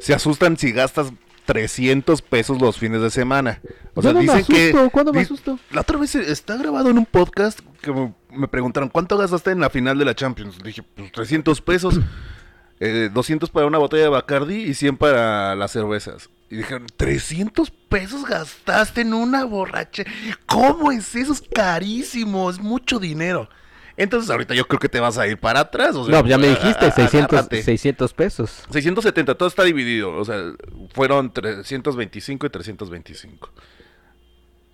se 0.00 0.14
asustan 0.14 0.56
si 0.56 0.72
gastas 0.72 1.12
300 1.46 2.22
pesos 2.22 2.60
los 2.60 2.78
fines 2.78 3.00
de 3.00 3.10
semana. 3.10 3.60
O 3.94 4.02
sea, 4.02 4.12
no 4.12 4.18
me 4.18 4.24
dicen 4.24 4.44
que... 4.44 4.68
asusto, 4.68 4.90
¿cuándo 4.90 5.12
me 5.12 5.20
asusto? 5.20 5.58
La 5.70 5.82
otra 5.82 5.98
vez 5.98 6.14
está 6.14 6.56
grabado 6.56 6.90
en 6.90 6.98
un 6.98 7.06
podcast 7.06 7.60
que 7.80 7.92
me, 7.92 8.14
me 8.30 8.48
preguntaron, 8.48 8.88
¿cuánto 8.88 9.16
gastaste 9.16 9.50
en 9.50 9.60
la 9.60 9.70
final 9.70 9.98
de 9.98 10.04
la 10.04 10.14
Champions? 10.14 10.58
Dije, 10.62 10.82
pues 10.82 11.12
300 11.12 11.60
pesos, 11.60 12.00
eh, 12.80 13.10
200 13.12 13.50
para 13.50 13.66
una 13.66 13.78
botella 13.78 14.04
de 14.04 14.08
Bacardi 14.10 14.62
y 14.62 14.74
100 14.74 14.96
para 14.96 15.54
las 15.54 15.72
cervezas. 15.72 16.28
Y 16.54 16.58
dijeron, 16.58 16.86
¿300 16.96 17.72
pesos 17.88 18.24
gastaste 18.24 19.00
en 19.00 19.12
una 19.12 19.44
borracha? 19.44 20.04
¿Cómo 20.46 20.92
es 20.92 21.16
eso? 21.16 21.32
Es 21.32 21.42
carísimo, 21.42 22.48
es 22.48 22.60
mucho 22.60 23.00
dinero. 23.00 23.48
Entonces 23.96 24.30
ahorita 24.30 24.54
yo 24.54 24.64
creo 24.68 24.78
que 24.78 24.88
te 24.88 25.00
vas 25.00 25.18
a 25.18 25.26
ir 25.26 25.36
para 25.38 25.58
atrás. 25.60 25.96
o 25.96 26.04
sea, 26.06 26.22
No, 26.22 26.28
ya 26.28 26.38
me 26.38 26.46
dijiste, 26.48 26.86
a- 26.86 26.90
600, 26.92 27.32
agárrate. 27.32 27.62
600 27.64 28.12
pesos. 28.14 28.62
670, 28.70 29.34
todo 29.34 29.48
está 29.48 29.64
dividido. 29.64 30.12
O 30.16 30.24
sea, 30.24 30.52
fueron 30.94 31.32
325 31.32 32.46
y 32.46 32.50
325. 32.50 33.50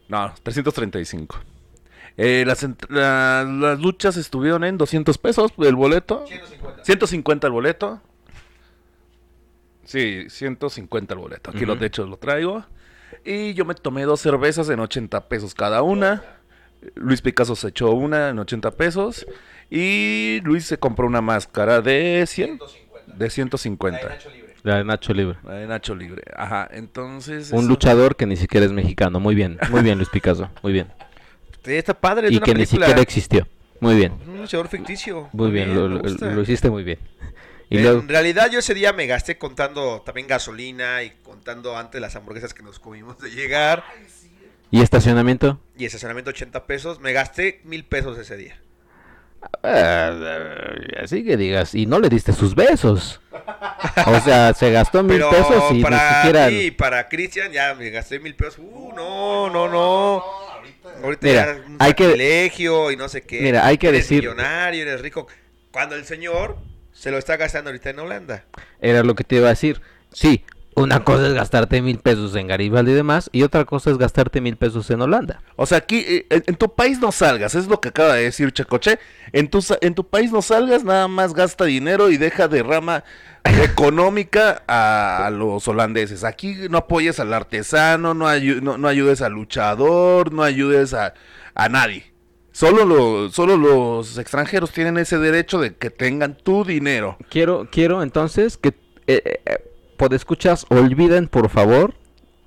No, 0.09 0.35
335. 0.43 1.39
Eh, 2.18 2.45
las, 2.47 2.66
la- 2.91 3.45
las 3.45 3.81
luchas 3.81 4.18
estuvieron 4.18 4.64
en 4.64 4.76
200 4.76 5.16
pesos 5.16 5.51
el 5.57 5.76
boleto. 5.76 6.26
150. 6.26 6.85
150 6.85 7.47
el 7.47 7.53
boleto. 7.55 8.03
Sí, 9.91 10.26
150 10.28 11.14
el 11.14 11.20
boleto. 11.20 11.51
Aquí 11.51 11.66
lo 11.66 11.72
Ujú. 11.72 11.80
de 11.80 11.86
hecho 11.88 12.07
lo 12.07 12.16
traigo. 12.16 12.64
Y 13.24 13.55
yo 13.55 13.64
me 13.64 13.74
tomé 13.74 14.03
dos 14.05 14.20
cervezas 14.20 14.70
en 14.70 14.78
80 14.78 15.28
pesos 15.28 15.53
cada 15.55 15.82
una. 15.82 16.22
Luis 16.95 17.20
Picasso 17.22 17.57
se 17.57 17.68
echó 17.68 17.91
una 17.91 18.28
en 18.28 18.38
80 18.38 18.70
pesos. 18.70 19.26
Y 19.68 20.41
Luis 20.45 20.64
se 20.64 20.78
compró 20.78 21.07
una 21.09 21.20
máscara 21.20 21.80
de 21.80 22.24
100. 22.26 22.59
150. 22.59 23.16
De 23.16 23.30
150. 23.30 23.99
La 24.01 24.07
de 24.07 24.14
Nacho 24.14 24.30
Libre. 24.30 24.55
La 24.62 24.74
de 24.76 24.84
Nacho 24.86 25.12
Libre. 25.14 25.38
La 25.45 25.55
de 25.55 25.66
Nacho 25.66 25.95
Libre. 25.97 26.22
Ajá, 26.36 26.68
entonces. 26.70 27.51
Un 27.51 27.59
eso- 27.61 27.68
luchador 27.68 28.14
que 28.14 28.26
ni 28.26 28.36
siquiera 28.36 28.64
es 28.66 28.72
mexicano. 28.72 29.18
Muy 29.18 29.34
bien, 29.34 29.59
muy 29.70 29.82
bien 29.82 29.99
Luis 29.99 30.09
Picasso. 30.09 30.51
Muy 30.62 30.72
bien. 30.72 30.86
Sí, 31.64 31.72
está 31.72 31.95
padre. 31.95 32.28
es 32.28 32.34
Y 32.34 32.36
una 32.36 32.47
que 32.47 32.55
ni 32.55 32.64
siquiera 32.66 33.01
existió. 33.01 33.49
Muy 33.80 33.97
bien. 33.97 34.12
Un 34.28 34.38
luchador 34.43 34.68
ficticio. 34.68 35.28
Muy 35.32 35.51
bien, 35.51 35.74
lo 35.74 36.43
hiciste 36.43 36.70
muy 36.70 36.84
bien. 36.84 36.99
Y 37.71 37.77
en 37.79 37.83
luego, 37.85 38.03
realidad 38.07 38.51
yo 38.51 38.59
ese 38.59 38.75
día 38.75 38.93
me 38.93 39.07
gasté 39.07 39.39
contando 39.39 40.03
también 40.03 40.27
gasolina 40.27 41.03
y 41.05 41.11
contando 41.23 41.77
antes 41.79 42.01
las 42.01 42.16
hamburguesas 42.16 42.53
que 42.53 42.62
nos 42.64 42.79
comimos 42.81 43.18
de 43.21 43.31
llegar 43.31 43.85
¿y 44.73 44.83
estacionamiento? 44.83 45.61
y 45.79 45.85
estacionamiento 45.85 46.31
80 46.31 46.66
pesos. 46.66 47.01
Me 47.01 47.12
gasté 47.12 47.61
mil 47.64 47.85
pesos 47.85 48.18
ese 48.18 48.37
día. 48.37 48.61
Ah, 49.62 50.12
así 51.03 51.25
que 51.25 51.37
digas, 51.37 51.75
y 51.75 51.87
no 51.87 51.99
le 52.01 52.09
diste 52.09 52.33
sus 52.33 52.55
besos. 52.55 53.21
O 54.07 54.21
sea, 54.21 54.53
se 54.53 54.71
gastó 54.71 55.03
mil 55.03 55.16
Pero 55.18 55.31
pesos 55.31 55.64
y 55.71 55.75
ni 55.75 55.83
para 55.83 56.16
siquiera... 56.23 56.49
mí 56.49 56.59
y 56.61 56.71
para 56.71 57.09
Cristian 57.09 57.51
ya 57.53 57.75
me 57.75 57.89
gasté 57.91 58.18
mil 58.21 58.35
pesos. 58.35 58.59
Uh, 58.59 58.93
no, 58.95 59.49
no, 59.49 59.68
no. 59.68 60.23
Ahorita 61.03 61.27
Mira, 61.27 61.47
ya 61.47 61.66
un 61.66 61.77
hay 61.79 61.95
que- 61.95 62.93
y 62.93 62.97
no 62.97 63.09
sé 63.09 63.23
qué. 63.23 63.41
Mira, 63.41 63.64
hay 63.66 63.79
que 63.79 63.89
Eres 63.89 64.03
decir- 64.09 64.18
millonario, 64.23 64.83
eres 64.83 65.01
rico. 65.01 65.27
Cuando 65.71 65.95
el 65.95 66.05
señor 66.05 66.59
se 67.01 67.11
lo 67.11 67.16
está 67.16 67.36
gastando 67.38 67.70
ahorita 67.70 67.90
en 67.90 67.98
Holanda. 67.98 68.44
Era 68.80 69.03
lo 69.03 69.14
que 69.14 69.24
te 69.24 69.36
iba 69.36 69.46
a 69.46 69.51
decir. 69.51 69.80
Sí, 70.12 70.44
una 70.74 71.03
cosa 71.03 71.26
es 71.28 71.32
gastarte 71.32 71.80
mil 71.80 71.98
pesos 71.98 72.34
en 72.36 72.46
Garibaldi 72.46 72.92
y 72.92 72.94
demás, 72.94 73.30
y 73.32 73.42
otra 73.42 73.64
cosa 73.64 73.90
es 73.90 73.96
gastarte 73.96 74.40
mil 74.42 74.57
pesos 74.57 74.90
en 74.90 75.01
Holanda. 75.01 75.40
O 75.57 75.64
sea, 75.64 75.78
aquí 75.78 76.05
eh, 76.07 76.26
en, 76.28 76.44
en 76.46 76.57
tu 76.57 76.74
país 76.74 77.01
no 77.01 77.11
salgas, 77.11 77.55
es 77.55 77.68
lo 77.68 77.80
que 77.80 77.88
acaba 77.88 78.14
de 78.14 78.24
decir 78.24 78.53
Chacoche. 78.53 78.98
En 79.32 79.48
tu, 79.48 79.62
sa- 79.62 79.78
en 79.80 79.94
tu 79.94 80.07
país 80.09 80.30
no 80.30 80.42
salgas, 80.42 80.84
nada 80.84 81.09
más 81.09 81.32
gasta 81.32 81.64
dinero 81.64 82.11
y 82.11 82.18
deja 82.18 82.48
de 82.48 82.62
rama 82.62 83.03
económica 83.44 84.62
a, 84.66 85.26
a 85.26 85.30
los 85.30 85.66
holandeses. 85.68 86.22
Aquí 86.24 86.55
no 86.68 86.78
apoyes 86.78 87.18
al 87.20 87.32
artesano, 87.32 88.12
no, 88.14 88.26
ayu- 88.28 88.61
no, 88.61 88.76
no 88.78 88.88
ayudes 88.88 89.22
al 89.22 89.32
luchador, 89.32 90.32
no 90.32 90.42
ayudes 90.42 90.92
a, 90.94 91.14
a 91.55 91.68
nadie. 91.70 92.09
Solo, 92.53 92.84
lo- 92.84 93.30
solo 93.30 93.57
los 93.57 94.18
extranjeros 94.18 94.72
tienen 94.72 94.98
ese 94.98 95.18
derecho 95.18 95.61
de 95.61 95.74
que 95.76 95.90
tengan 95.90 96.34
tu 96.36 96.64
dinero. 96.64 97.16
Quiero, 97.30 97.68
quiero 97.70 98.03
entonces 98.03 98.57
que 98.57 98.74
eh, 99.07 99.40
eh, 99.46 99.59
escuchas 100.12 100.66
olviden 100.68 101.28
por 101.28 101.48
favor, 101.48 101.94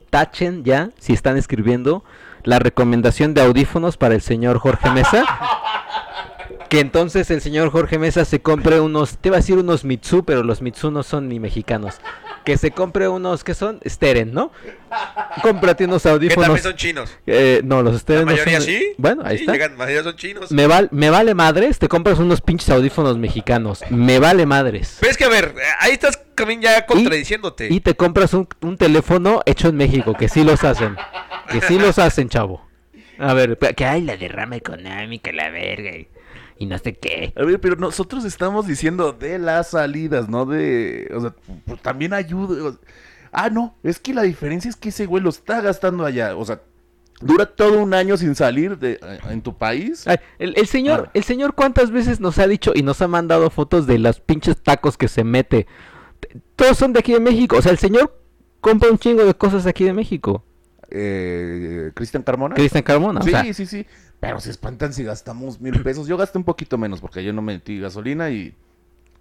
tachen 0.09 0.63
ya, 0.63 0.89
si 0.99 1.13
están 1.13 1.37
escribiendo, 1.37 2.03
la 2.43 2.59
recomendación 2.59 3.33
de 3.33 3.41
audífonos 3.41 3.95
para 3.97 4.15
el 4.15 4.21
señor 4.21 4.57
Jorge 4.59 4.89
Mesa. 4.91 5.25
Que 6.69 6.79
entonces 6.79 7.29
el 7.29 7.39
señor 7.39 7.69
Jorge 7.69 7.99
Mesa 7.99 8.25
se 8.25 8.41
compre 8.41 8.79
unos, 8.79 9.17
te 9.19 9.29
iba 9.29 9.37
a 9.37 9.41
decir 9.41 9.59
unos 9.59 9.83
Mitsu, 9.83 10.23
pero 10.25 10.41
los 10.41 10.63
Mitsu 10.63 10.89
no 10.89 11.03
son 11.03 11.29
ni 11.29 11.39
mexicanos. 11.39 11.97
Que 12.45 12.57
se 12.57 12.71
compre 12.71 13.07
unos 13.07 13.43
que 13.43 13.53
son 13.53 13.79
Steren, 13.87 14.33
¿no? 14.33 14.51
Cómprate 15.41 15.85
unos 15.85 16.03
Que 16.03 16.09
audífonos. 16.09 16.45
también 16.45 16.63
son 16.63 16.75
chinos. 16.75 17.17
Eh, 17.25 17.61
no, 17.63 17.81
los 17.81 17.93
La 17.93 17.99
Steren 17.99 18.25
no 18.25 18.31
mayoría 18.31 18.57
son- 18.57 18.65
sí. 18.67 18.93
Bueno, 18.97 19.23
ahí 19.25 19.37
Sí, 19.37 19.43
está. 19.43 19.53
llegan- 19.53 19.75
mayoría 19.77 20.03
son 20.03 20.15
chinos. 20.15 20.51
Me, 20.51 20.67
val- 20.67 20.89
me 20.91 21.09
vale 21.09 21.33
madres, 21.33 21.79
te 21.79 21.87
compras 21.87 22.19
unos 22.19 22.41
pinches 22.41 22.69
audífonos 22.69 23.17
mexicanos. 23.17 23.79
Me 23.89 24.19
vale 24.19 24.45
madres. 24.45 24.97
Pero 24.99 25.11
es 25.11 25.17
que 25.17 25.23
a 25.25 25.29
ver, 25.29 25.53
ahí 25.79 25.93
estás 25.93 26.19
también 26.35 26.61
ya 26.61 26.85
contradiciéndote. 26.85 27.67
Y 27.71 27.79
te 27.79 27.95
compras 27.95 28.33
un, 28.33 28.47
un 28.61 28.77
teléfono 28.77 29.41
hecho 29.45 29.69
en 29.69 29.75
México, 29.77 30.13
que 30.13 30.27
sí 30.29 30.43
los 30.43 30.63
hacen. 30.63 30.95
Que 31.49 31.61
sí 31.61 31.79
los 31.79 31.97
hacen, 31.99 32.29
chavo. 32.29 32.67
A 33.19 33.33
ver, 33.33 33.57
que 33.57 33.85
hay 33.85 34.01
la 34.01 34.17
derrama 34.17 34.55
económica, 34.55 35.31
la 35.31 35.49
verga. 35.49 35.91
Y, 36.57 36.65
no 36.65 36.77
sé 36.77 36.93
qué. 36.97 37.33
A 37.35 37.43
ver, 37.43 37.59
pero 37.59 37.75
nosotros 37.75 38.25
estamos 38.25 38.67
diciendo 38.67 39.11
de 39.13 39.39
las 39.39 39.71
salidas, 39.71 40.29
no 40.29 40.45
de... 40.45 41.11
O 41.15 41.19
sea, 41.21 41.35
pues 41.65 41.81
también 41.81 42.13
ayuda. 42.13 42.69
o- 42.69 42.79
Ah, 43.31 43.49
no, 43.49 43.75
es 43.83 43.99
que 43.99 44.13
la 44.13 44.21
diferencia 44.21 44.69
es 44.69 44.75
que 44.75 44.89
ese 44.89 45.05
güey 45.07 45.23
lo 45.23 45.29
está 45.31 45.59
gastando 45.61 46.05
allá. 46.05 46.35
O 46.37 46.45
sea, 46.45 46.61
dura 47.19 47.47
todo 47.47 47.79
un 47.81 47.93
año 47.95 48.15
sin 48.17 48.35
salir 48.35 48.77
de, 48.77 48.99
en 49.29 49.41
tu 49.41 49.57
país. 49.57 50.07
Ay, 50.07 50.17
el, 50.37 50.53
el 50.55 50.67
señor, 50.67 51.05
Ah. 51.07 51.11
el 51.15 51.23
señor 51.23 51.55
cuántas 51.55 51.89
veces 51.89 52.19
nos 52.19 52.37
ha 52.37 52.45
dicho 52.47 52.71
y 52.75 52.83
nos 52.83 53.01
ha 53.01 53.07
mandado 53.07 53.49
fotos 53.49 53.87
de 53.87 53.97
los 53.97 54.19
pinches 54.19 54.61
tacos 54.61 54.97
que 54.97 55.07
se 55.07 55.23
mete. 55.23 55.65
Todos 56.55 56.77
son 56.77 56.93
de 56.93 56.99
aquí 56.99 57.13
de 57.13 57.19
México. 57.19 57.57
O 57.57 57.61
sea, 57.61 57.71
el 57.71 57.79
señor 57.79 58.21
compra 58.61 58.91
un 58.91 58.99
chingo 58.99 59.25
de 59.25 59.33
cosas 59.33 59.63
de 59.63 59.71
aquí 59.71 59.83
de 59.83 59.93
México. 59.93 60.43
Eh, 60.91 61.91
Cristian 61.95 62.21
Carmona. 62.23 62.53
Cristian 62.55 62.83
Carmona. 62.83 63.19
o 63.19 63.23
Sí, 63.23 63.31
sea, 63.31 63.53
sí, 63.53 63.65
sí. 63.65 63.85
Pero 64.25 64.39
se 64.39 64.51
espantan 64.51 64.93
si 64.93 65.03
gastamos 65.03 65.59
mil 65.59 65.81
pesos. 65.83 66.07
Yo 66.07 66.15
gasté 66.15 66.37
un 66.37 66.45
poquito 66.45 66.77
menos 66.77 67.01
porque 67.01 67.23
yo 67.23 67.33
no 67.33 67.41
metí 67.41 67.79
gasolina 67.79 68.29
y, 68.29 68.55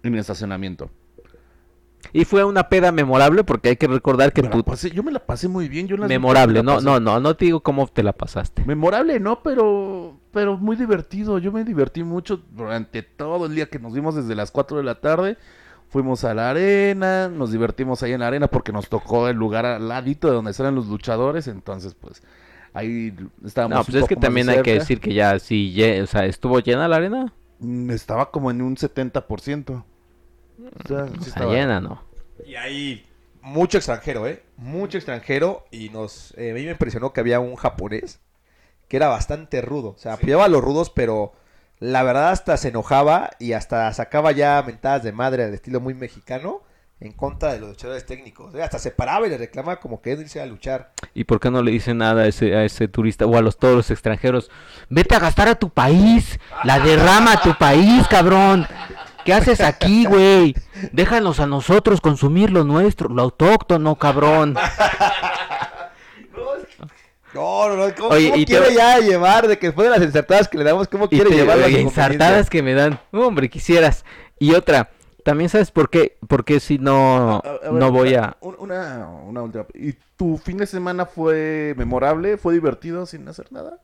y 0.01 0.09
mi 0.09 0.17
estacionamiento. 0.17 0.89
y 2.13 2.25
fue 2.25 2.43
una 2.45 2.69
peda 2.69 2.91
memorable 2.91 3.43
porque 3.43 3.69
hay 3.69 3.75
que 3.75 3.87
recordar 3.87 4.31
que 4.31 4.43
Me 4.43 4.47
tú... 4.49 4.63
pasé- 4.63 4.91
yo 4.91 5.03
me 5.03 5.11
la 5.11 5.19
pasé 5.19 5.47
muy 5.49 5.67
bien. 5.67 5.87
Yo 5.87 5.97
las 5.97 6.07
Memorable, 6.07 6.61
me 6.61 6.63
no, 6.63 6.79
no, 6.79 6.99
no, 7.01 7.19
no 7.19 7.35
te 7.35 7.45
digo 7.45 7.59
cómo 7.61 7.85
te 7.87 8.01
la 8.01 8.13
pasaste. 8.13 8.63
Memorable, 8.65 9.19
no, 9.19 9.43
pero 9.43 10.17
pero 10.31 10.57
muy 10.57 10.75
divertido. 10.77 11.37
Yo 11.37 11.51
me 11.51 11.63
divertí 11.65 12.03
mucho 12.03 12.41
durante 12.51 13.03
todo 13.03 13.45
el 13.47 13.55
día 13.55 13.65
que 13.69 13.79
nos 13.79 13.93
vimos 13.93 14.15
desde 14.15 14.35
las 14.35 14.51
4 14.51 14.77
de 14.77 14.83
la 14.83 15.01
tarde. 15.01 15.37
Fuimos 15.89 16.23
a 16.23 16.33
la 16.33 16.49
arena, 16.49 17.27
nos 17.27 17.51
divertimos 17.51 18.01
ahí 18.03 18.13
en 18.13 18.21
la 18.21 18.27
arena 18.27 18.47
porque 18.47 18.71
nos 18.71 18.89
tocó 18.89 19.27
el 19.27 19.35
lugar 19.37 19.65
al 19.65 19.87
ladito 19.89 20.27
de 20.27 20.33
donde 20.33 20.51
estaban 20.51 20.73
los 20.75 20.87
luchadores, 20.87 21.47
entonces 21.47 21.93
pues 21.93 22.23
ahí 22.73 23.13
estábamos. 23.45 23.77
No, 23.77 23.83
pues 23.83 23.95
un 23.95 24.01
es 24.03 24.07
que 24.09 24.15
también 24.15 24.49
hay 24.49 24.61
que 24.61 24.73
decir 24.75 24.99
que 24.99 25.13
ya 25.13 25.39
sí, 25.39 25.73
lle- 25.75 26.01
o 26.03 26.07
sea, 26.07 26.25
estuvo 26.25 26.59
llena 26.59 26.87
la 26.87 26.97
arena. 26.97 27.33
Mm, 27.59 27.89
Estaba 27.91 28.31
como 28.31 28.51
en 28.51 28.61
un 28.61 28.75
70%. 28.75 29.85
O 30.83 30.87
sea, 30.87 31.07
sí 31.07 31.13
O 31.17 31.21
sea, 31.21 31.27
estaba- 31.27 31.53
llena, 31.53 31.79
¿no? 31.81 32.03
Y 32.45 32.55
ahí 32.55 33.05
mucho 33.41 33.77
extranjero, 33.77 34.27
¿eh? 34.27 34.43
Mucho 34.57 34.97
extranjero. 34.97 35.65
Y 35.71 35.89
nos, 35.89 36.33
eh, 36.37 36.51
a 36.51 36.53
mí 36.53 36.63
me 36.65 36.71
impresionó 36.71 37.13
que 37.13 37.19
había 37.21 37.39
un 37.39 37.55
japonés 37.55 38.19
que 38.87 38.97
era 38.97 39.07
bastante 39.07 39.61
rudo. 39.61 39.89
O 39.89 39.97
sea, 39.97 40.13
apoyaba 40.13 40.45
a 40.45 40.49
los 40.49 40.63
rudos, 40.63 40.89
pero 40.89 41.33
la 41.79 42.03
verdad 42.03 42.29
hasta 42.31 42.55
se 42.57 42.69
enojaba 42.69 43.31
y 43.39 43.53
hasta 43.53 43.91
sacaba 43.93 44.31
ya 44.31 44.61
mentadas 44.65 45.03
de 45.03 45.11
madre 45.11 45.43
al 45.43 45.53
estilo 45.53 45.79
muy 45.81 45.93
mexicano 45.93 46.61
en 47.03 47.11
contra 47.13 47.53
de 47.53 47.59
los 47.59 47.69
luchadores 47.69 48.05
técnicos. 48.05 48.55
¿eh? 48.55 48.63
Hasta 48.63 48.79
se 48.79 48.91
paraba 48.91 49.27
y 49.27 49.29
le 49.29 49.37
reclamaba 49.37 49.79
como 49.79 50.01
que 50.01 50.13
él 50.13 50.21
irse 50.21 50.41
a 50.41 50.45
luchar. 50.45 50.93
¿Y 51.13 51.25
por 51.25 51.39
qué 51.39 51.51
no 51.51 51.61
le 51.61 51.71
dicen 51.71 51.97
nada 51.97 52.23
a 52.23 52.27
ese, 52.27 52.55
a 52.55 52.63
ese 52.63 52.87
turista 52.87 53.25
o 53.25 53.35
a 53.37 53.41
los 53.41 53.57
todos 53.57 53.75
los 53.75 53.91
extranjeros? 53.91 54.49
Vete 54.89 55.15
a 55.15 55.19
gastar 55.19 55.47
a 55.49 55.55
tu 55.55 55.69
país, 55.69 56.39
la 56.63 56.79
derrama 56.79 57.33
a 57.33 57.41
tu 57.41 57.53
país, 57.57 58.07
cabrón. 58.07 58.65
¿Qué 59.25 59.33
haces 59.33 59.61
aquí, 59.61 60.05
güey? 60.05 60.55
Déjanos 60.91 61.39
a 61.39 61.47
nosotros 61.47 62.01
consumir 62.01 62.49
lo 62.51 62.63
nuestro, 62.63 63.09
lo 63.09 63.21
autóctono, 63.21 63.95
cabrón. 63.95 64.55
No, 67.33 67.69
no, 67.69 67.75
no. 67.87 67.95
¿Cómo, 67.95 68.09
Oye, 68.09 68.29
cómo 68.29 68.41
y 68.41 68.45
te- 68.45 68.51
quiere 68.51 68.75
ya 68.75 68.99
llevar 68.99 69.47
de 69.47 69.57
que 69.57 69.67
después 69.67 69.85
de 69.89 69.91
las 69.97 70.01
ensartadas 70.05 70.47
que 70.47 70.57
le 70.57 70.63
damos, 70.63 70.87
cómo 70.87 71.09
quiere 71.09 71.29
te- 71.31 71.35
llevar 71.35 71.57
las 71.57 71.69
ensartadas 71.71 72.49
que 72.49 72.61
me 72.61 72.73
dan. 72.75 72.99
Hombre, 73.11 73.49
quisieras. 73.49 74.05
Y 74.37 74.53
otra, 74.53 74.91
También 75.23 75.49
sabes 75.49 75.71
por 75.71 75.89
qué, 75.89 76.17
porque 76.27 76.59
si 76.59 76.77
no, 76.79 77.41
A- 77.43 77.47
a 77.47 77.51
ver, 77.71 77.73
no 77.73 77.91
voy 77.91 78.13
a... 78.15 78.35
un- 78.41 78.55
Una, 78.59 79.07
una 79.25 79.41
última. 79.41 79.65
¿Y 79.73 79.93
tu 80.17 80.37
fin 80.37 80.57
de 80.57 80.65
semana 80.67 81.05
fue 81.05 81.73
memorable? 81.77 82.37
¿Fue 82.37 82.53
divertido 82.53 83.05
sin 83.05 83.27
hacer 83.27 83.51
nada? 83.51 83.79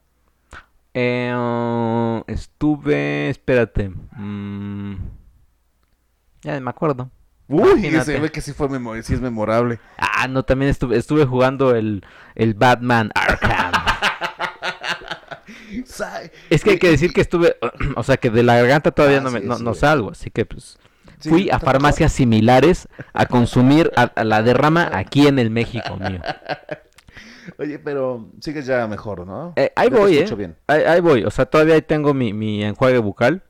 Eh, 0.93 1.33
uh, 1.35 2.23
estuve, 2.27 3.29
espérate, 3.29 3.89
mm, 4.17 4.95
ya 6.41 6.59
me 6.59 6.69
acuerdo. 6.69 7.09
Uy, 7.47 7.71
Imagínate. 7.71 8.05
se 8.13 8.19
ve 8.19 8.31
que 8.31 8.41
sí 8.41 8.53
fue 8.53 8.67
memo- 8.69 9.01
sí 9.01 9.13
es 9.13 9.21
memorable. 9.21 9.79
Ah, 9.97 10.27
no, 10.27 10.43
también 10.43 10.69
estuve, 10.71 10.97
estuve 10.97 11.25
jugando 11.25 11.73
el, 11.75 12.03
el 12.35 12.53
Batman 12.53 13.11
Arkham. 13.15 13.71
Es 16.49 16.63
que 16.63 16.71
hay 16.71 16.79
que 16.79 16.89
decir 16.89 17.13
que 17.13 17.21
estuve, 17.21 17.55
o 17.95 18.03
sea, 18.03 18.17
que 18.17 18.29
de 18.29 18.43
la 18.43 18.55
garganta 18.57 18.91
todavía 18.91 19.19
Ah, 19.19 19.21
no, 19.21 19.31
me, 19.31 19.39
sí, 19.41 19.45
no, 19.47 19.57
sí. 19.57 19.63
no 19.63 19.73
salgo, 19.73 20.11
así 20.11 20.29
que 20.31 20.45
pues 20.45 20.77
Sí, 21.19 21.29
fui 21.29 21.49
a 21.49 21.59
farmacias 21.59 22.13
similares 22.13 22.87
a 23.13 23.25
consumir 23.25 23.91
a, 23.95 24.03
a 24.03 24.23
la 24.23 24.41
derrama 24.41 24.89
aquí 24.93 25.27
en 25.27 25.39
el 25.39 25.49
México 25.49 25.97
mío. 25.97 26.21
Oye, 27.57 27.79
pero 27.79 28.29
sigues 28.39 28.65
ya 28.65 28.87
mejor, 28.87 29.25
¿no? 29.25 29.53
Eh, 29.55 29.71
ahí 29.75 29.89
voy, 29.89 30.17
eh. 30.17 30.35
bien. 30.35 30.55
Ahí, 30.67 30.83
ahí 30.83 31.01
voy, 31.01 31.23
o 31.23 31.31
sea, 31.31 31.45
todavía 31.45 31.75
ahí 31.75 31.81
tengo 31.81 32.13
mi, 32.13 32.31
mi 32.33 32.63
enjuague 32.63 32.99
bucal, 32.99 33.43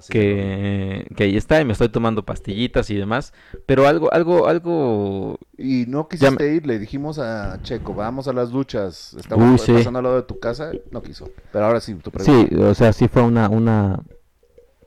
sí, 0.00 0.12
que, 0.12 1.06
que 1.16 1.24
ahí 1.24 1.36
está, 1.36 1.60
y 1.60 1.64
me 1.64 1.72
estoy 1.72 1.88
tomando 1.88 2.24
pastillitas 2.24 2.90
y 2.90 2.96
demás, 2.96 3.32
pero 3.66 3.86
algo, 3.86 4.12
algo, 4.12 4.48
algo... 4.48 5.38
Y 5.56 5.84
no 5.86 6.08
quisiste 6.08 6.54
ir, 6.54 6.66
le 6.66 6.78
dijimos 6.78 7.18
a 7.18 7.60
Checo, 7.62 7.94
vamos 7.94 8.28
a 8.28 8.32
las 8.32 8.50
duchas. 8.50 9.14
Estamos 9.14 9.60
Uy, 9.60 9.66
sí. 9.66 9.72
pasando 9.72 9.98
al 9.98 10.04
lado 10.04 10.16
de 10.16 10.22
tu 10.22 10.38
casa, 10.38 10.72
no 10.90 11.02
quiso. 11.02 11.30
Pero 11.52 11.66
ahora 11.66 11.80
sí, 11.80 11.94
tu 11.94 12.10
pregunta. 12.10 12.48
Sí, 12.48 12.56
o 12.56 12.74
sea, 12.74 12.92
sí 12.92 13.08
fue 13.08 13.22
una, 13.22 13.48
una... 13.48 14.02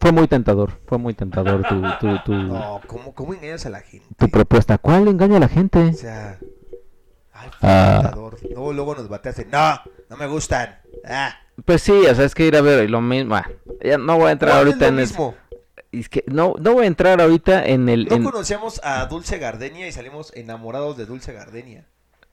Fue 0.02 0.12
muy 0.12 0.28
tentador, 0.28 0.72
fue 0.88 0.97
muy 0.97 1.14
tentador 1.14 1.64
tu, 1.68 1.80
tu, 1.99 2.18
tu, 2.26 2.34
No, 2.34 2.82
¿cómo, 2.88 3.14
¿cómo 3.14 3.34
engañas 3.34 3.66
a 3.66 3.70
la 3.70 3.82
gente? 3.82 4.06
tu 4.18 4.28
propuesta. 4.30 4.78
¿Cuál 4.80 5.08
engaña 5.08 5.38
a 5.38 5.41
la 5.41 5.47
gente? 5.47 5.80
O 5.80 5.93
sea, 5.93 6.39
ay, 7.34 7.49
fue 7.60 7.70
Ah. 7.70 7.99
tentador. 8.02 8.38
Luego, 8.49 8.74
luego 8.74 8.95
nos 8.95 9.08
bateaste. 9.08 9.45
No, 9.45 9.80
no 10.10 10.18
me 10.18 10.26
gustan. 10.28 10.80
Ah, 11.08 11.36
Pues 11.66 11.84
sí, 11.84 11.91
o 11.91 12.16
sea, 12.16 12.26
es 12.26 12.34
que 12.34 12.45
ir 12.47 12.56
a 12.58 12.62
ver 12.62 12.89
lo 12.89 12.99
mismo. 12.99 13.36
ah, 13.36 13.47
ya 13.84 13.97
no 13.99 14.18
voy 14.18 14.30
a 14.30 14.32
entrar 14.32 14.52
¿cuál 14.54 14.68
es 14.68 14.74
ahorita 14.74 14.86
lo 14.86 14.89
en 14.89 14.99
el... 14.99 15.06
mismo? 15.06 15.36
Es 15.91 16.10
que 16.10 16.24
no, 16.28 16.56
no 16.60 16.74
voy 16.74 16.86
a 16.86 16.88
entrar 16.88 17.22
ahorita 17.22 17.66
en 17.66 17.88
el... 17.89 18.06
No 18.06 18.16
en- 18.16 18.24
conocíamos 18.24 18.80
a 18.84 19.06
Dulce 19.06 19.38
Gardenia 19.38 19.88
y 19.88 19.91
salimos 19.91 20.32
enamorados 20.36 20.97
de 20.97 21.06
Dulce 21.06 21.34
Gardenia. 21.34 21.86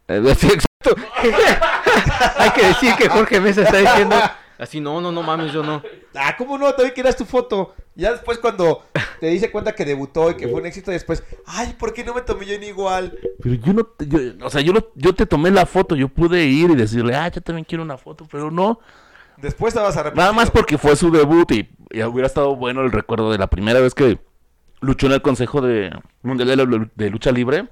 Eh, 0.06 0.22
sí, 0.38 0.46
exacto. 0.54 0.94
Hay 2.38 2.50
que 2.50 2.66
decir 2.66 2.94
que 2.96 3.08
Jorge 3.08 3.40
Mesa 3.40 3.62
está 3.62 3.76
diciendo... 3.78 4.16
Así, 4.58 4.80
no, 4.80 5.00
no, 5.00 5.12
no 5.12 5.22
mames, 5.22 5.52
yo 5.52 5.62
no. 5.62 5.82
Ah, 6.14 6.34
¿cómo 6.36 6.58
no? 6.58 6.70
También 6.72 6.92
querías 6.94 7.16
tu 7.16 7.24
foto. 7.24 7.74
Ya 7.94 8.12
después 8.12 8.38
cuando 8.38 8.82
te 9.20 9.26
dice 9.28 9.50
cuenta 9.50 9.74
que 9.74 9.84
debutó 9.84 10.30
y 10.30 10.34
que 10.36 10.48
fue 10.48 10.60
un 10.60 10.66
éxito, 10.66 10.90
después, 10.90 11.22
ay, 11.46 11.74
¿por 11.78 11.92
qué 11.92 12.04
no 12.04 12.14
me 12.14 12.22
tomé 12.22 12.46
yo 12.46 12.54
en 12.54 12.62
igual? 12.64 13.16
Pero 13.42 13.54
yo 13.56 13.72
no, 13.72 13.88
yo- 14.00 14.46
o 14.46 14.50
sea, 14.50 14.60
yo, 14.60 14.72
lo- 14.72 14.92
yo 14.96 15.14
te 15.14 15.26
tomé 15.26 15.50
la 15.50 15.64
foto, 15.66 15.94
yo 15.96 16.08
pude 16.08 16.44
ir 16.44 16.70
y 16.70 16.74
decirle, 16.74 17.14
ah, 17.14 17.28
yo 17.28 17.40
también 17.40 17.64
quiero 17.64 17.82
una 17.84 17.96
foto, 17.98 18.26
pero 18.30 18.50
no. 18.50 18.80
Después 19.36 19.72
estabas 19.74 19.96
arrepentido. 19.96 20.22
Nada 20.22 20.32
más 20.32 20.50
porque 20.50 20.76
fue 20.78 20.96
su 20.96 21.10
debut 21.12 21.50
y, 21.52 21.68
y 21.90 22.02
hubiera 22.02 22.26
estado 22.26 22.56
bueno 22.56 22.82
el 22.82 22.90
recuerdo 22.92 23.30
de 23.30 23.38
la 23.38 23.46
primera 23.48 23.78
vez 23.80 23.94
que 23.94 24.18
luchó 24.80 25.06
en 25.06 25.12
el 25.12 25.22
Consejo 25.22 25.60
de 25.60 25.90
Mundial 26.22 26.48
de, 26.48 26.56
la- 26.56 26.90
de 26.94 27.10
Lucha 27.10 27.30
Libre. 27.32 27.68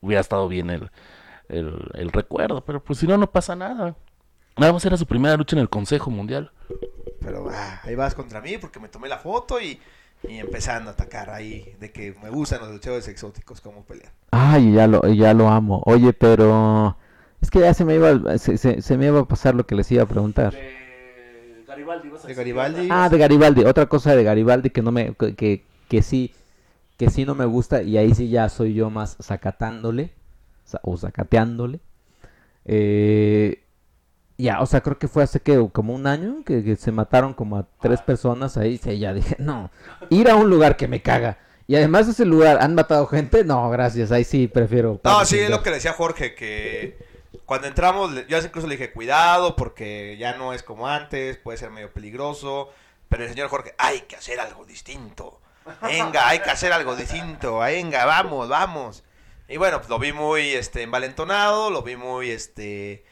Hubiera 0.00 0.20
estado 0.20 0.48
bien 0.48 0.70
el, 0.70 0.90
el, 1.48 1.74
el 1.94 2.12
recuerdo, 2.12 2.62
pero 2.64 2.82
pues 2.82 2.98
si 2.98 3.06
no, 3.06 3.16
no 3.16 3.30
pasa 3.30 3.56
nada. 3.56 3.96
Nada 4.56 4.72
más 4.72 4.84
era 4.84 4.96
su 4.96 5.06
primera 5.06 5.36
lucha 5.36 5.56
en 5.56 5.60
el 5.62 5.68
Consejo 5.68 6.10
Mundial. 6.10 6.50
Pero 7.20 7.48
ah, 7.50 7.80
ahí 7.82 7.94
vas 7.94 8.14
contra 8.14 8.40
mí 8.40 8.56
porque 8.58 8.78
me 8.80 8.88
tomé 8.88 9.08
la 9.08 9.18
foto 9.18 9.60
y, 9.60 9.80
y 10.28 10.36
empezando 10.38 10.90
a 10.90 10.92
atacar 10.92 11.30
ahí 11.30 11.74
de 11.80 11.90
que 11.90 12.14
me 12.22 12.30
gustan 12.30 12.60
los 12.60 12.70
luchadores 12.70 13.08
exóticos, 13.08 13.60
cómo 13.60 13.82
pelear. 13.84 14.12
Ay, 14.30 14.72
ya 14.74 14.86
lo, 14.86 15.06
ya 15.08 15.34
lo 15.34 15.48
amo. 15.48 15.82
Oye, 15.86 16.12
pero... 16.12 16.96
Es 17.40 17.50
que 17.50 17.60
ya 17.60 17.74
se 17.74 17.84
me 17.84 17.96
iba, 17.96 18.38
se, 18.38 18.56
se- 18.56 18.80
se 18.80 18.96
me 18.96 19.06
iba 19.06 19.20
a 19.20 19.24
pasar 19.28 19.54
lo 19.54 19.66
que 19.66 19.74
les 19.74 19.90
iba 19.92 20.02
a 20.02 20.06
preguntar. 20.06 20.54
Garibaldi, 21.66 22.08
De 22.26 22.34
Garibaldi. 22.34 22.88
Ah, 22.90 23.08
de 23.08 23.18
Garibaldi. 23.18 23.64
Otra 23.64 23.86
cosa 23.86 24.14
de 24.14 24.22
Garibaldi 24.24 24.70
que 24.70 24.82
no 24.82 24.92
me... 24.92 25.14
que, 25.14 25.34
que, 25.34 25.64
que 25.88 26.02
sí... 26.02 26.32
Que 26.96 27.10
sí 27.10 27.24
no 27.24 27.34
me 27.34 27.44
gusta 27.44 27.82
y 27.82 27.98
ahí 27.98 28.14
sí 28.14 28.28
ya 28.28 28.48
soy 28.48 28.72
yo 28.74 28.88
más 28.88 29.16
sacatándole. 29.18 30.12
sa- 30.64 30.80
O 30.84 30.96
sacateándole. 30.96 31.80
Eh... 32.64 33.60
Ya, 34.36 34.60
o 34.60 34.66
sea, 34.66 34.80
creo 34.80 34.98
que 34.98 35.06
fue 35.06 35.22
hace 35.22 35.40
que 35.40 35.68
como 35.72 35.94
un 35.94 36.06
año 36.06 36.42
que, 36.44 36.64
que 36.64 36.76
se 36.76 36.90
mataron 36.90 37.34
como 37.34 37.56
a 37.56 37.66
tres 37.80 38.00
personas 38.00 38.56
ahí. 38.56 38.78
Sí, 38.78 38.98
ya 38.98 39.12
dije, 39.14 39.36
no, 39.38 39.70
ir 40.10 40.28
a 40.28 40.36
un 40.36 40.50
lugar 40.50 40.76
que 40.76 40.88
me 40.88 41.02
caga. 41.02 41.38
Y 41.66 41.76
además 41.76 42.08
ese 42.08 42.24
lugar, 42.24 42.58
¿han 42.60 42.74
matado 42.74 43.06
gente? 43.06 43.44
No, 43.44 43.70
gracias, 43.70 44.12
ahí 44.12 44.24
sí 44.24 44.48
prefiero. 44.48 45.00
No, 45.02 45.24
sí, 45.24 45.38
es 45.38 45.50
lo 45.50 45.62
que 45.62 45.70
le 45.70 45.76
decía 45.76 45.92
Jorge, 45.92 46.34
que 46.34 46.98
cuando 47.46 47.68
entramos, 47.68 48.10
yo 48.26 48.38
incluso 48.38 48.66
le 48.66 48.76
dije, 48.76 48.92
cuidado, 48.92 49.56
porque 49.56 50.16
ya 50.18 50.36
no 50.36 50.52
es 50.52 50.62
como 50.62 50.88
antes, 50.88 51.38
puede 51.38 51.58
ser 51.58 51.70
medio 51.70 51.92
peligroso. 51.92 52.70
Pero 53.08 53.24
el 53.24 53.30
señor 53.30 53.48
Jorge, 53.48 53.74
hay 53.78 54.00
que 54.00 54.16
hacer 54.16 54.40
algo 54.40 54.64
distinto. 54.64 55.40
Venga, 55.82 56.28
hay 56.28 56.40
que 56.40 56.50
hacer 56.50 56.72
algo 56.72 56.96
distinto. 56.96 57.58
Venga, 57.58 58.04
vamos, 58.04 58.48
vamos. 58.48 59.04
Y 59.48 59.56
bueno, 59.56 59.78
pues 59.78 59.88
lo 59.88 59.98
vi 59.98 60.12
muy 60.12 60.52
este, 60.52 60.82
envalentonado, 60.82 61.70
lo 61.70 61.82
vi 61.82 61.96
muy, 61.96 62.30
este, 62.30 63.04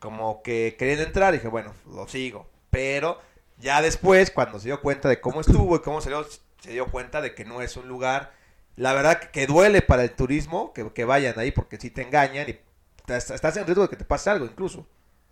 como 0.00 0.42
que 0.42 0.76
queriendo 0.78 1.04
entrar. 1.04 1.34
Y 1.34 1.38
dije, 1.38 1.48
bueno, 1.48 1.74
lo 1.92 2.08
sigo. 2.08 2.48
Pero 2.70 3.20
ya 3.58 3.82
después, 3.82 4.32
cuando 4.32 4.58
se 4.58 4.66
dio 4.68 4.80
cuenta 4.82 5.08
de 5.08 5.20
cómo 5.20 5.40
estuvo 5.40 5.76
y 5.76 5.80
cómo 5.80 6.00
salió, 6.00 6.26
se 6.60 6.72
dio 6.72 6.86
cuenta 6.88 7.20
de 7.20 7.34
que 7.36 7.44
no 7.44 7.62
es 7.62 7.76
un 7.76 7.88
lugar, 7.88 8.32
la 8.76 8.92
verdad 8.94 9.20
que, 9.20 9.28
que 9.30 9.46
duele 9.46 9.82
para 9.82 10.02
el 10.04 10.12
turismo 10.12 10.72
que, 10.72 10.92
que 10.92 11.04
vayan 11.04 11.38
ahí 11.38 11.52
porque 11.52 11.78
si 11.78 11.90
te 11.90 12.02
engañan 12.02 12.48
y 12.48 12.58
te- 13.06 13.16
estás 13.16 13.56
en 13.56 13.66
riesgo 13.66 13.82
de 13.84 13.88
que 13.90 13.96
te 13.96 14.04
pase 14.04 14.30
algo 14.30 14.46
incluso. 14.46 14.86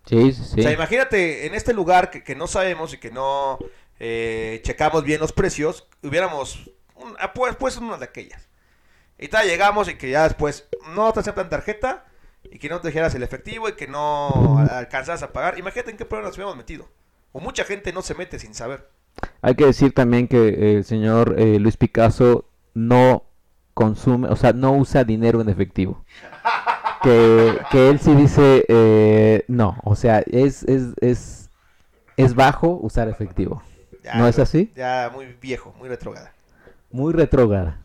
Sí, 0.06 0.32
sí, 0.32 0.42
sí. 0.44 0.60
O 0.60 0.62
sea, 0.62 0.72
imagínate 0.72 1.46
en 1.46 1.54
este 1.54 1.72
lugar 1.74 2.10
que, 2.10 2.24
que 2.24 2.34
no 2.34 2.46
sabemos 2.46 2.94
y 2.94 2.98
que 2.98 3.10
no 3.10 3.58
eh, 4.00 4.60
checamos 4.64 5.04
bien 5.04 5.20
los 5.20 5.32
precios, 5.32 5.88
hubiéramos 6.02 6.70
un, 6.94 7.14
ah, 7.20 7.32
pues, 7.34 7.56
pues 7.56 7.76
una 7.76 7.98
de 7.98 8.04
aquellas. 8.06 8.48
Y 9.18 9.28
tal, 9.28 9.46
llegamos 9.46 9.88
y 9.88 9.96
que 9.96 10.10
ya 10.10 10.24
después 10.24 10.68
no 10.94 11.12
te 11.12 11.20
aceptan 11.20 11.50
tarjeta 11.50 12.06
y 12.50 12.58
que 12.58 12.68
no 12.68 12.80
te 12.80 12.88
dijeras 12.88 13.14
el 13.14 13.22
efectivo 13.22 13.68
y 13.68 13.72
que 13.72 13.86
no 13.86 14.58
alcanzas 14.70 15.22
a 15.22 15.32
pagar. 15.32 15.58
Imagínate 15.58 15.90
en 15.90 15.96
qué 15.96 16.04
problema 16.04 16.28
nos 16.28 16.36
hubiéramos 16.36 16.56
metido. 16.56 16.88
O 17.32 17.40
mucha 17.40 17.64
gente 17.64 17.92
no 17.92 18.02
se 18.02 18.14
mete 18.14 18.38
sin 18.38 18.54
saber. 18.54 18.88
Hay 19.42 19.54
que 19.54 19.66
decir 19.66 19.92
también 19.92 20.28
que 20.28 20.76
el 20.76 20.84
señor 20.84 21.34
eh, 21.38 21.58
Luis 21.58 21.76
Picasso 21.76 22.48
no 22.74 23.24
consume, 23.74 24.28
o 24.28 24.36
sea, 24.36 24.52
no 24.52 24.72
usa 24.72 25.04
dinero 25.04 25.40
en 25.40 25.48
efectivo. 25.48 26.04
Que, 27.00 27.56
que 27.70 27.90
él 27.90 28.00
sí 28.00 28.12
dice, 28.12 28.64
eh, 28.66 29.44
no, 29.46 29.78
o 29.84 29.94
sea, 29.94 30.18
es, 30.26 30.64
es, 30.64 30.94
es, 31.00 31.48
es 32.16 32.34
bajo 32.34 32.76
usar 32.82 33.08
efectivo. 33.08 33.62
Ya, 34.02 34.16
¿No 34.16 34.26
es 34.26 34.40
así? 34.40 34.72
Ya 34.74 35.08
muy 35.14 35.26
viejo, 35.40 35.72
muy 35.78 35.88
retrograda. 35.88 36.32
Muy 36.90 37.12
retrógrada. 37.12 37.80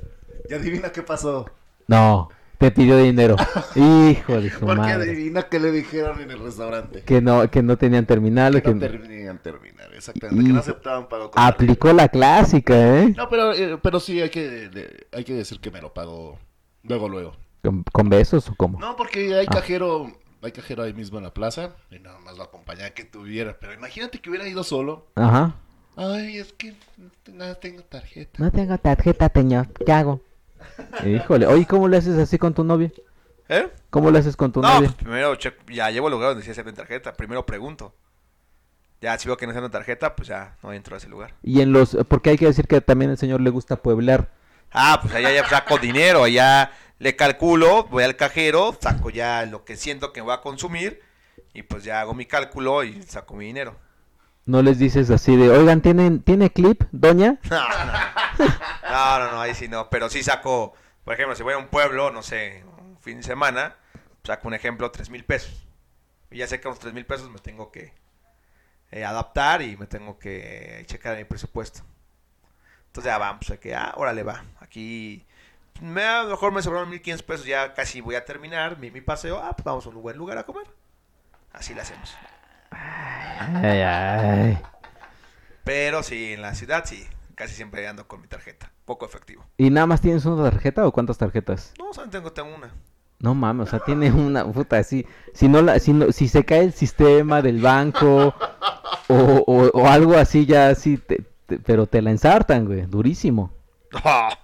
Y 0.49 0.55
adivina 0.55 0.91
qué 0.91 1.03
pasó. 1.03 1.47
No, 1.88 2.30
te 2.64 2.72
pidió 2.72 2.97
dinero. 2.97 3.36
Hijo 3.76 4.39
de 4.39 4.49
su 4.49 4.59
Porque 4.61 4.76
madre. 4.76 5.11
adivina 5.11 5.43
qué 5.43 5.59
le 5.59 5.72
dijeron 5.72 6.22
en 6.22 6.32
el 6.32 6.39
restaurante. 6.39 7.01
Que 7.01 7.20
no, 7.22 7.49
que 7.51 7.61
no 7.61 7.78
tenían 7.78 8.05
terminal. 8.05 8.53
Que 8.53 8.61
Que 8.61 8.74
no 8.74 8.80
terminan 8.80 9.38
terminar, 9.39 9.93
exactamente. 9.93 10.45
Que 10.45 10.53
no 10.53 10.59
aceptaban 10.59 11.09
pago 11.09 11.32
con 11.32 11.43
aplicó 11.43 11.91
la 11.91 12.07
clásica, 12.07 12.99
¿eh? 13.01 13.14
No, 13.18 13.28
pero, 13.30 13.53
eh, 13.53 13.78
pero 13.82 13.99
sí 13.99 14.22
hay 14.22 14.30
que, 14.30 14.70
de- 14.70 15.07
hay 15.11 15.24
que 15.26 15.34
decir 15.34 15.59
que 15.59 15.72
me 15.72 15.82
lo 15.82 15.93
pagó 15.93 16.39
luego, 16.84 17.09
luego. 17.09 17.36
¿Con, 17.61 17.84
con 17.84 18.09
besos 18.09 18.49
o 18.49 18.55
cómo? 18.55 18.80
No, 18.80 18.95
porque 18.95 19.36
hay 19.36 19.45
Ah. 19.49 19.53
cajero, 19.53 20.11
hay 20.41 20.51
cajero 20.53 20.84
ahí 20.84 20.93
mismo 20.93 21.18
en 21.18 21.26
la 21.26 21.34
plaza 21.34 21.72
y 21.91 21.99
nada 21.99 22.18
más 22.20 22.38
lo 22.38 22.43
acompañaba 22.43 22.89
que 22.91 23.03
tuviera. 23.03 23.57
Pero 23.59 23.74
imagínate 23.74 24.20
que 24.20 24.30
hubiera 24.30 24.47
ido 24.47 24.64
solo. 24.64 25.07
Ajá. 25.16 25.55
Ay, 25.95 26.38
es 26.38 26.53
que 26.53 26.74
no 27.34 27.55
tengo 27.57 27.84
tarjeta. 27.84 28.41
No 28.41 28.51
tengo 28.51 28.78
tarjeta, 28.78 29.30
señor. 29.34 29.68
¿Qué 29.86 29.91
hago? 29.91 30.22
Híjole, 31.05 31.45
oye, 31.47 31.66
¿cómo 31.66 31.88
le 31.88 31.97
haces 31.97 32.18
así 32.18 32.38
con 32.38 32.53
tu 32.53 32.64
novia? 32.64 32.91
¿Eh? 33.49 33.70
¿Cómo 33.89 34.09
le 34.11 34.20
haces 34.20 34.36
con 34.36 34.51
tu 34.51 34.61
No, 34.61 34.68
novia? 34.74 34.89
pues 34.89 34.93
primero 34.95 35.38
ya 35.68 35.89
llevo 35.91 36.07
el 36.07 36.14
lugar 36.14 36.30
donde 36.30 36.43
sí 36.43 36.51
aceptan 36.51 36.76
tarjeta. 36.76 37.14
Primero 37.14 37.45
pregunto. 37.45 37.93
Ya 39.01 39.18
si 39.18 39.28
veo 39.28 39.36
que 39.36 39.45
no 39.45 39.51
aceptan 39.51 39.72
tarjeta, 39.72 40.16
pues 40.16 40.30
ya 40.30 40.55
no 40.64 40.72
entro 40.72 40.95
a 40.95 40.97
ese 40.97 41.09
lugar. 41.09 41.34
Y 41.43 41.61
en 41.61 41.74
los, 41.74 41.97
porque 42.07 42.30
hay 42.32 42.38
que 42.38 42.45
decir 42.45 42.68
que 42.68 42.80
también 42.82 43.11
al 43.11 43.18
señor 43.18 43.41
le 43.41 43.49
gusta 43.49 43.76
pueblar. 43.76 44.32
Ah, 44.72 44.99
pues 45.01 45.14
allá 45.14 45.32
ya 45.32 45.47
saco 45.47 45.78
dinero, 45.78 46.24
allá 46.24 46.72
le 46.99 47.16
calculo, 47.16 47.84
voy 47.86 48.03
al 48.03 48.16
cajero, 48.16 48.76
saco 48.80 49.09
ya 49.09 49.45
lo 49.45 49.66
que 49.66 49.76
siento 49.76 50.14
que 50.14 50.22
voy 50.22 50.34
a 50.34 50.41
consumir 50.41 51.01
y 51.53 51.64
pues 51.64 51.84
ya 51.84 51.99
hago 52.01 52.14
mi 52.14 52.26
cálculo 52.26 52.84
y 52.84 53.03
saco 53.03 53.36
mi 53.36 53.45
dinero. 53.45 53.76
No 54.46 54.62
les 54.62 54.78
dices 54.78 55.10
así 55.10 55.36
de, 55.38 55.50
oigan, 55.50 55.82
¿tienen, 55.82 56.22
¿tiene 56.22 56.52
clip, 56.52 56.84
doña? 56.91 57.39
No, 58.39 59.20
no, 59.20 59.26
no, 59.26 59.32
no, 59.32 59.41
ahí 59.41 59.56
sí 59.56 59.68
no, 59.68 59.89
pero 59.89 60.10
sí 60.10 60.24
saco, 60.24 60.74
por 61.04 61.14
ejemplo, 61.14 61.36
si 61.36 61.44
voy 61.44 61.54
a 61.54 61.58
un 61.58 61.68
pueblo, 61.68 62.12
no 62.12 62.22
sé, 62.22 62.64
un 62.80 62.98
fin 63.00 63.18
de 63.18 63.24
semana, 63.24 63.76
saco 64.24 64.48
un 64.48 64.54
ejemplo, 64.54 64.91
tres 64.91 65.10
mil 65.10 65.24
pesos. 65.24 65.66
Y 66.30 66.38
ya 66.38 66.48
sé 66.48 66.60
que 66.60 66.68
a 66.68 66.72
los 66.72 66.80
tres 66.80 66.94
mil 66.94 67.06
pesos 67.06 67.30
me 67.32 67.39
tengo 67.39 67.72
que 67.72 67.94
eh, 68.91 69.06
adaptar 69.06 69.62
y 69.62 69.78
me 69.78 69.88
tengo 69.88 70.20
que 70.20 70.84
checar 70.88 71.18
mi 71.18 71.24
presupuesto. 71.26 71.82
Entonces 72.88 73.12
ya 73.12 73.18
vamos, 73.18 73.50
a 73.50 73.58
que, 73.58 73.76
ah, 73.76 73.94
órale, 73.98 74.24
va. 74.24 74.44
Aquí, 74.60 75.26
me, 75.82 76.04
a 76.04 76.24
lo 76.24 76.30
mejor 76.32 76.52
me 76.52 76.62
sobraron 76.62 76.89
1500 76.89 77.24
pesos, 77.26 77.46
ya 77.46 77.74
casi 77.74 78.02
voy 78.02 78.16
a 78.16 78.26
terminar 78.26 78.78
mi, 78.78 78.91
mi 78.91 79.02
paseo. 79.02 79.39
Ah, 79.39 79.56
pues 79.56 79.64
vamos 79.64 79.86
a 79.86 79.89
un 79.89 80.02
buen 80.02 80.18
lugar 80.18 80.38
a 80.38 80.44
comer. 80.44 80.68
Así 81.52 81.74
lo 81.74 81.82
hacemos. 81.82 82.16
Ay, 82.76 83.82
ay. 83.82 84.59
Pero 85.63 86.03
sí, 86.03 86.34
en 86.34 86.41
la 86.41 86.55
ciudad 86.55 86.84
sí, 86.86 87.05
casi 87.36 87.53
siempre 87.55 87.88
ando 87.88 88.07
con 88.07 88.21
mi 88.21 88.28
tarjeta. 88.28 88.71
Poco 88.86 89.05
efectivo. 89.05 89.45
¿Y 89.57 89.69
nada 89.69 89.88
más 89.88 90.01
tienes 90.01 90.26
una 90.26 90.49
tarjeta 90.49 90.86
o 90.86 90.91
cuántas 90.91 91.17
tarjetas? 91.17 91.74
No, 91.80 91.93
solo 91.93 92.09
tengo, 92.09 92.32
tengo 92.34 92.53
una. 92.55 92.71
No 93.19 93.34
mames, 93.34 93.67
o 93.67 93.69
sea, 93.69 93.80
tiene 93.80 94.11
una 94.11 94.45
puta 94.51 94.78
así. 94.78 95.05
Si 95.34 95.47
no 95.47 95.61
la, 95.61 95.80
si 95.80 95.93
no, 95.93 96.11
si 96.11 96.28
se 96.28 96.43
cae 96.43 96.61
el 96.63 96.74
sistema 96.74 97.41
del 97.41 97.61
banco 97.61 98.34
o, 99.07 99.15
o, 99.15 99.69
o 99.74 99.88
algo 99.88 100.15
así 100.17 100.45
ya 100.45 100.69
así, 100.69 100.97
te- 100.97 101.24
te- 101.45 101.59
pero 101.59 101.88
te 101.88 102.01
la 102.01 102.11
ensartan, 102.11 102.65
güey, 102.65 102.82
durísimo. 102.86 103.51
Ah, 104.03 104.38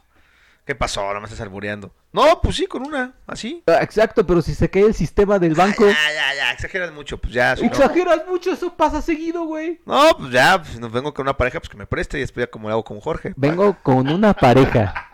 ¿Qué 0.66 0.76
pasó? 0.76 1.02
Ahora 1.02 1.20
me 1.20 1.26
estás 1.26 1.42
albureando. 1.42 1.92
No, 2.12 2.42
pues 2.42 2.56
sí, 2.56 2.66
con 2.66 2.88
una, 2.88 3.14
así. 3.28 3.64
Ah, 3.68 3.80
Exacto, 3.82 4.26
pero 4.26 4.42
si 4.42 4.56
se 4.56 4.68
cae 4.70 4.84
el 4.86 4.96
sistema 4.96 5.38
del 5.38 5.54
banco, 5.54 5.86
Ah, 5.86 6.12
ya, 6.12 6.14
ya, 6.14 6.36
ya, 6.36 6.52
exageras 6.54 6.92
mucho, 6.92 7.20
pues 7.20 7.34
ya. 7.34 7.56
si 7.56 7.62
no- 7.62 7.68
exageras 7.68 8.22
mucho, 8.28 8.52
eso 8.52 8.74
pasa 8.76 9.00
seguido, 9.02 9.44
güey. 9.46 9.80
No, 9.86 10.18
pues 10.18 10.32
ya, 10.32 10.60
pues 10.60 10.80
nos 10.80 10.92
vengo 10.92 11.14
con 11.14 11.26
una 11.26 11.38
pareja, 11.38 11.60
pues 11.60 11.70
que 11.70 11.78
me 11.78 11.86
preste 11.86 12.18
y 12.18 12.22
después 12.22 12.48
ya 12.48 12.52
como 12.52 12.68
lo 12.68 12.74
hago 12.74 12.84
con 12.84 13.00
Jorge. 13.00 13.34
Vengo 13.36 13.78
con 13.84 14.10
una 14.10 14.34
pareja, 14.34 15.08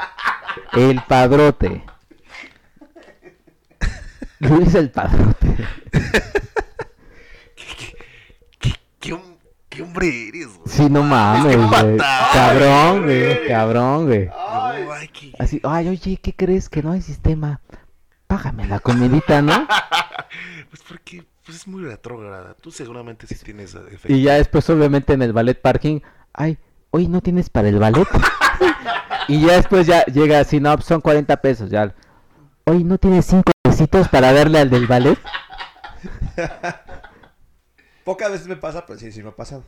el 0.74 1.02
padrote. 1.06 1.84
Luis 4.40 4.74
el 4.76 4.90
padrote. 4.92 5.48
¿Qué, 9.00 9.14
hom- 9.14 9.38
qué 9.76 9.84
hombre 9.84 10.28
eres, 10.30 10.58
güey? 10.58 10.68
Sí, 10.68 10.90
no 10.90 11.04
mames, 11.04 11.58
güey. 11.58 11.98
Cabrón, 11.98 13.04
güey, 13.04 13.48
cabrón, 13.48 14.06
güey. 14.06 14.26
No, 14.28 14.66
ay, 14.94 15.08
qué- 15.10 15.34
Así, 15.38 15.60
ay, 15.64 15.90
oye, 15.90 16.18
¿qué 16.18 16.34
crees? 16.34 16.70
Que 16.70 16.82
no 16.82 16.92
hay 16.92 17.02
sistema. 17.02 17.62
Págame 18.28 18.68
la 18.68 18.80
comidita, 18.80 19.42
¿no? 19.42 19.68
Pues 20.70 20.84
porque 20.90 21.24
pues 21.46 21.58
es 21.58 21.68
muy 21.68 21.84
retrógrada. 21.84 22.54
Tú 22.60 22.70
seguramente 22.70 23.28
sí 23.28 23.36
tienes 23.36 23.74
efecto. 23.76 24.12
Y 24.12 24.24
ya 24.24 24.34
después, 24.34 24.70
obviamente, 24.70 25.14
en 25.14 25.22
el 25.22 25.32
ballet 25.32 25.62
parking, 25.62 26.02
ay, 26.34 26.58
hoy 26.92 27.08
no 27.08 27.22
tienes 27.22 27.50
para 27.50 27.70
el 27.70 27.80
ballet. 27.80 28.08
y 29.30 29.40
ya 29.46 29.54
después 29.54 29.88
ya 29.88 30.04
llega 30.06 30.40
así, 30.40 30.60
no, 30.60 30.74
pues 30.76 30.86
son 30.86 31.00
40 31.00 31.38
pesos, 31.38 31.70
ya. 31.70 31.94
Hoy 32.66 32.84
no 32.84 32.98
tienes 32.98 33.26
5 33.28 33.44
pesitos 33.62 34.10
para 34.10 34.34
darle 34.34 34.60
al 34.60 34.70
del 34.70 34.88
ballet. 34.88 35.18
Pocas 38.06 38.32
veces 38.32 38.48
me 38.48 38.56
pasa, 38.56 38.86
pero 38.86 38.98
sí, 38.98 39.12
sí 39.12 39.22
me 39.22 39.30
ha 39.30 39.36
pasado. 39.36 39.64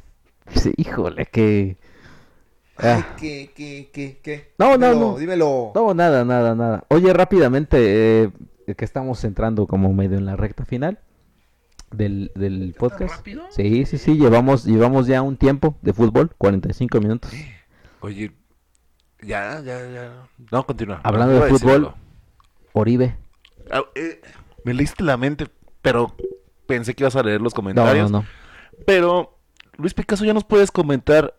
Sí, 0.56 0.72
híjole, 0.78 1.26
que... 1.26 1.76
Ay, 2.78 3.04
Ah. 3.04 3.16
¿qué, 3.20 3.52
qué, 3.56 3.90
qué, 3.92 4.20
qué? 4.22 4.54
No, 4.60 4.78
no, 4.78 4.90
Dímelo, 4.90 5.00
no. 5.00 5.18
Dímelo. 5.18 5.72
No, 5.76 5.94
nada, 5.94 6.24
nada, 6.24 6.56
nada. 6.56 6.86
Oye, 6.90 7.12
rápidamente, 7.12 8.24
eh, 8.24 8.32
que 8.78 8.86
estamos 8.86 9.24
entrando 9.24 9.66
como 9.68 9.92
medio 9.94 10.18
en 10.20 10.26
la 10.28 10.36
recta 10.36 10.64
final 10.64 11.00
del, 11.92 12.32
del 12.36 12.76
podcast. 12.78 13.16
rápido? 13.18 13.44
Sí, 13.50 13.86
sí, 13.86 13.98
sí, 13.98 14.16
llevamos, 14.16 14.66
llevamos 14.66 15.08
ya 15.08 15.24
un 15.24 15.38
tiempo 15.38 15.76
de 15.82 15.92
fútbol, 15.94 16.32
45 16.38 17.00
minutos. 17.02 17.32
Oye, 18.02 18.32
ya, 19.24 19.60
ya, 19.66 19.90
ya. 19.90 20.28
No, 20.52 20.64
continúa. 20.66 21.02
Hablando 21.04 21.40
de 21.44 21.50
fútbol. 21.50 21.96
Oribe. 22.74 23.18
Ah, 23.72 23.82
eh, 23.96 24.22
me 24.64 24.76
leíste 24.76 25.04
la 25.04 25.18
mente, 25.18 25.48
pero 25.82 26.14
pensé 26.68 26.94
que 26.94 27.04
ibas 27.04 27.16
a 27.16 27.24
leer 27.24 27.42
los 27.42 27.54
comentarios. 27.54 28.12
no, 28.12 28.20
no. 28.22 28.28
Pero, 28.86 29.38
Luis 29.78 29.94
Picasso, 29.94 30.24
ya 30.24 30.34
nos 30.34 30.44
puedes 30.44 30.72
comentar 30.72 31.34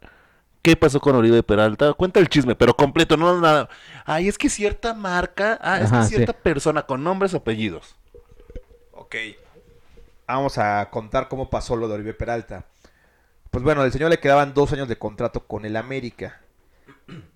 qué 0.62 0.74
pasó 0.76 1.00
con 1.00 1.14
Oribe 1.14 1.42
Peralta. 1.42 1.92
Cuenta 1.94 2.20
el 2.20 2.28
chisme, 2.28 2.56
pero 2.56 2.74
completo, 2.74 3.16
no 3.16 3.40
nada. 3.40 3.68
Ay, 4.04 4.28
es 4.28 4.38
que 4.38 4.50
cierta 4.50 4.94
marca, 4.94 5.58
ah, 5.62 5.78
es 5.80 5.86
Ajá, 5.92 6.00
que 6.00 6.08
sí. 6.08 6.14
cierta 6.16 6.32
persona 6.32 6.82
con 6.82 7.04
nombres 7.04 7.32
y 7.32 7.36
apellidos. 7.36 7.96
Ok. 8.92 9.14
Vamos 10.26 10.58
a 10.58 10.90
contar 10.90 11.28
cómo 11.28 11.48
pasó 11.48 11.76
lo 11.76 11.88
de 11.88 11.94
Oribe 11.94 12.14
Peralta. 12.14 12.64
Pues 13.50 13.64
bueno, 13.64 13.80
al 13.80 13.92
señor 13.92 14.10
le 14.10 14.18
quedaban 14.18 14.52
dos 14.52 14.72
años 14.72 14.88
de 14.88 14.98
contrato 14.98 15.46
con 15.46 15.64
el 15.64 15.76
América. 15.76 16.40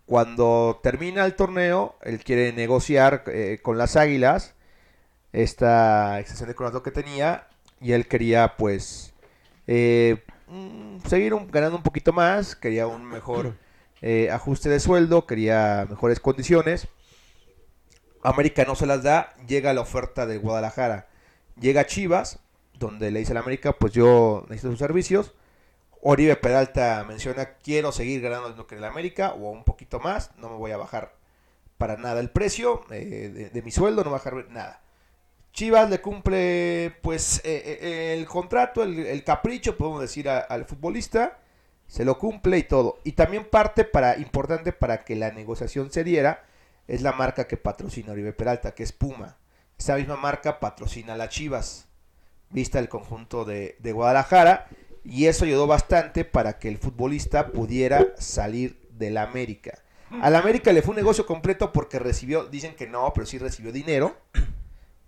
Cuando 0.05 0.81
termina 0.83 1.25
el 1.25 1.35
torneo, 1.35 1.97
él 2.03 2.23
quiere 2.23 2.53
negociar 2.53 3.25
eh, 3.29 3.61
con 3.63 3.79
las 3.79 3.97
Águilas 3.97 4.55
esta 5.33 6.21
extensión 6.21 6.49
de 6.49 6.55
contrato 6.55 6.83
que 6.83 6.91
tenía 6.91 7.47
y 7.83 7.93
él 7.93 8.07
quería 8.09 8.57
pues 8.57 9.13
eh, 9.67 10.23
mm, 10.49 10.99
seguir 11.09 11.35
un- 11.35 11.51
ganando 11.51 11.77
un 11.77 11.83
poquito 11.83 12.13
más, 12.13 12.55
quería 12.57 12.87
un 12.87 13.05
mejor 13.05 13.55
eh, 14.03 14.31
ajuste 14.31 14.69
de 14.69 14.81
sueldo, 14.81 15.27
quería 15.27 15.87
mejores 15.91 16.21
condiciones. 16.21 16.89
América 18.23 18.65
no 18.65 18.77
se 18.77 18.87
las 18.87 19.03
da, 19.03 19.35
llega 19.49 19.73
la 19.75 19.81
oferta 19.81 20.27
de 20.27 20.39
Guadalajara. 20.39 21.09
Llega 21.61 21.87
Chivas, 21.87 22.39
donde 22.79 23.11
le 23.11 23.19
dice 23.21 23.33
a 23.33 23.35
la 23.35 23.41
América, 23.41 23.73
pues 23.73 23.93
yo 23.93 24.45
necesito 24.49 24.71
sus 24.71 24.79
servicios. 24.79 25.33
Oribe 26.01 26.37
Peralta 26.37 27.05
menciona, 27.07 27.55
quiero 27.63 27.93
seguir 27.93 28.21
ganando 28.21 28.51
lo 28.51 28.67
que 28.67 28.75
en 28.75 28.81
el 28.81 28.85
América, 28.91 29.33
o 29.35 29.51
un 29.51 29.65
poquito 29.65 30.01
más, 30.01 30.31
no 30.39 30.49
me 30.51 30.57
voy 30.57 30.71
a 30.73 30.77
bajar 30.77 31.15
para 31.79 31.97
nada 31.97 32.21
el 32.21 32.31
precio 32.31 32.85
eh, 32.91 33.31
de, 33.33 33.51
de 33.51 33.63
mi 33.63 33.71
sueldo, 33.71 34.03
no 34.05 34.11
voy 34.11 34.19
a 34.21 34.23
bajar 34.25 34.47
nada. 34.51 34.81
Chivas 35.53 35.91
le 35.91 36.01
cumple 36.01 36.97
pues 37.03 37.41
eh, 37.45 37.79
eh, 37.83 38.15
el 38.19 38.27
contrato, 38.27 38.83
el, 38.83 39.23
capricho, 39.23 39.77
podemos 39.77 40.01
decir, 40.01 40.29
al 40.29 40.65
futbolista, 40.65 41.39
se 41.87 42.05
lo 42.05 42.19
cumple 42.19 42.59
y 42.59 42.63
todo. 42.63 43.01
Y 43.05 43.13
también 43.13 43.45
parte 43.45 43.85
para, 43.85 44.17
importante 44.19 44.73
para 44.73 45.05
que 45.05 45.15
la 45.15 45.31
negociación 45.31 45.93
se 45.93 46.05
diera, 46.05 46.45
es 46.89 47.03
la 47.03 47.13
marca 47.13 47.47
que 47.47 47.59
patrocina 47.59 48.13
Oribe 48.13 48.33
Peralta, 48.33 48.75
que 48.75 48.83
es 48.83 48.93
Puma. 48.93 49.37
Esa 49.79 49.97
misma 49.97 50.17
marca 50.17 50.59
patrocina 50.59 51.15
a 51.15 51.17
las 51.17 51.29
Chivas, 51.29 51.87
vista 52.51 52.79
el 52.79 52.89
conjunto 52.89 53.45
de, 53.45 53.77
de 53.81 53.93
Guadalajara, 53.93 54.69
y 55.05 55.27
eso 55.27 55.45
ayudó 55.45 55.67
bastante 55.67 56.25
para 56.25 56.59
que 56.59 56.69
el 56.69 56.79
futbolista 56.79 57.49
pudiera 57.49 58.15
salir 58.17 58.89
del 58.93 59.19
América. 59.19 59.83
Al 60.21 60.37
América 60.37 60.73
le 60.73 60.83
fue 60.83 60.91
un 60.91 60.97
negocio 60.97 61.27
completo 61.27 61.73
porque 61.73 61.99
recibió, 61.99 62.45
dicen 62.45 62.75
que 62.75 62.87
no, 62.87 63.13
pero 63.15 63.27
sí 63.27 63.39
recibió 63.39 63.73
dinero. 63.73 64.17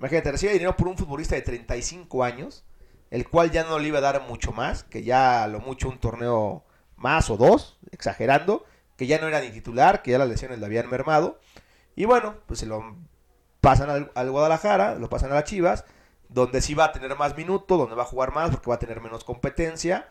Imagínate, 0.04 0.32
recibe 0.32 0.52
dinero 0.52 0.76
por 0.76 0.86
un 0.86 0.98
futbolista 0.98 1.34
de 1.34 1.40
35 1.40 2.24
años, 2.24 2.62
el 3.10 3.26
cual 3.26 3.50
ya 3.50 3.64
no 3.64 3.78
le 3.78 3.88
iba 3.88 3.96
a 4.00 4.02
dar 4.02 4.20
mucho 4.28 4.52
más, 4.52 4.84
que 4.84 5.02
ya 5.02 5.46
lo 5.46 5.60
mucho 5.60 5.88
un 5.88 5.98
torneo 5.98 6.62
más 6.98 7.30
o 7.30 7.38
dos, 7.38 7.78
exagerando, 7.90 8.66
que 8.98 9.06
ya 9.06 9.18
no 9.18 9.28
era 9.28 9.40
ni 9.40 9.48
titular, 9.48 10.02
que 10.02 10.10
ya 10.10 10.18
las 10.18 10.28
lesiones 10.28 10.58
le 10.58 10.66
habían 10.66 10.90
mermado. 10.90 11.40
Y 11.96 12.04
bueno, 12.04 12.34
pues 12.44 12.60
se 12.60 12.66
lo 12.66 12.98
pasan 13.62 13.88
al, 13.88 14.12
al 14.14 14.30
Guadalajara, 14.30 14.96
lo 14.96 15.08
pasan 15.08 15.32
a 15.32 15.36
las 15.36 15.44
Chivas, 15.44 15.86
donde 16.28 16.60
sí 16.60 16.74
va 16.74 16.84
a 16.84 16.92
tener 16.92 17.16
más 17.16 17.34
minutos, 17.34 17.78
donde 17.78 17.94
va 17.94 18.02
a 18.02 18.06
jugar 18.06 18.34
más 18.34 18.50
porque 18.50 18.68
va 18.68 18.76
a 18.76 18.80
tener 18.80 19.00
menos 19.00 19.24
competencia. 19.24 20.10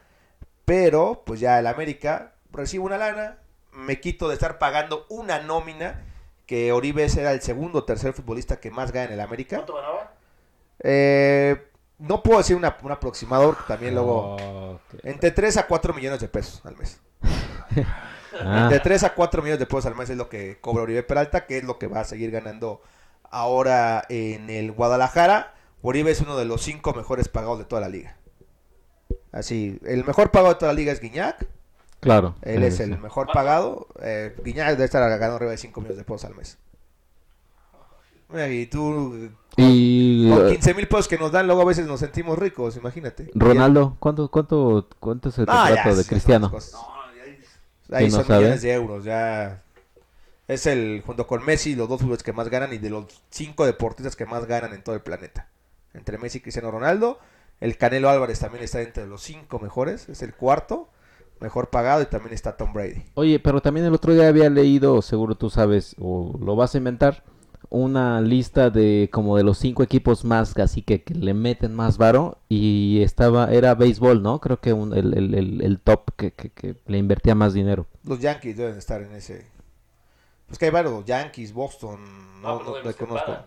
Pero, 0.66 1.22
pues 1.24 1.40
ya 1.40 1.60
el 1.60 1.68
América 1.68 2.34
recibe 2.52 2.84
una 2.84 2.98
lana, 2.98 3.38
me 3.72 4.00
quito 4.00 4.28
de 4.28 4.34
estar 4.34 4.58
pagando 4.58 5.06
una 5.10 5.40
nómina, 5.42 6.04
que 6.46 6.72
Oribe 6.72 7.08
era 7.18 7.32
el 7.32 7.42
segundo 7.42 7.80
o 7.80 7.84
tercer 7.84 8.14
futbolista 8.14 8.60
que 8.60 8.72
más 8.72 8.92
gana 8.92 9.08
en 9.08 9.14
el 9.14 9.20
América. 9.22 9.58
Eh, 10.80 11.68
no 12.00 12.22
puedo 12.22 12.40
decir 12.40 12.56
una, 12.56 12.78
un 12.82 12.92
aproximado, 12.92 13.48
porque 13.48 13.64
también 13.68 13.96
luego... 13.96 14.80
Entre 15.04 15.32
3 15.32 15.58
a 15.58 15.68
4 15.68 15.94
millones 15.94 16.20
de 16.20 16.28
pesos 16.28 16.62
al 16.66 16.78
mes. 16.78 17.00
Ah, 18.42 18.68
De 18.68 18.80
3 18.80 19.04
a 19.04 19.14
4 19.14 19.44
millones 19.44 19.60
de 19.60 19.68
pesos 19.68 19.86
al 19.86 19.96
mes 19.96 20.10
es 20.10 20.18
lo 20.18 20.28
que 20.28 20.58
cobra 20.60 20.82
Oribe 20.82 21.04
Peralta, 21.04 21.46
que 21.46 21.60
es 21.60 21.64
lo 21.64 21.78
que 21.78 21.86
va 21.86 22.00
a 22.00 22.04
seguir 22.04 22.32
ganando 22.32 22.82
ahora 23.30 24.04
en 24.10 24.50
el 24.50 24.72
Guadalajara. 24.72 25.54
Oribe 25.84 26.10
es 26.10 26.20
uno 26.20 26.36
de 26.36 26.46
los 26.46 26.64
5 26.64 26.96
mejores 26.96 27.30
pagados 27.30 27.60
de 27.60 27.66
toda 27.66 27.82
la 27.82 27.90
liga. 27.90 28.18
Así, 29.32 29.80
el 29.86 30.04
mejor 30.04 30.32
pagado 30.32 30.56
de 30.56 30.60
toda 30.60 30.74
la 30.74 30.78
liga 30.80 30.92
es 30.92 31.00
Guiñac. 31.00 31.46
Claro. 32.04 32.36
Él 32.42 32.62
sí, 32.62 32.66
es 32.66 32.78
sí. 32.78 32.84
el 32.84 33.00
mejor 33.00 33.30
pagado. 33.34 33.88
Eh, 34.02 34.36
Guiñac 34.44 34.72
debe 34.72 34.86
estar 34.86 35.02
ganando 35.10 35.36
arriba 35.38 35.52
de 35.52 35.58
5 35.58 35.82
millones 35.82 35.98
de 35.98 36.04
pesos 36.04 36.26
al 36.26 36.36
mes. 36.36 36.58
Mira, 38.30 38.50
Y 38.50 38.66
tú, 38.68 39.30
Y 39.58 40.30
con 40.30 40.48
eh, 40.48 40.52
15 40.54 40.74
mil 40.74 40.88
pesos 40.88 41.08
que 41.08 41.18
nos 41.18 41.32
dan, 41.32 41.46
luego 41.46 41.62
a 41.62 41.66
veces 41.66 41.86
nos 41.86 42.00
sentimos 42.00 42.38
ricos, 42.40 42.76
imagínate. 42.78 43.30
Ronaldo, 43.36 43.96
¿cuánto, 44.00 44.30
cuánto, 44.30 44.88
cuánto 45.00 45.30
es 45.30 45.38
el 45.38 45.46
Ah, 45.48 45.70
ya, 45.70 45.76
contrato 45.76 45.98
de 45.98 46.06
Cristiano? 46.06 46.50
cosas. 46.50 46.76
Ahí 47.92 48.06
¿Sí 48.06 48.12
no 48.12 48.18
son 48.18 48.26
sabe? 48.28 48.40
millones 48.40 48.62
de 48.62 48.74
euros, 48.74 49.04
ya. 49.04 49.62
Es 50.48 50.66
el, 50.66 51.04
junto 51.06 51.28
con 51.28 51.46
Messi, 51.46 51.76
los 51.76 51.88
dos 51.88 52.02
futbolistas 52.02 52.24
que 52.26 52.34
más 52.34 52.50
ganan 52.50 52.74
y 52.74 52.78
de 52.78 52.90
los 52.90 53.22
cinco 53.30 53.66
deportistas 53.66 54.16
que 54.16 54.26
más 54.26 54.46
ganan 54.46 54.74
en 54.74 54.84
todo 54.84 54.96
el 54.96 55.02
planeta. 55.02 55.48
Entre 55.94 56.18
Messi 56.18 56.40
y 56.40 56.42
Cristiano 56.42 56.72
Ronaldo. 56.72 57.20
El 57.60 57.78
Canelo 57.78 58.10
Álvarez 58.10 58.40
también 58.40 58.64
está 58.64 58.82
entre 58.82 59.06
los 59.08 59.22
cinco 59.22 59.60
mejores, 59.60 60.10
es 60.10 60.22
el 60.22 60.34
cuarto 60.34 60.90
mejor 61.44 61.70
pagado 61.70 62.02
y 62.02 62.06
también 62.08 62.34
está 62.34 62.58
Tom 62.58 62.74
Brady. 62.74 63.04
Oye, 63.14 63.40
pero 63.40 63.62
también 63.62 63.86
el 63.86 63.94
otro 63.94 64.14
día 64.14 64.28
había 64.28 64.50
leído, 64.50 65.02
seguro 65.04 65.36
tú 65.36 65.50
sabes, 65.52 65.96
o 66.00 66.36
lo 66.42 66.56
vas 66.56 66.74
a 66.74 66.80
inventar, 66.80 67.24
una 67.70 68.22
lista 68.22 68.70
de 68.70 69.10
como 69.12 69.36
de 69.36 69.44
los 69.44 69.58
cinco 69.58 69.82
equipos 69.84 70.26
más 70.26 70.56
así 70.60 70.82
que, 70.84 71.02
que 71.04 71.16
le 71.16 71.34
meten 71.34 71.74
más 71.74 71.98
varo 71.98 72.38
y 72.48 73.02
estaba, 73.02 73.52
era 73.52 73.74
béisbol, 73.76 74.22
¿no? 74.22 74.40
Creo 74.40 74.60
que 74.60 74.74
un- 74.74 74.94
el, 74.94 75.14
el- 75.18 75.34
el- 75.34 75.62
el 75.62 75.80
top 75.80 76.12
que, 76.16 76.32
que- 76.32 76.50
que 76.52 76.76
le 76.86 76.98
invertía 77.00 77.34
más 77.36 77.54
dinero. 77.54 77.88
Los 78.04 78.20
Yankees 78.20 78.58
deben 78.58 78.78
estar 78.78 79.02
en 79.02 79.14
ese. 79.14 79.46
Pues 80.48 80.60
que 80.60 80.66
hay 80.66 80.72
varios, 80.72 81.04
Yankees, 81.06 81.52
Boston, 81.54 82.00
no, 82.42 82.48
Ah, 82.50 82.62
no, 82.64 82.74
de 82.74 82.80
no 82.80 82.86
los 82.86 82.96
que 82.96 83.06
conozco. 83.06 83.26
pagan. 83.32 83.46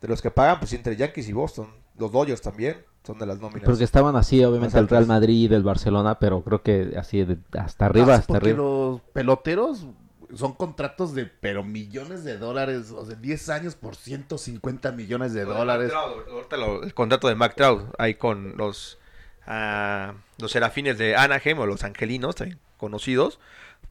De 0.00 0.08
los 0.08 0.20
que 0.22 0.30
pagan, 0.32 0.58
pues 0.58 0.72
entre 0.72 0.96
Yankees 0.96 1.28
y 1.28 1.32
Boston. 1.32 1.68
Los 1.96 2.10
Dodgers 2.10 2.40
también 2.42 2.76
son 3.04 3.18
de 3.18 3.26
las 3.26 3.40
nóminas. 3.40 3.64
Porque 3.64 3.84
estaban 3.84 4.14
así, 4.16 4.44
obviamente, 4.44 4.78
el. 4.78 4.88
Real 4.88 5.06
Madrid, 5.06 5.52
el 5.52 5.62
Barcelona, 5.62 6.18
pero 6.18 6.42
creo 6.42 6.62
que 6.62 6.94
así 6.98 7.24
de- 7.24 7.38
hasta 7.58 7.86
arriba, 7.86 8.06
sí, 8.06 8.12
hasta 8.20 8.26
porque 8.34 8.50
arriba. 8.50 8.62
los 8.64 9.00
peloteros 9.12 9.86
son 10.34 10.52
contratos 10.54 11.14
de, 11.14 11.26
pero 11.26 11.64
millones 11.64 12.22
de 12.24 12.38
dólares, 12.38 12.92
o 12.92 13.04
sea, 13.04 13.16
10 13.16 13.48
años 13.48 13.74
por 13.74 13.96
150 13.96 14.92
millones 14.92 15.32
de 15.32 15.44
dólares. 15.44 15.92
Ahorita 15.92 16.56
lo- 16.56 16.82
el 16.84 16.94
contrato 16.94 17.26
de 17.28 17.34
Mac 17.34 17.54
Trout 17.56 17.92
ahí 17.98 18.14
con 18.14 18.56
los 18.56 18.98
ah, 19.46 20.14
los 20.38 20.52
serafines 20.52 20.98
de 20.98 21.16
Anaheim 21.16 21.58
o 21.58 21.66
los 21.66 21.82
angelinos 21.82 22.36
también 22.36 22.60
conocidos, 22.76 23.40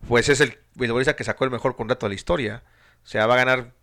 pues 0.08 0.30
es 0.30 0.40
el 0.40 0.58
beisbolista 0.76 1.16
que 1.16 1.24
sacó 1.26 1.44
el 1.44 1.52
mejor 1.52 1.76
contrato 1.76 2.06
de 2.06 2.12
la 2.12 2.16
historia. 2.16 2.64
O 3.04 3.08
sea, 3.08 3.28
va 3.28 3.34
a 3.34 3.38
ganar 3.38 3.74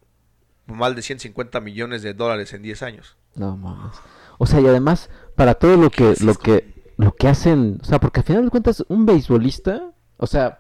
más 0.67 0.97
de 0.97 1.03
150 1.03 1.61
millones 1.61 2.03
de 2.03 2.15
dólares 2.15 2.53
en 2.55 2.63
10 2.63 2.83
años. 2.83 3.17
No 3.35 3.57
mames. 3.57 3.97
O 4.39 4.47
sea, 4.47 4.61
y 4.61 4.67
además, 4.67 5.11
para 5.35 5.55
todo 5.55 5.77
lo 5.77 5.91
que, 5.91 6.15
lo 6.21 6.35
que, 6.35 6.93
lo 6.97 7.15
que 7.15 7.29
hacen, 7.29 7.79
o 7.83 7.85
sea, 7.85 8.01
porque 8.01 8.21
al 8.21 8.27
final 8.27 8.45
de 8.45 8.51
cuentas, 8.51 8.85
un 8.89 9.07
beisbolista, 9.07 9.93
o 10.19 10.27
sea, 10.27 10.59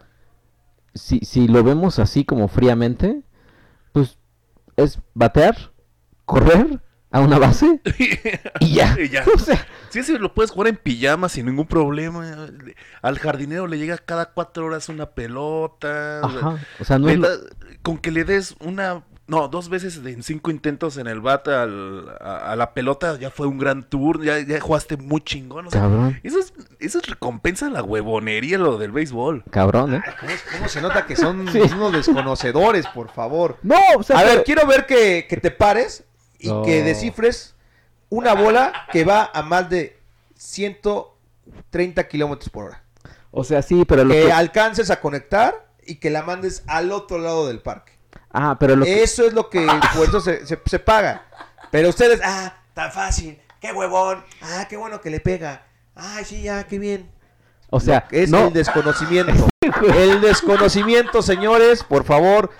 si, 0.94 1.20
si 1.20 1.46
lo 1.48 1.62
vemos 1.62 1.98
así 1.98 2.24
como 2.24 2.48
fríamente, 2.48 3.22
pues 3.92 4.18
es 4.76 4.98
batear, 5.14 5.72
correr 6.24 6.80
a 7.10 7.20
una 7.20 7.38
base 7.38 7.80
y 8.60 8.74
ya. 8.74 8.96
Y 8.98 9.08
ya. 9.08 9.24
O 9.34 9.38
sea, 9.38 9.66
Sí, 9.90 10.02
sí, 10.02 10.18
lo 10.18 10.34
puedes 10.34 10.50
jugar 10.50 10.68
en 10.68 10.76
pijama 10.76 11.28
sin 11.30 11.46
ningún 11.46 11.66
problema. 11.66 12.48
Al 13.00 13.18
jardinero 13.18 13.66
le 13.66 13.78
llega 13.78 13.96
cada 13.96 14.32
cuatro 14.34 14.66
horas 14.66 14.88
una 14.90 15.10
pelota. 15.10 16.20
ajá, 16.20 16.58
o 16.80 16.84
sea, 16.84 16.98
no 16.98 17.08
es 17.08 17.18
lo- 17.18 17.28
Con 17.82 17.96
que 17.98 18.10
le 18.10 18.24
des 18.24 18.56
una, 18.60 19.04
no, 19.28 19.48
dos 19.48 19.68
veces 19.68 19.96
en 20.04 20.22
cinco 20.22 20.50
intentos 20.52 20.96
en 20.98 21.08
el 21.08 21.20
bate 21.20 21.52
al- 21.52 22.16
a, 22.20 22.52
a 22.52 22.56
la 22.56 22.72
pelota, 22.74 23.18
ya 23.18 23.30
fue 23.30 23.46
un 23.48 23.58
gran 23.58 23.82
tour, 23.88 24.22
ya, 24.22 24.38
ya 24.38 24.60
jugaste 24.60 24.96
muy 24.96 25.20
chingón. 25.20 25.66
o 25.66 25.70
sea, 25.70 25.80
cabrón, 25.80 26.20
eso, 26.22 26.38
es, 26.38 26.52
eso 26.78 26.98
es 26.98 27.06
recompensa 27.08 27.66
a 27.66 27.70
la 27.70 27.82
huevonería, 27.82 28.56
lo 28.58 28.78
del 28.78 28.92
béisbol. 28.92 29.42
cabrón, 29.50 29.94
¿eh? 29.94 30.02
¿Cómo, 30.20 30.32
cómo 30.52 30.68
se 30.68 30.80
nota 30.80 31.06
que 31.06 31.16
son 31.16 31.48
Sí. 31.52 31.58
unos 31.60 31.92
desconocedores, 31.92 32.86
por 32.88 33.10
favor? 33.10 33.58
No, 33.62 33.76
o 33.98 34.02
sea, 34.04 34.18
A 34.18 34.22
ver, 34.24 34.44
quiero 34.44 34.66
ver 34.66 34.86
que, 34.86 35.26
que 35.28 35.36
te 35.38 35.50
pares 35.50 36.04
y 36.38 36.48
No. 36.48 36.62
que 36.62 36.82
descifres 36.84 37.54
una 38.08 38.34
bola 38.34 38.72
que 38.92 39.04
va 39.04 39.28
a 39.34 39.42
más 39.42 39.68
de 39.68 39.98
130 40.36 42.06
kilómetros 42.08 42.48
por 42.50 42.66
hora. 42.66 42.82
o 43.30 43.44
sea, 43.44 43.62
sí, 43.62 43.84
pero 43.86 44.04
lo 44.04 44.14
Que 44.14 44.22
que... 44.26 44.32
alcances 44.32 44.90
a 44.90 45.00
conectar 45.00 45.66
y 45.84 45.96
que 45.96 46.10
la 46.10 46.22
mandes 46.22 46.62
al 46.66 46.92
otro 46.92 47.18
lado 47.18 47.46
del 47.48 47.60
parque. 47.60 47.92
Ah, 48.38 48.56
pero 48.60 48.76
lo 48.76 48.84
que... 48.84 49.02
Eso 49.02 49.24
es 49.26 49.32
lo 49.32 49.48
que 49.48 49.66
por 49.96 50.06
eso 50.06 50.20
se, 50.20 50.46
se- 50.46 50.60
se 50.64 50.78
paga. 50.78 51.22
Pero 51.70 51.88
ustedes, 51.88 52.20
ah, 52.22 52.54
tan 52.74 52.92
fácil, 52.92 53.38
qué 53.60 53.72
huevón, 53.72 54.22
ah, 54.42 54.66
qué 54.68 54.76
bueno 54.76 55.00
que 55.00 55.08
le 55.10 55.20
pega. 55.20 55.66
Ay, 55.94 56.24
sí, 56.24 56.42
ya, 56.42 56.64
qué 56.66 56.78
bien. 56.78 57.10
O 57.70 57.80
sea, 57.80 58.06
es 58.10 58.30
no... 58.30 58.48
el 58.48 58.52
desconocimiento. 58.52 59.48
el 59.96 60.20
desconocimiento, 60.20 61.22
señores, 61.22 61.82
por 61.82 62.04
favor. 62.04 62.50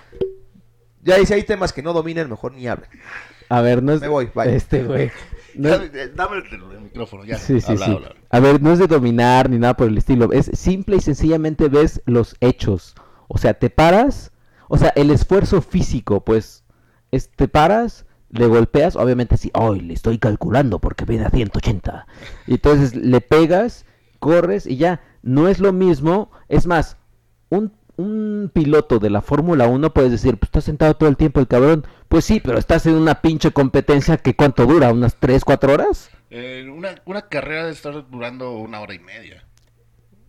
Ya 1.03 1.17
dice, 1.17 1.35
hay 1.35 1.43
temas 1.43 1.71
que 1.71 1.81
no 1.83 1.93
dominen, 1.93 2.29
mejor 2.29 2.53
ni 2.53 2.67
hablen. 2.67 2.89
A 3.49 3.61
ver, 3.61 3.81
no 3.83 3.93
es... 3.93 4.01
Me 4.01 4.07
voy, 4.07 4.29
bye. 4.33 4.55
Este, 4.55 4.83
güey. 4.83 5.11
No 5.55 5.69
es- 5.69 5.91
Dame, 5.91 6.07
dame 6.09 6.37
el, 6.37 6.53
el 6.71 6.81
micrófono, 6.81 7.23
ya. 7.25 7.37
Sí, 7.39 7.61
sí, 7.61 7.71
habla, 7.71 7.85
sí. 7.85 7.91
habla. 7.91 8.15
A 8.29 8.39
ver, 8.39 8.61
no 8.61 8.71
es 8.73 8.77
de 8.79 8.85
dominar 8.85 9.49
ni 9.49 9.57
nada 9.57 9.75
por 9.75 9.87
el 9.87 9.97
estilo. 9.97 10.31
Es 10.31 10.51
simple 10.53 10.97
y 10.97 11.01
sencillamente 11.01 11.67
ves 11.67 12.01
los 12.05 12.35
hechos. 12.41 12.93
O 13.27 13.37
sea, 13.39 13.55
te 13.55 13.69
paras. 13.71 14.31
O 14.69 14.77
sea, 14.77 14.89
el 14.95 15.11
esfuerzo 15.11 15.61
físico, 15.61 16.23
pues. 16.23 16.63
Es, 17.11 17.29
te 17.29 17.47
paras, 17.47 18.05
le 18.29 18.47
golpeas. 18.47 18.95
Obviamente, 18.95 19.37
sí. 19.37 19.51
Hoy 19.53 19.81
le 19.81 19.93
estoy 19.93 20.17
calculando 20.17 20.79
porque 20.79 21.05
viene 21.05 21.25
a 21.25 21.29
180. 21.29 22.07
Y 22.47 22.55
entonces 22.55 22.95
le 22.95 23.21
pegas, 23.21 23.85
corres 24.19 24.65
y 24.65 24.77
ya. 24.77 25.01
No 25.21 25.47
es 25.47 25.59
lo 25.59 25.73
mismo. 25.73 26.31
Es 26.47 26.67
más, 26.67 26.97
un, 27.49 27.73
un 27.97 28.51
piloto 28.53 28.99
de 28.99 29.09
la 29.09 29.21
Fórmula 29.21 29.67
1 29.67 29.93
puedes 29.93 30.11
decir, 30.11 30.37
pues 30.37 30.49
está 30.49 30.61
sentado 30.61 30.95
todo 30.95 31.09
el 31.09 31.17
tiempo 31.17 31.39
el 31.39 31.47
cabrón. 31.47 31.85
Pues 32.07 32.25
sí, 32.25 32.39
pero 32.39 32.57
estás 32.57 32.85
en 32.85 32.95
una 32.95 33.21
pinche 33.21 33.51
competencia 33.51 34.17
que 34.17 34.35
cuánto 34.35 34.65
dura, 34.65 34.91
unas 34.91 35.15
3, 35.15 35.43
4 35.43 35.73
horas. 35.73 36.09
Eh, 36.29 36.69
una, 36.71 36.95
una 37.05 37.23
carrera 37.23 37.61
debe 37.63 37.73
estar 37.73 38.09
durando 38.09 38.51
una 38.51 38.79
hora 38.79 38.93
y 38.93 38.99
media. 38.99 39.45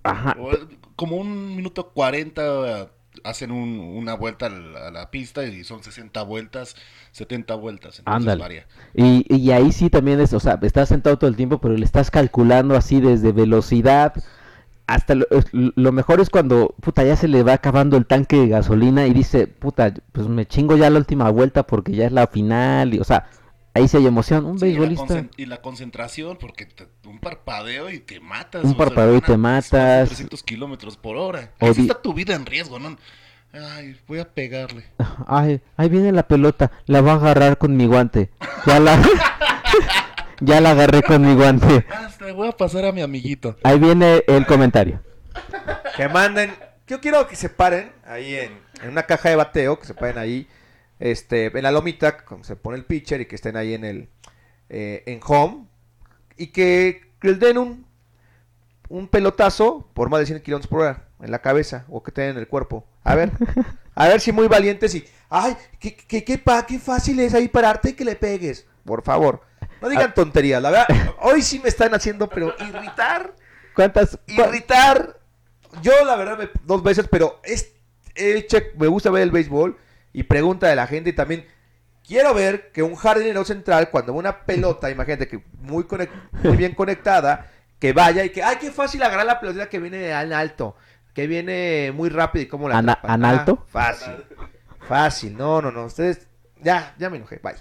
Ajá. 0.02 0.36
O, 0.38 0.50
como 0.96 1.16
un 1.16 1.54
minuto 1.54 1.90
cuarenta 1.90 2.90
hacen 3.24 3.50
un- 3.52 3.78
una 3.80 4.14
vuelta 4.14 4.46
a 4.46 4.50
la, 4.50 4.88
a 4.88 4.90
la 4.90 5.10
pista 5.10 5.44
y 5.44 5.64
son 5.64 5.82
60 5.82 6.22
vueltas, 6.22 6.76
70 7.12 7.54
vueltas. 7.54 7.98
Entonces 7.98 8.36
varía. 8.36 8.66
Y, 8.94 9.24
y 9.34 9.50
ahí 9.52 9.72
sí 9.72 9.90
también 9.90 10.20
es, 10.20 10.32
o 10.32 10.40
sea, 10.40 10.58
estás 10.62 10.88
sentado 10.88 11.18
todo 11.18 11.28
el 11.30 11.36
tiempo, 11.36 11.60
pero 11.60 11.74
le 11.76 11.84
estás 11.84 12.10
calculando 12.10 12.76
así 12.76 13.00
desde 13.00 13.32
velocidad 13.32 14.14
hasta 14.86 15.14
lo, 15.14 15.26
lo 15.52 15.92
mejor 15.92 16.20
es 16.20 16.30
cuando, 16.30 16.74
puta, 16.80 17.04
ya 17.04 17.14
se 17.16 17.28
le 17.28 17.42
va 17.42 17.54
acabando 17.54 17.96
el 17.96 18.06
tanque 18.06 18.36
de 18.36 18.48
gasolina 18.48 19.06
y 19.06 19.12
dice, 19.12 19.46
puta, 19.46 19.92
pues 20.12 20.28
me 20.28 20.46
chingo 20.46 20.76
ya 20.76 20.88
la 20.90 20.98
última 20.98 21.28
vuelta 21.30 21.64
porque 21.66 21.92
ya 21.94 22.06
es 22.06 22.12
la 22.12 22.26
final, 22.26 22.94
y, 22.94 22.98
o 22.98 23.04
sea, 23.04 23.26
ahí 23.74 23.88
sí 23.88 23.96
hay 23.96 24.06
emoción. 24.06 24.44
Un 24.46 24.58
Sí, 24.58 24.66
y, 24.66 24.72
la 24.74 24.80
beisbolista, 24.80 25.26
y 25.36 25.46
la 25.46 25.62
concentración, 25.62 26.36
porque 26.38 26.66
te- 26.66 26.88
un 27.06 27.18
parpadeo 27.18 27.90
y 27.90 28.00
te 28.00 28.20
matas. 28.20 28.64
Un 28.64 28.70
sea, 28.70 28.78
parpadeo 28.78 29.16
y 29.16 29.20
te 29.20 29.36
matas. 29.36 30.08
300 30.08 30.42
kilómetros 30.42 30.96
por 30.96 31.16
hora. 31.16 31.52
Ahí 31.60 31.74
sí 31.74 31.82
está 31.82 32.00
tu 32.00 32.14
vida 32.14 32.34
en 32.34 32.46
riesgo, 32.46 32.78
¿no? 32.78 32.96
Ay, 33.52 33.98
voy 34.06 34.18
a 34.18 34.28
pegarle. 34.28 34.84
ay, 35.26 35.60
ahí 35.76 35.88
viene 35.88 36.12
la 36.12 36.26
pelota, 36.26 36.70
la 36.86 37.00
voy 37.00 37.10
a 37.10 37.14
agarrar 37.14 37.58
con 37.58 37.76
mi 37.76 37.86
guante. 37.86 38.30
Ya 38.66 38.78
la, 38.78 39.00
ya 40.40 40.60
la 40.60 40.72
agarré 40.72 41.02
con 41.02 41.22
mi 41.22 41.34
guante. 41.34 41.86
Hasta 41.90 42.32
voy 42.32 42.48
a 42.48 42.52
pasar 42.52 42.84
a 42.84 42.92
mi 42.92 43.00
amiguito. 43.00 43.56
Ahí 43.62 43.78
viene 43.78 44.22
el 44.26 44.46
comentario. 44.46 45.00
Que 45.96 46.08
manden. 46.08 46.52
Yo 46.86 47.00
quiero 47.00 47.26
que 47.28 47.36
se 47.36 47.48
paren 47.48 47.92
ahí 48.06 48.34
en, 48.34 48.58
en 48.82 48.90
una 48.90 49.02
caja 49.02 49.28
de 49.28 49.36
bateo, 49.36 49.78
que 49.78 49.86
se 49.86 49.94
paren 49.94 50.18
ahí 50.18 50.48
este, 51.00 51.46
en 51.46 51.62
la 51.62 51.70
lomita, 51.72 52.24
como 52.24 52.44
se 52.44 52.56
pone 52.56 52.76
el 52.78 52.84
pitcher, 52.84 53.20
y 53.20 53.26
que 53.26 53.34
estén 53.36 53.56
ahí 53.56 53.74
en 53.74 53.84
el 53.84 54.08
eh, 54.68 55.02
en 55.06 55.20
home, 55.26 55.66
y 56.36 56.48
que 56.48 57.12
les 57.22 57.38
den 57.40 57.58
un, 57.58 57.86
un 58.88 59.08
pelotazo 59.08 59.88
por 59.94 60.08
más 60.08 60.20
de 60.20 60.26
100 60.26 60.42
kilómetros 60.42 60.68
por 60.70 60.80
hora 60.80 61.08
en 61.20 61.30
la 61.30 61.40
cabeza 61.40 61.84
o 61.88 62.02
que 62.02 62.12
tengan 62.12 62.32
en 62.32 62.38
el 62.38 62.48
cuerpo. 62.48 62.86
A 63.04 63.14
ver, 63.14 63.32
a 63.94 64.08
ver 64.08 64.20
si 64.20 64.32
muy 64.32 64.46
valientes 64.48 64.94
y, 64.94 65.04
ay, 65.30 65.56
qué, 65.80 65.96
qué, 65.96 66.24
qué, 66.24 66.38
pa- 66.38 66.64
qué 66.66 66.78
fácil 66.78 67.18
es 67.20 67.34
ahí 67.34 67.48
pararte 67.48 67.90
y 67.90 67.92
que 67.94 68.04
le 68.04 68.16
pegues, 68.16 68.66
por 68.84 69.02
favor. 69.02 69.42
No 69.80 69.88
digan 69.88 70.12
tonterías, 70.14 70.60
la 70.62 70.70
verdad, 70.70 70.86
hoy 71.20 71.42
sí 71.42 71.60
me 71.60 71.68
están 71.68 71.94
haciendo, 71.94 72.28
pero 72.28 72.52
irritar 72.60 73.34
¿Cuántas? 73.74 74.18
irritar. 74.26 75.20
Yo, 75.82 75.92
la 76.04 76.16
verdad, 76.16 76.38
me- 76.38 76.50
dos 76.64 76.82
veces, 76.82 77.06
pero 77.10 77.40
es, 77.44 77.72
che- 78.48 78.72
me 78.76 78.86
gusta 78.88 79.10
ver 79.10 79.22
el 79.22 79.30
béisbol 79.30 79.76
y 80.18 80.22
pregunta 80.24 80.66
de 80.68 80.76
la 80.76 80.86
gente 80.86 81.10
y 81.10 81.12
también 81.12 81.44
quiero 82.06 82.34
ver 82.34 82.72
que 82.72 82.82
un 82.82 82.94
jardinero 82.96 83.44
central, 83.44 83.90
cuando 83.90 84.12
una 84.14 84.44
pelota, 84.44 84.90
imagínate 84.90 85.28
que 85.28 85.42
muy, 85.60 85.86
muy 86.42 86.56
bien 86.56 86.74
conectada, 86.74 87.50
que 87.78 87.92
vaya 87.92 88.24
y 88.24 88.30
que, 88.30 88.42
ay, 88.42 88.56
qué 88.60 88.70
fácil 88.70 89.02
agarrar 89.02 89.26
la 89.26 89.38
pelotita 89.40 89.68
que 89.68 89.78
viene 89.78 90.10
en 90.10 90.32
alto, 90.32 90.74
que 91.14 91.26
viene 91.26 91.92
muy 91.94 92.08
rápido 92.08 92.42
y 92.42 92.48
cómo 92.48 92.68
la 92.68 92.78
¿Ana- 92.78 92.92
atrapan. 92.94 93.24
analto? 93.24 93.58
Ah, 93.60 93.66
fácil, 93.70 94.12
fácil, 94.88 95.36
no, 95.36 95.62
no, 95.62 95.70
no, 95.70 95.84
ustedes, 95.84 96.26
ya, 96.62 96.94
ya 96.98 97.10
me 97.10 97.18
enojé, 97.18 97.40
bye. 97.42 97.54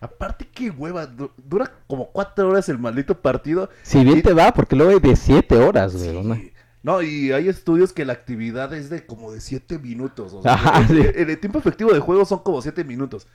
Aparte, 0.00 0.48
qué 0.54 0.70
hueva. 0.70 1.06
du- 1.06 1.30
Dura 1.36 1.70
como 1.86 2.10
cuatro 2.10 2.48
horas 2.48 2.68
el 2.70 2.78
maldito 2.78 3.20
partido. 3.20 3.68
Si 3.82 4.02
bien 4.02 4.18
Y- 4.18 4.22
te 4.22 4.32
va, 4.32 4.52
porque 4.54 4.74
luego 4.74 4.92
hay 4.92 5.00
de 5.00 5.14
7 5.14 5.56
horas, 5.58 5.94
güey. 5.94 6.22
Sí. 6.40 6.49
¿No? 6.82 7.02
Y 7.02 7.32
hay 7.32 7.48
estudios 7.48 7.92
que 7.92 8.04
la 8.04 8.12
actividad 8.14 8.72
es 8.74 8.90
de 8.90 9.04
como 9.06 9.32
de 9.32 9.40
7 9.40 9.78
minutos. 9.78 10.32
O 10.34 10.42
sea, 10.42 10.54
Ajá, 10.54 10.80
el, 10.80 10.86
sí. 10.88 11.00
el- 11.14 11.30
el 11.30 11.38
tiempo 11.38 11.58
efectivo 11.58 11.92
de 11.92 12.00
juego 12.00 12.24
son 12.24 12.40
como 12.40 12.62
7 12.62 12.84
minutos. 12.84 13.26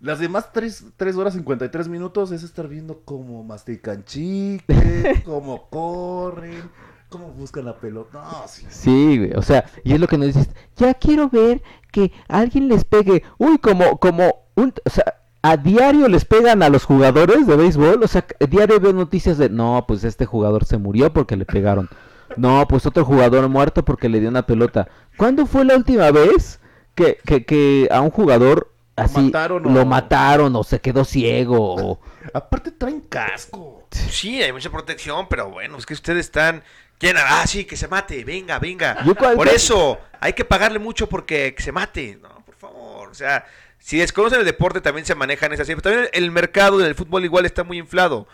Las 0.00 0.18
demás 0.18 0.52
3, 0.52 0.84
horas 1.16 1.32
53 1.34 1.88
minutos 1.88 2.30
es 2.32 2.42
estar 2.42 2.68
viendo 2.68 3.00
cómo 3.04 3.42
mastican 3.42 4.04
chicle, 4.04 5.22
cómo 5.24 5.70
corren, 5.70 6.62
cómo 7.08 7.28
buscan 7.30 7.64
la 7.64 7.78
pelota. 7.78 8.22
No, 8.22 8.42
sí. 8.46 8.66
Sí, 8.68 9.18
güey, 9.18 9.32
o 9.34 9.40
sea, 9.42 9.64
y 9.82 9.94
es 9.94 10.00
lo 10.00 10.06
que 10.06 10.18
nos 10.18 10.26
dices, 10.26 10.50
ya 10.76 10.92
quiero 10.94 11.30
ver 11.30 11.62
que 11.90 12.12
alguien 12.28 12.68
les 12.68 12.84
pegue, 12.84 13.22
uy, 13.38 13.56
como, 13.58 13.98
como, 13.98 14.46
un, 14.56 14.74
o 14.84 14.90
sea, 14.90 15.04
a 15.40 15.56
diario 15.56 16.08
les 16.08 16.24
pegan 16.26 16.62
a 16.62 16.68
los 16.68 16.84
jugadores 16.84 17.46
de 17.46 17.56
béisbol, 17.56 18.02
o 18.02 18.08
sea, 18.08 18.26
a 18.40 18.46
diario 18.46 18.80
veo 18.80 18.92
noticias 18.92 19.38
de, 19.38 19.48
no, 19.48 19.84
pues 19.88 20.04
este 20.04 20.26
jugador 20.26 20.64
se 20.66 20.76
murió 20.76 21.12
porque 21.14 21.36
le 21.36 21.46
pegaron, 21.46 21.88
no, 22.36 22.66
pues 22.68 22.86
otro 22.86 23.04
jugador 23.04 23.48
muerto 23.48 23.84
porque 23.84 24.08
le 24.08 24.20
dio 24.20 24.28
una 24.28 24.46
pelota. 24.46 24.88
¿Cuándo 25.16 25.46
fue 25.46 25.64
la 25.64 25.76
última 25.76 26.10
vez 26.10 26.60
que, 26.94 27.18
que, 27.26 27.44
que 27.44 27.88
a 27.90 28.00
un 28.00 28.10
jugador 28.10 28.70
así 28.96 29.20
mataron 29.20 29.66
o- 29.66 29.70
lo 29.70 29.84
mataron 29.86 30.54
o 30.56 30.64
se 30.64 30.80
quedó 30.80 31.04
ciego? 31.04 31.74
o- 31.74 32.00
Aparte 32.34 32.70
traen 32.70 33.00
casco. 33.00 33.86
Sí, 33.90 34.42
hay 34.42 34.52
mucha 34.52 34.70
protección, 34.70 35.28
pero 35.28 35.50
bueno, 35.50 35.76
es 35.78 35.86
que 35.86 35.94
ustedes 35.94 36.26
están... 36.26 36.62
¿Quién? 36.98 37.16
Ah, 37.18 37.44
sí, 37.46 37.64
que 37.64 37.76
se 37.76 37.88
mate, 37.88 38.24
venga, 38.24 38.58
venga. 38.60 38.96
Por 39.34 39.48
eso, 39.48 39.98
hay 40.20 40.32
que 40.32 40.44
pagarle 40.44 40.78
mucho 40.78 41.08
porque 41.08 41.52
que 41.54 41.62
se 41.62 41.72
mate. 41.72 42.18
No, 42.22 42.28
por 42.60 42.70
O 43.10 43.14
sea, 43.14 43.44
si 43.78 43.98
desconocen 43.98 44.38
el 44.38 44.44
deporte 44.46 44.80
también 44.80 45.04
se 45.04 45.14
manejan 45.16 45.52
esas 45.52 45.66
cifras. 45.66 45.82
También 45.82 46.08
el 46.12 46.30
mercado 46.30 46.78
del 46.78 46.94
fútbol 46.94 47.24
igual 47.24 47.46
está 47.46 47.64
muy 47.64 47.78
inflado. 47.78 48.28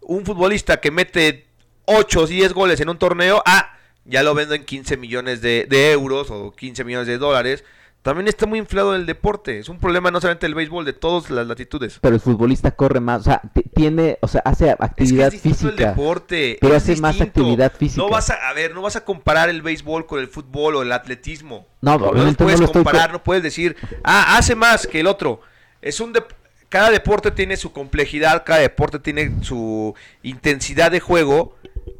Un 0.00 0.24
futbolista 0.24 0.78
que 0.80 0.90
mete 0.90 1.45
8 1.86 2.20
o 2.20 2.26
10 2.26 2.52
goles 2.52 2.80
en 2.80 2.88
un 2.88 2.98
torneo, 2.98 3.42
ah, 3.46 3.76
ya 4.04 4.22
lo 4.22 4.34
vendo 4.34 4.54
en 4.54 4.64
15 4.64 4.96
millones 4.96 5.40
de, 5.40 5.66
de 5.68 5.92
euros 5.92 6.30
o 6.30 6.52
15 6.52 6.84
millones 6.84 7.06
de 7.08 7.18
dólares. 7.18 7.64
También 8.02 8.28
está 8.28 8.46
muy 8.46 8.60
inflado 8.60 8.94
el 8.94 9.04
deporte. 9.04 9.58
Es 9.58 9.68
un 9.68 9.80
problema 9.80 10.12
no 10.12 10.20
solamente 10.20 10.46
del 10.46 10.54
béisbol, 10.54 10.84
de 10.84 10.92
todas 10.92 11.28
las 11.28 11.44
latitudes. 11.48 11.98
Pero 12.00 12.14
el 12.14 12.20
futbolista 12.20 12.70
corre 12.70 13.00
más, 13.00 13.22
o 13.22 13.24
sea, 13.24 13.42
tiene, 13.74 14.16
o 14.20 14.28
sea, 14.28 14.42
hace 14.44 14.70
actividad 14.70 15.34
es 15.34 15.42
que 15.42 15.48
es 15.48 15.56
física. 15.58 15.70
El 15.70 15.76
deporte, 15.96 16.56
pero 16.60 16.76
es 16.76 16.84
hace 16.84 17.00
más 17.00 17.20
actividad 17.20 17.72
física. 17.76 18.00
No 18.00 18.08
vas 18.08 18.30
a, 18.30 18.34
a 18.48 18.52
ver, 18.52 18.72
no 18.76 18.82
vas 18.82 18.94
a 18.94 19.04
comparar 19.04 19.48
el 19.48 19.60
béisbol 19.60 20.06
con 20.06 20.20
el 20.20 20.28
fútbol 20.28 20.76
o 20.76 20.82
el 20.82 20.92
atletismo. 20.92 21.66
No, 21.80 21.98
No 21.98 22.12
los 22.12 22.36
puedes 22.36 22.38
no 22.38 22.44
lo 22.44 22.66
estoy 22.66 22.66
co- 22.66 22.72
comparar, 22.84 23.10
no 23.12 23.24
puedes 23.24 23.42
decir, 23.42 23.74
ah, 24.04 24.36
hace 24.36 24.54
más 24.54 24.86
que 24.86 25.00
el 25.00 25.08
otro. 25.08 25.40
Es 25.82 25.98
un 25.98 26.14
dep- 26.14 26.28
cada 26.68 26.90
deporte 26.90 27.32
tiene 27.32 27.56
su 27.56 27.72
complejidad, 27.72 28.44
cada 28.46 28.60
deporte 28.60 29.00
tiene 29.00 29.32
su 29.42 29.96
intensidad 30.22 30.92
de 30.92 31.00
juego 31.00 31.55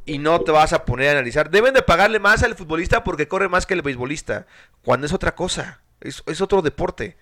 y 0.06 0.18
no 0.18 0.40
te 0.40 0.52
vas 0.52 0.72
a 0.72 0.84
poner 0.84 1.08
a 1.08 1.12
analizar. 1.12 1.50
Deben 1.50 1.74
de 1.74 1.82
pagarle 1.82 2.18
más 2.20 2.42
al 2.42 2.54
futbolista 2.54 3.04
porque 3.04 3.28
corre 3.28 3.48
más 3.48 3.66
que 3.66 3.74
el 3.74 3.82
beisbolista, 3.82 4.46
cuando 4.82 5.06
es 5.06 5.12
otra 5.12 5.34
cosa, 5.34 5.82
es, 6.00 6.22
es 6.26 6.40
otro 6.40 6.62
deporte. 6.62 7.16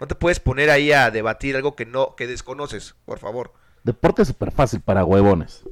No 0.00 0.06
te 0.06 0.14
puedes 0.14 0.40
poner 0.40 0.70
ahí 0.70 0.90
a 0.92 1.10
debatir 1.10 1.54
algo 1.56 1.76
que 1.76 1.84
no 1.86 2.16
que 2.16 2.26
desconoces, 2.26 2.94
por 3.04 3.18
favor. 3.18 3.52
Deporte 3.84 4.24
súper 4.24 4.50
fácil 4.50 4.80
para 4.80 5.04
huevones. 5.04 5.62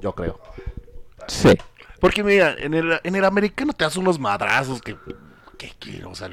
Yo 0.00 0.14
creo. 0.14 0.40
Sí. 1.28 1.56
Porque 2.00 2.24
mira, 2.24 2.54
en 2.58 2.72
el, 2.72 2.98
en 3.04 3.14
el 3.14 3.24
americano 3.26 3.74
te 3.74 3.84
das 3.84 3.96
unos 3.98 4.18
madrazos 4.18 4.80
que, 4.80 4.96
que, 5.58 5.70
que, 5.78 6.02
o 6.06 6.14
sea, 6.14 6.30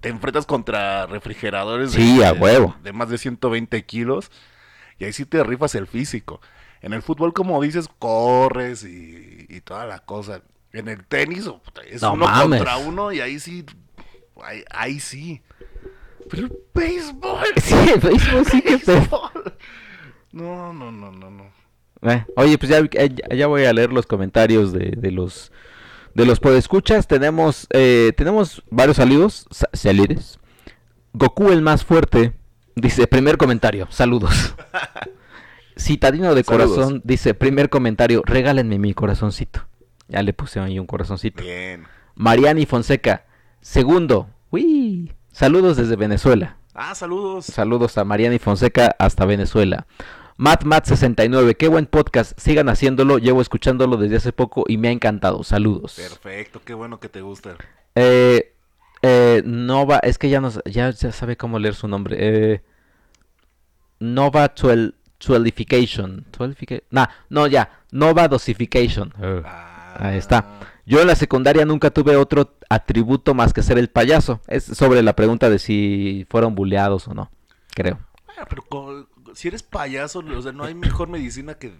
te 0.00 0.10
enfrentas 0.10 0.44
contra 0.44 1.06
refrigeradores 1.06 1.92
Sí, 1.92 2.22
a 2.22 2.32
huevo. 2.34 2.76
de 2.82 2.92
más 2.92 3.08
de 3.08 3.16
120 3.16 3.82
kilos 3.86 4.30
y 4.98 5.04
ahí 5.06 5.12
sí 5.14 5.24
te 5.24 5.42
rifas 5.42 5.74
el 5.74 5.86
físico. 5.86 6.42
En 6.82 6.92
el 6.92 7.02
fútbol, 7.02 7.32
como 7.32 7.60
dices, 7.62 7.88
corres 7.98 8.84
y, 8.84 9.46
y 9.48 9.60
toda 9.60 9.86
la 9.86 9.98
cosa. 10.00 10.42
En 10.72 10.88
el 10.88 11.04
tenis 11.04 11.46
oh, 11.46 11.60
es 11.90 12.00
No 12.02 12.12
uno 12.14 12.26
mames. 12.26 12.60
contra 12.60 12.76
uno 12.78 13.12
y 13.12 13.20
ahí 13.20 13.40
sí, 13.40 13.64
ahí, 14.42 14.64
ahí 14.70 15.00
sí. 15.00 15.42
Pero 16.30 16.46
el 16.46 16.52
béisbol, 16.72 17.44
Sí, 17.62 17.74
el 17.94 18.00
béisbol 18.00 18.46
sí 18.46 18.62
que 18.62 18.76
béisbol. 18.76 19.54
No, 20.32 20.72
no, 20.72 20.92
no, 20.92 21.10
no, 21.10 21.30
no. 21.30 21.50
Eh, 22.02 22.24
oye, 22.36 22.56
pues 22.56 22.70
ya, 22.70 22.80
ya- 22.88 23.34
ya 23.36 23.46
voy 23.46 23.64
a 23.64 23.72
leer 23.72 23.92
los 23.92 24.06
comentarios 24.06 24.72
de, 24.72 24.94
de 24.96 25.10
los 25.10 25.52
de 26.14 26.24
los 26.24 26.40
podescuchas. 26.40 27.06
Tenemos 27.06 27.66
eh, 27.70 28.12
tenemos 28.16 28.62
varios 28.70 28.96
saludos, 28.96 29.46
sa- 29.50 29.68
saludos. 29.72 30.38
Goku 31.12 31.50
el 31.50 31.60
más 31.62 31.84
fuerte 31.84 32.32
dice 32.76 33.06
primer 33.06 33.36
comentario, 33.36 33.86
saludos. 33.90 34.54
Citadino 35.80 36.34
de 36.34 36.44
Saludos. 36.44 36.74
corazón 36.76 37.02
dice 37.04 37.34
primer 37.34 37.70
comentario, 37.70 38.22
regálenme 38.24 38.78
mi 38.78 38.94
corazoncito. 38.94 39.66
Ya 40.08 40.22
le 40.22 40.32
puse 40.32 40.60
ahí 40.60 40.78
un 40.78 40.86
corazoncito. 40.86 41.42
Bien. 41.42 41.84
Mariani 42.14 42.66
Fonseca, 42.66 43.24
segundo, 43.60 44.28
uy, 44.50 45.12
saludos 45.32 45.76
desde 45.76 45.96
Venezuela. 45.96 46.56
Ah, 46.74 46.94
saludos. 46.94 47.46
Saludos 47.46 47.98
a 47.98 48.04
Mariani 48.04 48.38
Fonseca 48.38 48.94
hasta 48.98 49.24
Venezuela. 49.24 49.86
Matt 50.36 50.64
Matt 50.64 50.86
69, 50.86 51.54
qué 51.56 51.68
buen 51.68 51.84
podcast, 51.86 52.38
sigan 52.38 52.68
haciéndolo, 52.70 53.18
llevo 53.18 53.42
escuchándolo 53.42 53.98
desde 53.98 54.16
hace 54.16 54.32
poco 54.32 54.64
y 54.66 54.78
me 54.78 54.88
ha 54.88 54.90
encantado, 54.90 55.44
saludos. 55.44 55.96
Perfecto, 55.96 56.62
qué 56.64 56.72
bueno 56.72 56.98
que 56.98 57.10
te 57.10 57.20
gusta. 57.20 57.56
Eh, 57.94 58.54
eh, 59.02 59.42
Nova, 59.44 59.98
es 59.98 60.16
que 60.16 60.30
ya, 60.30 60.40
nos, 60.40 60.60
ya, 60.64 60.90
ya 60.90 61.12
sabe 61.12 61.36
cómo 61.36 61.58
leer 61.58 61.74
su 61.74 61.88
nombre. 61.88 62.16
Eh, 62.18 62.62
Nova 63.98 64.48
Twel, 64.54 64.94
Twelvification. 65.20 66.24
Twelvifica- 66.32 66.82
nah, 66.90 67.06
no, 67.28 67.46
ya, 67.46 67.82
Nova 67.92 68.26
Dosification. 68.28 69.12
Eh, 69.22 69.42
Ahí 69.96 70.16
está. 70.18 70.60
Yo 70.86 71.00
en 71.00 71.06
la 71.06 71.14
secundaria 71.14 71.64
nunca 71.64 71.90
tuve 71.90 72.16
otro 72.16 72.56
atributo 72.68 73.34
más 73.34 73.52
que 73.52 73.62
ser 73.62 73.78
el 73.78 73.88
payaso. 73.90 74.40
Es 74.48 74.64
sobre 74.64 75.02
la 75.02 75.14
pregunta 75.14 75.50
de 75.50 75.58
si 75.58 76.26
fueron 76.30 76.54
buleados 76.54 77.06
o 77.08 77.14
no, 77.14 77.30
creo. 77.74 77.98
Ah, 78.38 78.46
pero 78.48 79.06
si 79.34 79.48
eres 79.48 79.62
payaso, 79.62 80.20
o 80.20 80.42
sea, 80.42 80.52
no 80.52 80.64
hay 80.64 80.74
mejor 80.74 81.08
medicina 81.08 81.54
que 81.54 81.72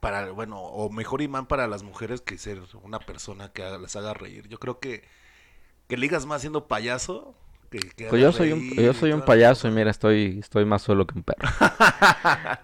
para, 0.00 0.30
bueno, 0.32 0.60
o 0.60 0.90
mejor 0.90 1.22
imán 1.22 1.46
para 1.46 1.66
las 1.66 1.82
mujeres 1.82 2.20
que 2.20 2.36
ser 2.38 2.60
una 2.82 2.98
persona 2.98 3.52
que 3.52 3.62
haga- 3.64 3.78
las 3.78 3.96
haga 3.96 4.14
reír. 4.14 4.48
Yo 4.48 4.58
creo 4.58 4.78
que 4.78 5.02
que 5.88 5.96
ligas 5.98 6.24
más 6.24 6.40
siendo 6.42 6.66
payaso 6.66 7.34
que, 7.96 8.06
Pues 8.06 8.20
yo 8.20 8.32
soy 8.32 8.52
un, 8.52 8.70
yo 8.74 8.92
soy 8.94 9.12
un 9.12 9.22
payaso 9.22 9.68
y 9.68 9.70
mira, 9.70 9.90
estoy, 9.90 10.38
estoy 10.40 10.64
más 10.64 10.82
solo 10.82 11.06
que 11.06 11.14
un 11.16 11.22
perro. 11.22 11.48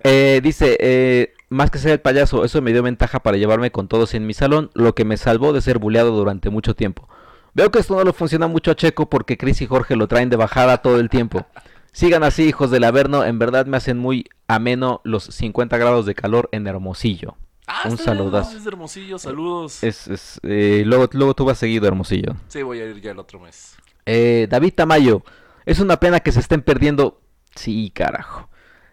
Eh, 0.03 0.41
dice, 0.43 0.77
eh, 0.81 1.35
más 1.51 1.71
que 1.71 1.79
ser 1.79 1.93
el 1.93 2.01
payaso, 2.01 2.45
eso 2.45 2.63
me 2.63 2.73
dio 2.73 2.83
ventaja 2.83 3.21
para 3.21 3.37
llevarme 3.37 3.71
con 3.71 3.87
todos 3.87 4.15
en 4.15 4.27
mi 4.27 4.33
salón, 4.33 4.71
lo 4.75 4.95
que 4.95 5.05
me 5.05 5.17
salvó 5.17 5.53
de 5.53 5.61
ser 5.61 5.79
buleado 5.79 6.13
durante 6.13 6.49
mucho 6.49 6.75
tiempo. 6.75 7.09
Veo 7.53 7.71
que 7.71 7.81
esto 7.81 7.97
no 7.97 8.05
le 8.05 8.13
funciona 8.13 8.47
mucho 8.47 8.71
a 8.71 8.77
Checo 8.77 9.11
porque 9.11 9.37
Chris 9.37 9.61
y 9.61 9.67
Jorge 9.67 9.97
lo 9.97 10.09
traen 10.09 10.31
de 10.31 10.37
bajada 10.37 10.79
todo 10.79 10.99
el 11.01 11.11
tiempo. 11.11 11.47
Sigan 11.93 12.23
así, 12.23 12.45
hijos 12.45 12.71
del 12.71 12.85
Averno, 12.85 13.25
en 13.25 13.39
verdad 13.39 13.67
me 13.67 13.77
hacen 13.77 13.99
muy 13.99 14.27
ameno 14.47 15.01
los 15.05 15.25
50 15.25 15.77
grados 15.77 16.07
de 16.07 16.15
calor 16.15 16.49
en 16.53 16.67
Hermosillo. 16.67 17.37
Ah, 17.67 17.89
un 17.89 17.99
saludazo. 17.99 18.57
Es 18.57 18.67
Hermosillo, 18.67 19.19
saludos. 19.19 19.83
Es, 19.85 20.09
es, 20.09 20.41
eh, 20.43 20.83
luego, 20.87 21.09
luego 21.13 21.35
tú 21.35 21.45
vas 21.45 21.59
seguido, 21.59 21.87
Hermosillo. 21.87 22.35
Sí, 22.49 22.63
voy 22.63 22.81
a 22.81 22.87
ir 22.87 23.01
ya 23.01 23.13
el 23.13 23.19
otro 23.19 23.39
mes. 23.39 23.77
Eh, 24.07 24.47
David 24.51 24.75
Tamayo, 24.75 25.23
es 25.67 25.81
una 25.81 25.99
pena 25.99 26.21
que 26.21 26.33
se 26.33 26.41
estén 26.41 26.63
perdiendo. 26.63 27.21
Sí, 27.55 27.91
carajo. 27.95 28.49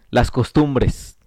Las 0.10 0.32
costumbres. 0.32 1.18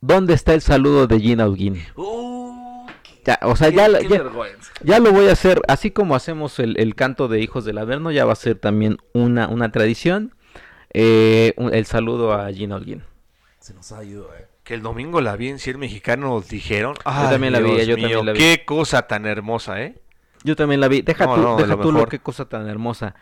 ¿Dónde 0.00 0.34
está 0.34 0.54
el 0.54 0.60
saludo 0.62 1.06
de 1.06 1.20
Gina 1.20 1.44
Holguín? 1.46 1.82
Uh, 1.96 2.86
Ya, 3.24 3.38
o 3.42 3.54
sea, 3.54 3.70
qué- 3.70 3.76
ya, 3.76 3.86
qué 4.00 4.08
ya, 4.82 4.98
lo 4.98 5.12
voy 5.12 5.28
a 5.28 5.32
hacer, 5.32 5.60
así 5.68 5.92
como 5.92 6.16
hacemos 6.16 6.58
el, 6.58 6.76
el 6.80 6.96
canto 6.96 7.28
de 7.28 7.40
Hijos 7.40 7.64
del 7.64 7.78
Averno, 7.78 8.10
ya 8.10 8.24
va 8.24 8.32
a 8.32 8.36
ser 8.36 8.56
también 8.58 8.98
una, 9.14 9.46
una 9.48 9.70
tradición. 9.70 10.34
eh, 10.94 11.54
un- 11.56 11.72
el 11.72 11.86
saludo 11.86 12.32
a 12.34 12.52
Gina 12.52 12.76
Holguín. 12.76 13.02
Se 13.60 13.72
nos 13.74 13.92
ha 13.92 14.02
ido, 14.04 14.28
eh. 14.34 14.46
Que 14.64 14.74
el 14.74 14.82
domingo 14.82 15.20
la 15.20 15.36
vi 15.36 15.48
en 15.48 15.58
Ciel 15.58 15.78
Mexicano, 15.78 16.28
nos 16.28 16.48
dijeron. 16.48 16.96
también 17.04 17.52
la 17.52 17.60
vi, 17.60 17.70
Dios 17.76 17.86
yo 17.86 17.94
también 17.96 18.26
la 18.26 18.32
vi. 18.32 18.38
Qué 18.38 18.64
cosa 18.66 19.06
tan 19.06 19.24
hermosa, 19.26 19.80
¿eh? 19.82 20.01
Yo 20.44 20.56
también 20.56 20.80
la 20.80 20.88
vi. 20.88 21.02
Deja 21.02 21.26
No, 21.26 21.34
tú, 21.34 21.40
no, 21.42 21.56
deja 21.56 21.76
lo 21.76 21.82
tú 21.82 21.92
lo 21.92 22.06
qué 22.06 22.18
cosa 22.18 22.48
tan 22.48 22.68
hermosa. 22.68 23.14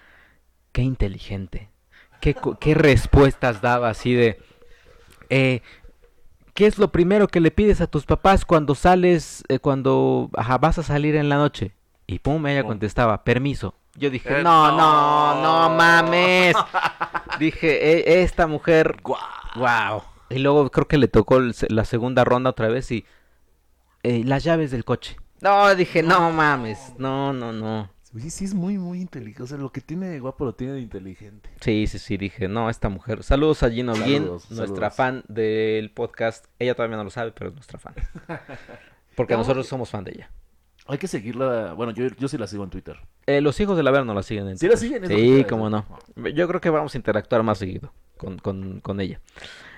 Qué 0.72 0.82
inteligente. 0.82 1.68
Qué, 2.20 2.36
qué 2.60 2.74
respuestas 2.74 3.60
daba 3.62 3.88
así 3.90 4.14
de... 4.14 4.38
eh, 5.30 5.62
¿Qué 6.54 6.66
es 6.66 6.78
lo 6.78 6.92
primero 6.92 7.28
que 7.28 7.40
le 7.40 7.50
pides 7.50 7.80
a 7.80 7.86
tus 7.86 8.04
papás 8.04 8.44
cuando 8.44 8.74
sales, 8.74 9.44
eh, 9.48 9.58
cuando 9.58 10.28
ajá, 10.36 10.58
vas 10.58 10.78
a 10.78 10.82
salir 10.82 11.16
en 11.16 11.28
la 11.28 11.36
noche? 11.36 11.72
Y 12.06 12.18
pum, 12.18 12.46
ella 12.46 12.64
contestaba, 12.64 13.24
permiso. 13.24 13.74
Yo 13.96 14.10
dije, 14.10 14.40
Eh, 14.40 14.42
no, 14.42 14.76
no, 14.76 15.42
no 15.42 15.74
mames. 15.74 16.54
dije, 17.38 17.92
"E- 18.10 18.22
esta 18.22 18.46
mujer, 18.46 18.96
wow. 19.02 20.02
Y 20.28 20.38
luego 20.38 20.70
creo 20.70 20.86
que 20.86 20.98
le 20.98 21.08
tocó 21.08 21.40
la 21.68 21.84
segunda 21.84 22.24
ronda 22.24 22.50
otra 22.50 22.68
vez 22.68 22.90
y 22.90 23.04
eh, 24.02 24.22
las 24.24 24.44
llaves 24.44 24.70
del 24.70 24.84
coche. 24.84 25.16
No, 25.40 25.74
dije, 25.74 26.02
no 26.02 26.30
mames, 26.30 26.92
no, 26.98 27.32
no, 27.32 27.52
no. 27.52 27.90
Oye, 28.14 28.28
sí 28.30 28.44
es 28.44 28.54
muy, 28.54 28.76
muy 28.76 29.00
inteligente. 29.00 29.42
O 29.44 29.46
sea, 29.46 29.56
lo 29.56 29.70
que 29.70 29.80
tiene 29.80 30.08
de 30.08 30.18
guapo 30.18 30.44
lo 30.44 30.54
tiene 30.54 30.72
de 30.74 30.80
inteligente. 30.80 31.48
Sí, 31.60 31.86
sí, 31.86 31.98
sí, 32.00 32.16
dije, 32.16 32.48
no, 32.48 32.68
esta 32.68 32.88
mujer. 32.88 33.22
Saludos 33.22 33.62
a 33.62 33.66
Holguín, 33.66 33.86
Saludos, 33.86 34.50
nuestra 34.50 34.90
saludos. 34.90 34.94
fan 34.94 35.24
del 35.28 35.90
podcast. 35.92 36.46
Ella 36.58 36.74
todavía 36.74 36.96
no 36.96 37.04
lo 37.04 37.10
sabe, 37.10 37.30
pero 37.30 37.50
es 37.50 37.54
nuestra 37.54 37.78
fan. 37.78 37.94
Porque 39.14 39.36
nosotros 39.36 39.66
somos 39.68 39.90
fan 39.90 40.02
de 40.04 40.12
ella. 40.12 40.30
Hay 40.86 40.98
que 40.98 41.06
seguirla. 41.06 41.72
Bueno, 41.74 41.92
yo, 41.92 42.04
yo 42.18 42.26
sí 42.26 42.36
la 42.36 42.48
sigo 42.48 42.64
en 42.64 42.70
Twitter. 42.70 42.96
Eh, 43.26 43.40
los 43.40 43.60
hijos 43.60 43.76
de 43.76 43.84
la 43.84 43.92
no 44.02 44.12
la 44.12 44.24
siguen 44.24 44.48
en 44.48 44.58
¿Sí 44.58 44.66
la 44.66 44.74
Twitter. 44.76 45.06
siguen? 45.06 45.38
Sí, 45.38 45.44
cómo 45.48 45.70
no. 45.70 45.86
Yo 46.34 46.48
creo 46.48 46.60
que 46.60 46.70
vamos 46.70 46.94
a 46.94 46.98
interactuar 46.98 47.44
más 47.44 47.58
seguido 47.58 47.92
con, 48.16 48.38
con, 48.38 48.80
con 48.80 49.00
ella. 49.00 49.20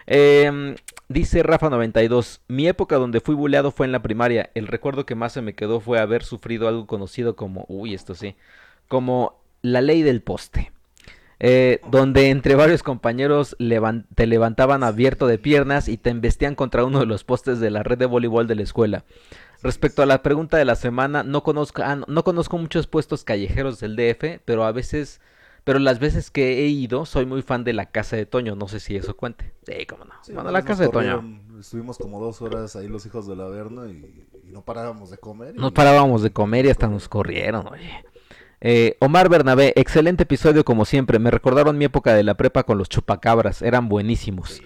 Eh, 0.06 0.76
dice 1.08 1.42
Rafa92, 1.44 2.40
mi 2.48 2.68
época 2.68 2.96
donde 2.96 3.20
fui 3.20 3.34
buleado 3.34 3.70
fue 3.70 3.86
en 3.86 3.92
la 3.92 4.02
primaria. 4.02 4.50
El 4.54 4.66
recuerdo 4.66 5.06
que 5.06 5.14
más 5.14 5.32
se 5.32 5.42
me 5.42 5.54
quedó 5.54 5.80
fue 5.80 5.98
haber 5.98 6.24
sufrido 6.24 6.68
algo 6.68 6.86
conocido 6.86 7.36
como, 7.36 7.64
uy, 7.68 7.94
esto 7.94 8.14
sí, 8.14 8.36
como 8.88 9.40
la 9.62 9.80
ley 9.80 10.02
del 10.02 10.22
poste. 10.22 10.72
Eh, 11.44 11.80
donde 11.90 12.30
entre 12.30 12.54
varios 12.54 12.84
compañeros 12.84 13.56
te 14.14 14.26
levantaban 14.28 14.84
abierto 14.84 15.26
de 15.26 15.38
piernas 15.38 15.88
y 15.88 15.96
te 15.96 16.10
embestían 16.10 16.54
contra 16.54 16.84
uno 16.84 17.00
de 17.00 17.06
los 17.06 17.24
postes 17.24 17.58
de 17.58 17.68
la 17.70 17.82
red 17.82 17.98
de 17.98 18.06
voleibol 18.06 18.46
de 18.46 18.54
la 18.54 18.62
escuela. 18.62 19.04
Respecto 19.60 20.02
a 20.02 20.06
la 20.06 20.22
pregunta 20.22 20.56
de 20.56 20.64
la 20.64 20.76
semana, 20.76 21.24
no 21.24 21.42
conozco, 21.42 21.82
ah, 21.84 21.96
no 22.06 22.22
conozco 22.22 22.58
muchos 22.58 22.86
puestos 22.86 23.24
callejeros 23.24 23.80
del 23.80 23.96
DF, 23.96 24.40
pero 24.44 24.64
a 24.64 24.70
veces, 24.70 25.20
pero 25.64 25.78
las 25.78 25.98
veces 25.98 26.30
que 26.30 26.60
he 26.60 26.66
ido, 26.68 27.06
soy 27.06 27.26
muy 27.26 27.42
fan 27.42 27.64
de 27.64 27.72
la 27.72 27.86
casa 27.86 28.16
de 28.16 28.26
Toño. 28.26 28.56
No 28.56 28.68
sé 28.68 28.80
si 28.80 28.96
eso 28.96 29.16
cuente. 29.16 29.52
Sí, 29.66 29.86
cómo 29.86 30.04
no. 30.04 30.12
Sí, 30.22 30.32
bueno, 30.32 30.50
una 30.50 30.58
la 30.58 30.64
casa 30.64 30.82
de 30.84 30.88
Toño. 30.88 31.40
Estuvimos 31.60 31.98
como 31.98 32.20
dos 32.20 32.42
horas 32.42 32.74
ahí 32.76 32.88
los 32.88 33.06
hijos 33.06 33.26
del 33.28 33.40
Averno 33.40 33.86
y, 33.88 34.24
y 34.48 34.50
no 34.50 34.62
parábamos 34.62 35.10
de 35.10 35.18
comer. 35.18 35.54
y- 35.56 35.58
No 35.60 35.72
parábamos 35.72 36.22
de 36.22 36.30
comer 36.32 36.66
y 36.66 36.70
hasta 36.70 36.88
nos 36.88 37.08
corrieron, 37.08 37.66
oye. 37.68 38.04
Eh, 38.60 38.96
Omar 39.00 39.28
Bernabé, 39.28 39.72
excelente 39.76 40.22
episodio 40.24 40.64
como 40.64 40.84
siempre. 40.84 41.18
Me 41.18 41.30
recordaron 41.30 41.78
mi 41.78 41.84
época 41.84 42.14
de 42.14 42.22
la 42.22 42.36
prepa 42.36 42.62
con 42.64 42.78
los 42.78 42.88
chupacabras, 42.88 43.62
eran 43.62 43.88
buenísimos. 43.88 44.62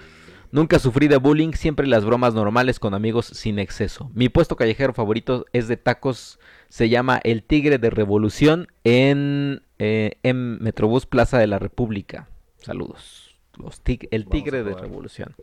Nunca 0.52 0.78
sufrí 0.78 1.08
de 1.08 1.16
bullying, 1.16 1.52
siempre 1.52 1.86
las 1.86 2.04
bromas 2.04 2.32
normales 2.32 2.78
con 2.78 2.94
amigos 2.94 3.26
sin 3.26 3.58
exceso. 3.58 4.10
Mi 4.14 4.28
puesto 4.28 4.54
callejero 4.56 4.92
favorito 4.94 5.44
es 5.52 5.66
de 5.68 5.76
tacos, 5.76 6.38
se 6.68 6.88
llama 6.88 7.20
El 7.24 7.42
Tigre 7.42 7.78
de 7.78 7.90
Revolución 7.90 8.68
en, 8.84 9.62
eh, 9.78 10.12
en 10.22 10.62
Metrobús 10.62 11.06
Plaza 11.06 11.38
de 11.38 11.46
la 11.46 11.58
República. 11.58 12.28
Saludos. 12.58 13.36
Los 13.58 13.82
tig- 13.82 14.08
el 14.10 14.24
Vamos 14.24 14.32
Tigre 14.32 14.64
de. 14.64 14.74
Revolución. 14.74 15.34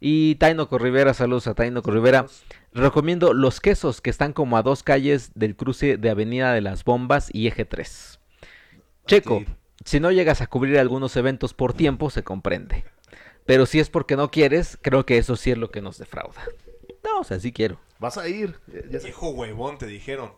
Y 0.00 0.34
Tainoco 0.36 0.78
Rivera, 0.78 1.14
saludos 1.14 1.46
a 1.46 1.54
Tainoco 1.54 1.90
Rivera. 1.90 2.26
Recomiendo 2.72 3.34
los 3.34 3.60
quesos 3.60 4.00
que 4.00 4.10
están 4.10 4.32
como 4.32 4.56
a 4.56 4.62
dos 4.62 4.82
calles 4.82 5.30
del 5.34 5.54
cruce 5.54 5.96
de 5.96 6.10
Avenida 6.10 6.52
de 6.52 6.60
las 6.60 6.82
Bombas 6.84 7.28
y 7.32 7.46
Eje 7.46 7.64
3. 7.64 8.18
Checo, 9.06 9.44
si 9.84 10.00
no 10.00 10.10
llegas 10.10 10.40
a 10.40 10.46
cubrir 10.46 10.78
algunos 10.78 11.16
eventos 11.16 11.54
por 11.54 11.74
tiempo, 11.74 12.10
se 12.10 12.22
comprende. 12.24 12.84
Pero 13.44 13.66
si 13.66 13.80
es 13.80 13.90
porque 13.90 14.16
no 14.16 14.30
quieres, 14.30 14.78
creo 14.80 15.04
que 15.04 15.18
eso 15.18 15.36
sí 15.36 15.50
es 15.50 15.58
lo 15.58 15.70
que 15.70 15.82
nos 15.82 15.98
defrauda. 15.98 16.42
No, 17.04 17.20
o 17.20 17.24
sea, 17.24 17.38
sí 17.40 17.52
quiero. 17.52 17.80
Vas 17.98 18.16
a 18.16 18.28
ir. 18.28 18.56
Ya- 18.90 18.98
Ya 19.00 19.18
huevón, 19.18 19.78
te 19.78 19.86
dijeron. 19.86 20.32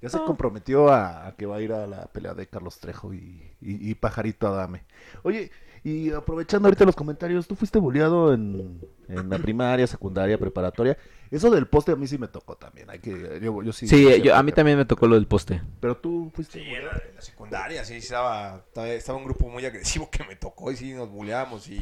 Ya 0.00 0.08
se 0.08 0.18
comprometió 0.18 0.88
a, 0.90 1.26
a 1.26 1.36
que 1.36 1.46
va 1.46 1.56
a 1.56 1.60
ir 1.60 1.72
a 1.72 1.86
la 1.86 2.06
pelea 2.06 2.34
de 2.34 2.46
Carlos 2.46 2.78
Trejo 2.78 3.12
y, 3.14 3.18
y- 3.60 3.90
y 3.90 3.94
Pajarito 3.94 4.46
Adame. 4.48 4.84
Oye, 5.22 5.50
y 5.84 6.12
aprovechando 6.12 6.66
ahorita 6.68 6.84
los 6.84 6.96
comentarios, 6.96 7.46
¿tú 7.46 7.54
fuiste 7.56 7.78
boleado 7.78 8.34
en, 8.34 8.80
en 9.08 9.30
la 9.30 9.38
primaria, 9.38 9.86
secundaria, 9.86 10.36
preparatoria? 10.38 10.96
Eso 11.30 11.50
del 11.50 11.66
poste 11.66 11.92
a 11.92 11.96
mí 11.96 12.06
sí 12.06 12.16
me 12.18 12.26
tocó 12.28 12.56
también. 12.56 12.88
Hay 12.90 12.98
que, 13.00 13.38
yo, 13.42 13.62
yo 13.62 13.72
sí. 13.72 13.86
Sí, 13.86 14.06
a 14.30 14.42
mí 14.42 14.50
pero- 14.50 14.54
también 14.56 14.78
me 14.78 14.84
tocó 14.84 15.06
lo 15.06 15.14
del 15.14 15.26
poste. 15.26 15.62
Pero 15.80 15.96
tú 15.96 16.30
fuiste. 16.34 16.58
Sí, 16.60 16.64
en 16.68 16.86
la, 16.86 16.92
en 16.92 17.14
la 17.14 17.20
secundaria, 17.20 17.84
sí, 17.84 17.94
estaba, 17.94 18.64
estaba, 18.86 19.18
un 19.18 19.24
grupo 19.24 19.48
muy 19.48 19.64
agresivo 19.66 20.10
que 20.10 20.24
me 20.24 20.36
tocó 20.36 20.70
y 20.72 20.76
sí, 20.76 20.92
nos 20.94 21.08
buleábamos 21.10 21.68
y, 21.68 21.80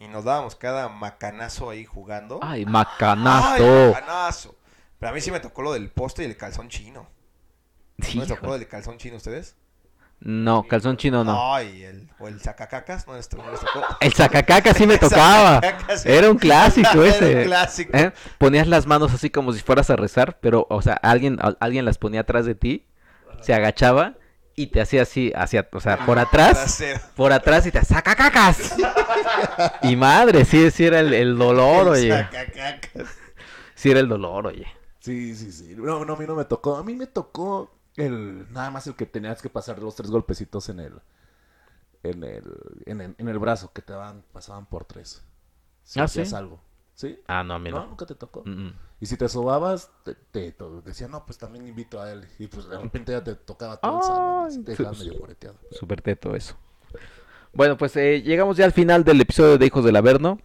y 0.00 0.08
nos 0.08 0.24
dábamos 0.24 0.56
cada 0.56 0.88
macanazo 0.88 1.70
ahí 1.70 1.84
jugando. 1.84 2.40
Ay, 2.42 2.60
¡Ay, 2.60 2.66
macanazo. 2.66 3.92
macanazo! 3.92 4.54
Pero 4.98 5.10
a 5.10 5.14
mí 5.14 5.20
sí 5.20 5.30
me 5.30 5.40
tocó 5.40 5.62
lo 5.62 5.72
del 5.72 5.90
poste 5.90 6.22
y 6.22 6.26
el 6.26 6.36
calzón 6.36 6.68
chino. 6.68 7.06
Sí, 8.00 8.18
¿No 8.18 8.24
les 8.24 8.28
tocó 8.34 8.58
del 8.58 8.66
calzón 8.68 8.98
chino 8.98 9.16
ustedes? 9.16 9.56
No, 10.24 10.62
calzón 10.68 10.96
chino 10.96 11.24
no. 11.24 11.54
Ay, 11.54 11.82
el, 11.82 12.08
o 12.20 12.28
el 12.28 12.40
sacacacas, 12.40 13.08
¿no 13.08 13.14
les, 13.16 13.28
to- 13.28 13.36
no 13.38 13.50
les 13.50 13.58
tocó? 13.60 13.82
El 14.00 14.12
sacacaca 14.12 14.72
sí 14.72 14.86
me 14.86 14.96
tocaba. 14.98 15.56
Sacacacas, 15.56 16.02
sí. 16.02 16.08
Era 16.12 16.30
un 16.30 16.38
clásico 16.38 16.88
Era 17.04 17.16
ese. 17.16 17.36
un 17.38 17.42
clásico. 17.44 17.96
¿Eh? 17.96 18.12
Ponías 18.38 18.68
las 18.68 18.86
manos 18.86 19.12
así 19.12 19.30
como 19.30 19.52
si 19.52 19.60
fueras 19.60 19.90
a 19.90 19.96
rezar, 19.96 20.38
pero, 20.40 20.66
o 20.70 20.80
sea, 20.80 20.94
alguien, 20.94 21.38
alguien 21.58 21.84
las 21.84 21.98
ponía 21.98 22.20
atrás 22.20 22.46
de 22.46 22.54
ti, 22.54 22.86
se 23.40 23.52
agachaba 23.52 24.14
y 24.54 24.68
te 24.68 24.80
hacía 24.80 25.02
así, 25.02 25.32
hacia, 25.34 25.68
o 25.72 25.80
sea, 25.80 26.04
por 26.06 26.18
atrás, 26.20 26.80
por 27.16 27.32
atrás 27.32 27.66
y 27.66 27.72
te 27.72 27.84
saca 27.84 28.14
cacas. 28.14 28.76
Y 29.82 29.96
madre, 29.96 30.44
sí, 30.44 30.70
sí 30.70 30.84
era 30.84 31.00
el, 31.00 31.14
el 31.14 31.36
dolor, 31.36 31.86
El 31.86 31.92
oye. 31.94 32.08
sacacacas. 32.10 33.08
Sí 33.74 33.90
era 33.90 33.98
el 33.98 34.08
dolor, 34.08 34.46
oye. 34.46 34.66
Sí, 35.00 35.34
sí, 35.34 35.50
sí. 35.50 35.74
No, 35.76 36.04
no, 36.04 36.12
a 36.14 36.16
mí 36.16 36.26
no 36.28 36.36
me 36.36 36.44
tocó. 36.44 36.76
A 36.76 36.84
mí 36.84 36.94
me 36.94 37.08
tocó 37.08 37.74
el 37.96 38.50
nada 38.52 38.70
más 38.70 38.86
el 38.86 38.94
que 38.94 39.06
tenías 39.06 39.42
que 39.42 39.50
pasar 39.50 39.78
los 39.80 39.94
tres 39.96 40.10
golpecitos 40.10 40.68
en 40.68 40.80
el 40.80 40.94
en 42.02 42.24
el 42.24 42.44
en 42.86 43.00
el, 43.00 43.14
en 43.18 43.28
el 43.28 43.38
brazo 43.38 43.72
que 43.72 43.82
te 43.82 43.92
daban 43.92 44.24
pasaban 44.32 44.66
por 44.66 44.84
tres. 44.84 45.22
Si 45.84 46.00
¿Ah, 46.00 46.04
hacías 46.04 46.30
sí? 46.30 46.34
algo. 46.34 46.60
¿Sí? 46.94 47.18
Ah, 47.26 47.42
no, 47.42 47.54
a 47.54 47.58
mí 47.58 47.70
¿No? 47.70 47.80
no. 47.80 47.86
Nunca 47.88 48.06
te 48.06 48.14
tocó. 48.14 48.42
Mm, 48.44 48.66
mm. 48.68 48.74
Y 49.00 49.06
si 49.06 49.16
te 49.16 49.28
sobabas, 49.28 49.90
te, 50.04 50.14
te, 50.14 50.52
te 50.52 50.64
decía, 50.84 51.08
no, 51.08 51.24
pues 51.24 51.38
también 51.38 51.66
invito 51.66 52.00
a 52.00 52.12
él. 52.12 52.24
Y 52.38 52.46
pues 52.46 52.68
de 52.68 52.78
repente 52.78 53.12
ya 53.12 53.24
te 53.24 53.34
tocaba 53.34 53.78
todo 53.78 53.96
el 53.98 54.02
salón. 54.04 54.64
te 54.64 54.70
dejaban 54.72 54.94
su- 54.94 55.04
medio 55.04 55.18
moreteado. 55.18 55.56
Súper 55.70 56.02
teto 56.02 56.36
eso. 56.36 56.54
Bueno, 57.52 57.76
pues 57.76 57.96
eh, 57.96 58.22
llegamos 58.22 58.56
ya 58.56 58.64
al 58.64 58.72
final 58.72 59.04
del 59.04 59.20
episodio 59.20 59.58
de 59.58 59.66
Hijos 59.66 59.84
del 59.84 59.96
Averno. 59.96 60.38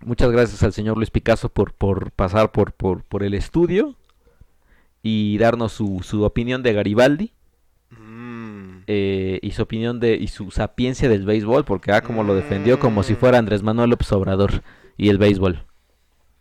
Muchas 0.00 0.30
gracias 0.30 0.62
al 0.62 0.72
señor 0.72 0.96
Luis 0.96 1.10
Picasso 1.10 1.48
por, 1.48 1.74
por 1.74 2.10
pasar 2.12 2.50
por, 2.52 2.72
por, 2.72 3.04
por 3.04 3.22
el 3.22 3.34
estudio 3.34 3.96
y 5.02 5.36
darnos 5.38 5.72
su, 5.72 6.00
su 6.02 6.22
opinión 6.24 6.62
de 6.62 6.72
Garibaldi 6.72 7.32
Mm. 7.90 8.84
eh, 8.86 9.38
y 9.42 9.50
su 9.52 9.62
opinión 9.62 10.00
de 10.00 10.14
y 10.16 10.28
su 10.28 10.50
sapiencia 10.50 11.08
del 11.08 11.26
béisbol, 11.26 11.64
porque 11.64 11.92
ah, 11.92 12.00
como 12.00 12.22
lo 12.24 12.34
defendió 12.34 12.78
como 12.80 13.02
si 13.02 13.14
fuera 13.14 13.38
Andrés 13.38 13.62
Manuel 13.62 13.90
López 13.90 14.10
Obrador 14.12 14.62
y 14.96 15.08
el 15.10 15.18
béisbol. 15.18 15.66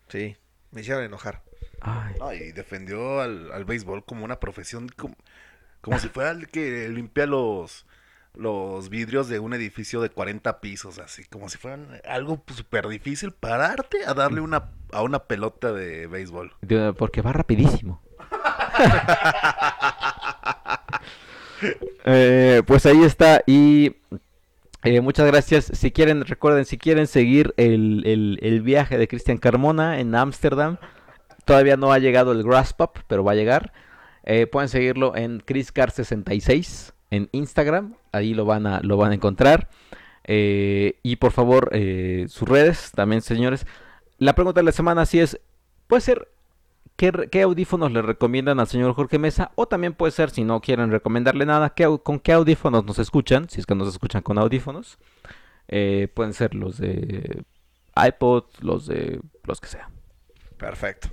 Sí, 0.08 0.36
me 0.72 0.82
hicieron 0.82 1.04
enojar. 1.04 1.44
Ay, 1.82 2.16
No, 2.20 2.34
y 2.34 2.52
defendió 2.52 3.20
al, 3.22 3.52
al 3.52 3.66
béisbol 3.66 4.06
como 4.06 4.24
una 4.24 4.40
profesión, 4.40 4.88
como, 4.96 5.16
como 5.82 6.00
si 6.00 6.08
fuera 6.08 6.32
el 6.32 6.48
que 6.48 6.88
limpia 6.90 7.26
los, 7.26 7.86
los 8.34 8.90
vidrios 8.90 9.28
de 9.28 9.40
un 9.40 9.54
edificio 9.54 10.00
de 10.02 10.10
40 10.10 10.62
pisos, 10.62 11.00
así, 11.00 11.26
como 11.26 11.50
si 11.50 11.58
fueran 11.58 12.00
algo 12.08 12.42
súper 12.56 12.88
difícil 12.88 13.32
pararte 13.34 14.06
a 14.06 14.14
darle 14.14 14.42
una, 14.42 14.70
a 14.94 15.02
una 15.02 15.20
pelota 15.26 15.74
de 15.74 16.08
béisbol. 16.08 16.54
porque 16.98 17.22
va 17.22 17.34
rapidísimo. 17.34 18.02
Eh, 22.06 22.64
pues 22.66 22.86
ahí 22.88 23.04
está 23.04 23.44
y 23.46 23.96
eh, 24.84 25.02
muchas 25.02 25.28
gracias. 25.28 25.66
Si 25.74 25.92
quieren, 25.92 26.26
recuerden, 26.26 26.66
si 26.66 26.78
quieren 26.78 27.06
seguir 27.08 27.54
el, 27.58 28.38
el- 28.42 28.62
viaje 28.62 28.98
de 28.98 29.08
Cristian 29.08 29.38
Carmona 29.38 30.00
en 30.00 30.16
Ámsterdam, 30.16 30.78
todavía 31.46 31.78
no 31.78 31.92
ha 31.92 32.00
llegado 32.00 32.32
el 32.32 32.44
Grass 32.44 32.74
Pop, 32.74 32.98
pero 33.08 33.24
va 33.24 33.34
a 33.34 33.36
llegar. 33.36 33.74
Eh, 34.24 34.48
pueden 34.48 34.70
seguirlo 34.70 35.16
en 35.16 35.42
ChrisCar66 35.42 36.94
en 37.12 37.30
Instagram, 37.32 37.96
ahí 38.12 38.34
lo 38.34 38.46
van 38.46 38.66
a, 38.66 38.80
lo 38.82 38.98
van 38.98 39.12
a 39.12 39.16
encontrar. 39.16 39.70
Y 40.28 41.16
por 41.18 41.32
favor, 41.32 41.72
sus 42.30 42.48
redes 42.48 42.92
también, 42.96 43.22
señores. 43.22 43.66
La 44.18 44.34
pregunta 44.34 44.62
de 44.62 44.66
la 44.66 44.72
semana 44.72 45.06
sí 45.06 45.20
es, 45.20 45.40
puede 45.88 46.02
ser 46.02 46.31
¿Qué, 47.32 47.42
audífonos 47.42 47.92
le 47.92 48.04
recomiendan 48.04 48.60
al 48.60 48.68
señor 48.68 48.94
Jorge 48.94 49.18
Mesa? 49.18 49.52
O 49.56 49.66
también 49.68 49.94
puede 49.94 50.12
ser, 50.12 50.30
si 50.30 50.44
no 50.44 50.62
quieren 50.62 50.92
recomendarle 50.92 51.48
nada, 51.48 51.72
¿qué 51.72 51.88
¿con 52.04 52.20
qué 52.20 52.34
audífonos 52.34 52.86
nos 52.86 53.00
escuchan? 53.00 53.50
Si 53.50 53.60
es 53.60 53.66
que 53.66 53.74
nos 53.74 53.88
escuchan 53.88 54.22
con 54.22 54.38
audífonos. 54.38 55.00
Eh, 55.68 56.10
pueden 56.14 56.34
ser 56.34 56.54
los 56.54 56.78
de 56.78 57.44
iPod, 57.96 58.44
los 58.60 58.86
de 58.86 59.20
los 59.46 59.60
que 59.60 59.68
sea. 59.68 59.90
Perfecto. 60.58 61.10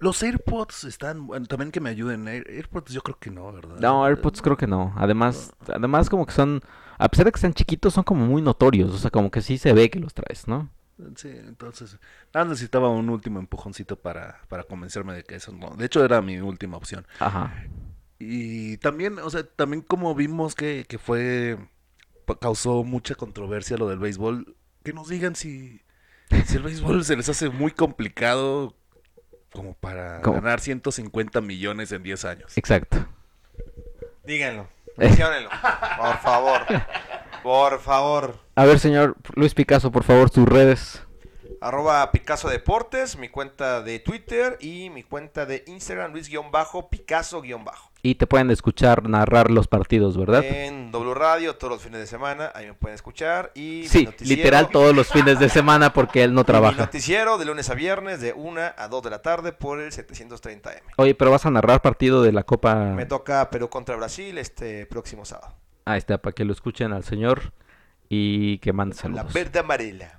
Los 0.00 0.22
AirPods 0.22 0.84
están, 0.84 1.26
bueno, 1.26 1.46
también 1.46 1.72
que 1.72 1.80
me 1.80 1.88
ayuden. 1.88 2.28
Air- 2.28 2.46
AirPods 2.48 2.92
yo 2.92 3.00
creo 3.00 3.18
que 3.18 3.30
no, 3.30 3.52
¿verdad? 3.52 3.76
No, 3.80 4.04
AirPods 4.04 4.42
creo 4.42 4.56
que 4.58 4.66
no. 4.66 4.92
Además, 4.96 5.54
además 5.66 6.10
como 6.10 6.26
que 6.26 6.32
son, 6.32 6.60
a 6.98 7.08
pesar 7.08 7.24
de 7.24 7.32
que 7.32 7.40
sean 7.40 7.54
chiquitos, 7.54 7.94
son 7.94 8.04
como 8.04 8.26
muy 8.26 8.42
notorios. 8.42 8.92
O 8.92 8.98
sea, 8.98 9.10
como 9.10 9.30
que 9.30 9.40
sí 9.40 9.56
se 9.56 9.72
ve 9.72 9.88
que 9.88 9.98
los 9.98 10.12
traes, 10.12 10.46
¿no? 10.46 10.68
Sí, 11.16 11.28
entonces, 11.28 11.98
nada, 12.32 12.46
necesitaba 12.46 12.88
un 12.88 13.08
último 13.08 13.38
empujoncito 13.38 13.96
para, 13.96 14.40
para 14.48 14.64
convencerme 14.64 15.14
de 15.14 15.24
que 15.24 15.36
eso 15.36 15.52
no. 15.52 15.70
De 15.76 15.86
hecho, 15.86 16.04
era 16.04 16.22
mi 16.22 16.38
última 16.38 16.76
opción. 16.76 17.06
Ajá. 17.18 17.52
Y 18.18 18.76
también, 18.78 19.18
o 19.18 19.30
sea, 19.30 19.42
también 19.44 19.82
como 19.82 20.14
vimos 20.14 20.54
que, 20.54 20.84
que 20.88 20.98
fue, 20.98 21.58
causó 22.40 22.84
mucha 22.84 23.14
controversia 23.14 23.76
lo 23.76 23.88
del 23.88 23.98
béisbol, 23.98 24.56
que 24.84 24.92
nos 24.92 25.08
digan 25.08 25.34
si, 25.34 25.82
si 26.46 26.56
el 26.56 26.62
béisbol 26.62 27.04
se 27.04 27.16
les 27.16 27.28
hace 27.28 27.48
muy 27.48 27.72
complicado 27.72 28.76
como 29.52 29.74
para 29.74 30.20
¿Cómo? 30.22 30.40
ganar 30.40 30.60
150 30.60 31.40
millones 31.40 31.92
en 31.92 32.02
10 32.02 32.24
años. 32.24 32.58
Exacto. 32.58 33.06
Díganlo. 34.24 34.62
Eh. 34.62 35.08
Menciónenlo. 35.08 35.50
Por 35.98 36.18
favor. 36.18 36.60
Por 37.42 37.80
favor. 37.80 38.38
A 38.54 38.64
ver, 38.66 38.78
señor 38.78 39.16
Luis 39.34 39.54
Picasso, 39.54 39.90
por 39.90 40.04
favor, 40.04 40.30
sus 40.30 40.46
redes. 40.46 41.02
Arroba 41.62 42.10
Picasso 42.10 42.48
Deportes, 42.48 43.16
mi 43.16 43.28
cuenta 43.28 43.82
de 43.82 44.00
Twitter 44.00 44.58
y 44.60 44.90
mi 44.90 45.04
cuenta 45.04 45.46
de 45.46 45.62
Instagram, 45.68 46.12
Luis-Picasso-Bajo. 46.12 47.92
Y 48.02 48.16
te 48.16 48.26
pueden 48.26 48.50
escuchar 48.50 49.08
narrar 49.08 49.50
los 49.52 49.68
partidos, 49.68 50.18
¿verdad? 50.18 50.42
En 50.44 50.90
W 50.90 51.14
Radio 51.14 51.54
todos 51.54 51.72
los 51.74 51.82
fines 51.82 52.00
de 52.00 52.08
semana, 52.08 52.50
ahí 52.56 52.66
me 52.66 52.74
pueden 52.74 52.96
escuchar. 52.96 53.52
Y 53.54 53.86
sí, 53.86 54.08
literal 54.20 54.70
todos 54.70 54.92
los 54.94 55.08
fines 55.08 55.38
de 55.38 55.48
semana 55.48 55.92
porque 55.92 56.24
él 56.24 56.34
no 56.34 56.40
y 56.40 56.42
Mi 56.42 56.46
trabaja. 56.46 56.76
noticiero 56.80 57.38
de 57.38 57.44
lunes 57.44 57.70
a 57.70 57.74
viernes 57.74 58.20
de 58.20 58.32
1 58.32 58.60
a 58.76 58.88
2 58.88 59.02
de 59.04 59.10
la 59.10 59.22
tarde 59.22 59.52
por 59.52 59.80
el 59.80 59.92
730M. 59.92 60.80
Oye, 60.96 61.14
pero 61.14 61.30
vas 61.30 61.46
a 61.46 61.50
narrar 61.52 61.80
partido 61.80 62.22
de 62.24 62.32
la 62.32 62.42
Copa. 62.42 62.74
Me 62.74 63.06
toca 63.06 63.48
Perú 63.50 63.70
contra 63.70 63.94
Brasil 63.94 64.36
este 64.36 64.84
próximo 64.86 65.24
sábado. 65.24 65.54
Ahí 65.84 65.98
está, 65.98 66.18
para 66.18 66.32
que 66.34 66.44
lo 66.44 66.52
escuchen 66.52 66.92
al 66.92 67.04
señor 67.04 67.52
y 68.14 68.58
que 68.58 68.74
mande 68.74 68.94
Con 68.94 69.12
la 69.12 69.16
saludos. 69.22 69.32
verde 69.34 69.58
amarela. 69.60 70.18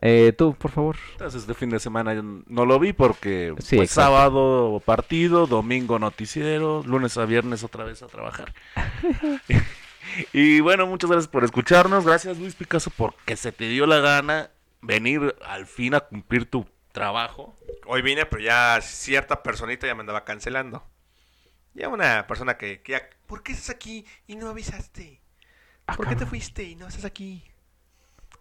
Eh, 0.00 0.32
tú, 0.38 0.54
por 0.54 0.70
favor. 0.70 0.96
Entonces, 1.12 1.42
este 1.42 1.52
fin 1.54 1.68
de 1.68 1.78
semana 1.78 2.14
yo 2.14 2.22
no 2.22 2.64
lo 2.64 2.78
vi 2.78 2.92
porque 2.94 3.52
Sí, 3.58 3.76
pues, 3.76 3.90
sábado 3.90 4.80
partido, 4.84 5.46
domingo 5.46 5.98
noticiero, 5.98 6.82
lunes 6.86 7.18
a 7.18 7.26
viernes 7.26 7.64
otra 7.64 7.84
vez 7.84 8.02
a 8.02 8.06
trabajar. 8.06 8.54
y 10.32 10.60
bueno, 10.60 10.86
muchas 10.86 11.10
gracias 11.10 11.28
por 11.28 11.44
escucharnos. 11.44 12.06
Gracias 12.06 12.38
Luis 12.38 12.54
Picasso 12.54 12.90
porque 12.96 13.36
se 13.36 13.52
te 13.52 13.68
dio 13.68 13.86
la 13.86 13.98
gana 13.98 14.50
venir 14.80 15.34
al 15.44 15.66
fin 15.66 15.94
a 15.94 16.00
cumplir 16.00 16.46
tu 16.48 16.66
trabajo. 16.92 17.58
Hoy 17.86 18.00
vine, 18.02 18.24
pero 18.24 18.42
ya 18.42 18.78
cierta 18.80 19.42
personita 19.42 19.86
ya 19.86 19.94
me 19.94 20.00
andaba 20.00 20.24
cancelando. 20.24 20.82
Ya 21.74 21.88
una 21.88 22.26
persona 22.26 22.56
que, 22.56 22.80
que 22.82 22.92
ya- 22.92 23.10
¿Por 23.26 23.42
qué 23.42 23.52
estás 23.52 23.70
aquí 23.70 24.06
y 24.26 24.36
no 24.36 24.48
avisaste? 24.48 25.20
Ah, 25.88 25.96
¿Por 25.96 26.06
qué 26.08 26.14
te 26.16 26.26
fuiste 26.26 26.62
y 26.62 26.76
no 26.76 26.86
estás 26.86 27.04
aquí? 27.04 27.42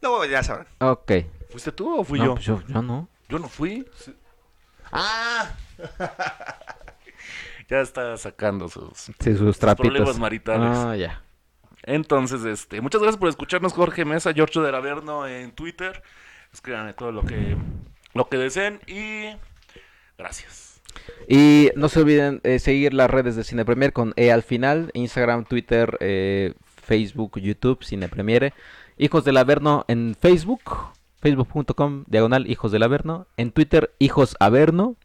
Luego 0.02 0.26
ya 0.26 0.44
sabrán. 0.44 0.68
Ok. 0.80 1.12
¿Fuiste 1.50 1.72
tú 1.72 2.00
o 2.00 2.04
fui 2.04 2.20
No, 2.20 2.26
yo? 2.26 2.34
pues 2.36 2.46
yo, 2.46 2.62
yo 2.68 2.82
no. 2.82 3.08
Yo 3.30 3.40
no 3.40 3.48
fui. 3.50 3.86
Sí. 3.96 4.14
¡Ah! 4.92 5.50
Ya 7.70 7.82
está 7.82 8.16
sacando 8.16 8.70
sus... 8.70 8.94
Sí, 9.20 9.36
sus 9.36 9.60
trapitos. 9.60 9.92
problemas 9.92 10.18
maritales. 10.20 10.70
Ah, 10.78 10.96
ya. 10.96 11.22
Entonces, 11.84 12.46
este, 12.46 12.80
muchas 12.80 13.02
gracias 13.02 13.20
por 13.20 13.28
escucharnos, 13.28 13.74
Jorge 13.74 14.06
Mesa, 14.06 14.32
Giorgio 14.32 14.62
del 14.62 14.74
Averno 14.74 15.28
en 15.28 15.52
Twitter. 15.52 16.02
Escríbanme 16.54 16.94
todo 16.94 17.12
lo 17.12 17.24
que, 17.24 17.58
lo 18.14 18.30
que 18.30 18.38
deseen 18.38 18.80
y 18.88 19.36
gracias. 20.18 20.80
Y 21.28 21.72
no 21.76 21.90
se 21.90 22.00
olviden 22.00 22.40
eh, 22.46 22.60
seguir 22.60 22.94
las 22.94 23.12
redes 23.12 23.36
de 23.36 23.44
Cine 23.44 23.66
Premier 23.66 23.92
con 23.92 24.14
E 24.16 24.32
al 24.32 24.44
final, 24.44 24.90
Instagram, 24.94 25.44
Twitter, 25.44 25.98
eh, 26.00 26.54
Facebook, 26.88 27.40
YouTube, 27.40 27.84
Cine 27.84 28.08
Premiere. 28.08 28.54
Hijos 28.98 29.26
del 29.26 29.38
Averno 29.38 29.84
en 29.88 30.16
Facebook, 30.20 30.62
facebook.com, 31.20 32.06
diagonal 32.08 32.50
Hijos 32.50 32.72
del 32.72 32.84
Averno. 32.84 33.28
En 33.36 33.52
Twitter, 33.52 33.94
Hijos 34.00 34.36
Averno. 34.40 34.96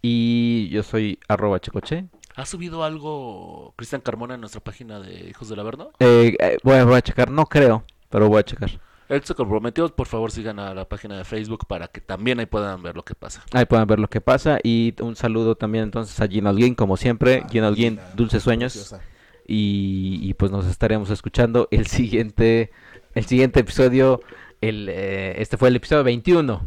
Y 0.00 0.68
yo 0.70 0.82
soy 0.82 1.18
arroba 1.28 1.60
checoche. 1.60 2.06
¿Ha 2.34 2.46
subido 2.46 2.84
algo 2.84 3.74
Cristian 3.76 4.00
Carmona 4.00 4.34
en 4.34 4.40
nuestra 4.40 4.60
página 4.60 5.00
de 5.00 5.28
Hijos 5.28 5.48
del 5.48 5.60
Averno? 5.60 5.90
Eh, 5.98 6.36
eh, 6.38 6.58
voy, 6.62 6.76
a, 6.76 6.84
voy 6.84 6.96
a 6.96 7.02
checar, 7.02 7.30
no 7.30 7.46
creo, 7.46 7.84
pero 8.08 8.28
voy 8.28 8.40
a 8.40 8.44
checar. 8.44 8.70
Él 9.08 9.24
se 9.24 9.34
comprometió, 9.34 9.88
por 9.88 10.06
favor 10.06 10.30
sigan 10.30 10.58
a 10.58 10.74
la 10.74 10.86
página 10.86 11.16
de 11.16 11.24
Facebook 11.24 11.66
para 11.66 11.88
que 11.88 12.00
también 12.00 12.40
ahí 12.40 12.46
puedan 12.46 12.82
ver 12.82 12.94
lo 12.94 13.04
que 13.04 13.14
pasa. 13.14 13.42
Ahí 13.52 13.64
pueden 13.64 13.86
ver 13.86 13.98
lo 13.98 14.08
que 14.08 14.20
pasa. 14.20 14.58
Y 14.62 14.94
un 15.02 15.16
saludo 15.16 15.56
también 15.56 15.84
entonces 15.84 16.20
a 16.20 16.28
Gino 16.28 16.48
Alguín, 16.48 16.74
como 16.74 16.96
siempre. 16.96 17.42
Gino 17.50 17.66
Alguín, 17.66 17.98
dulces 18.14 18.42
sueños. 18.42 18.74
Preciosa. 18.74 19.02
Y, 19.48 20.20
y, 20.22 20.34
pues 20.34 20.52
nos 20.52 20.66
estaremos 20.66 21.10
escuchando 21.10 21.66
el 21.70 21.86
siguiente 21.86 22.70
el 23.14 23.24
siguiente 23.24 23.60
episodio 23.60 24.20
el 24.60 24.88
eh, 24.90 25.40
este 25.40 25.56
fue 25.56 25.68
el 25.70 25.76
episodio 25.76 26.04
21 26.04 26.62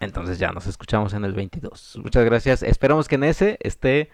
entonces 0.00 0.38
ya 0.38 0.52
nos 0.52 0.66
escuchamos 0.68 1.12
en 1.14 1.24
el 1.24 1.32
22 1.32 1.98
muchas 2.02 2.24
gracias 2.24 2.62
esperamos 2.62 3.08
que 3.08 3.16
en 3.16 3.24
ese 3.24 3.58
esté 3.60 4.10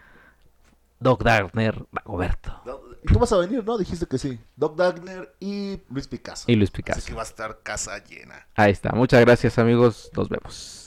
Doc 0.99 1.23
Darner 1.23 1.85
Dagoberto 1.91 2.61
Y 3.03 3.13
tú 3.13 3.17
vas 3.17 3.31
a 3.33 3.37
venir, 3.37 3.65
¿no? 3.65 3.77
Dijiste 3.79 4.05
que 4.05 4.19
sí. 4.19 4.39
Doc 4.55 4.75
Dagner 4.75 5.33
y 5.39 5.79
Luis 5.89 6.07
Picasso. 6.07 6.45
y 6.47 6.55
Luis 6.55 6.69
Así 6.69 6.77
Picasso 6.77 7.07
que 7.07 7.13
va 7.15 7.21
a 7.21 7.25
estar 7.25 7.59
casa 7.63 7.97
llena. 8.03 8.47
ahí 8.55 8.71
está 8.71 8.91
muchas 8.91 9.21
gracias 9.21 9.57
amigos 9.57 10.11
nos 10.15 10.29
vemos 10.29 10.80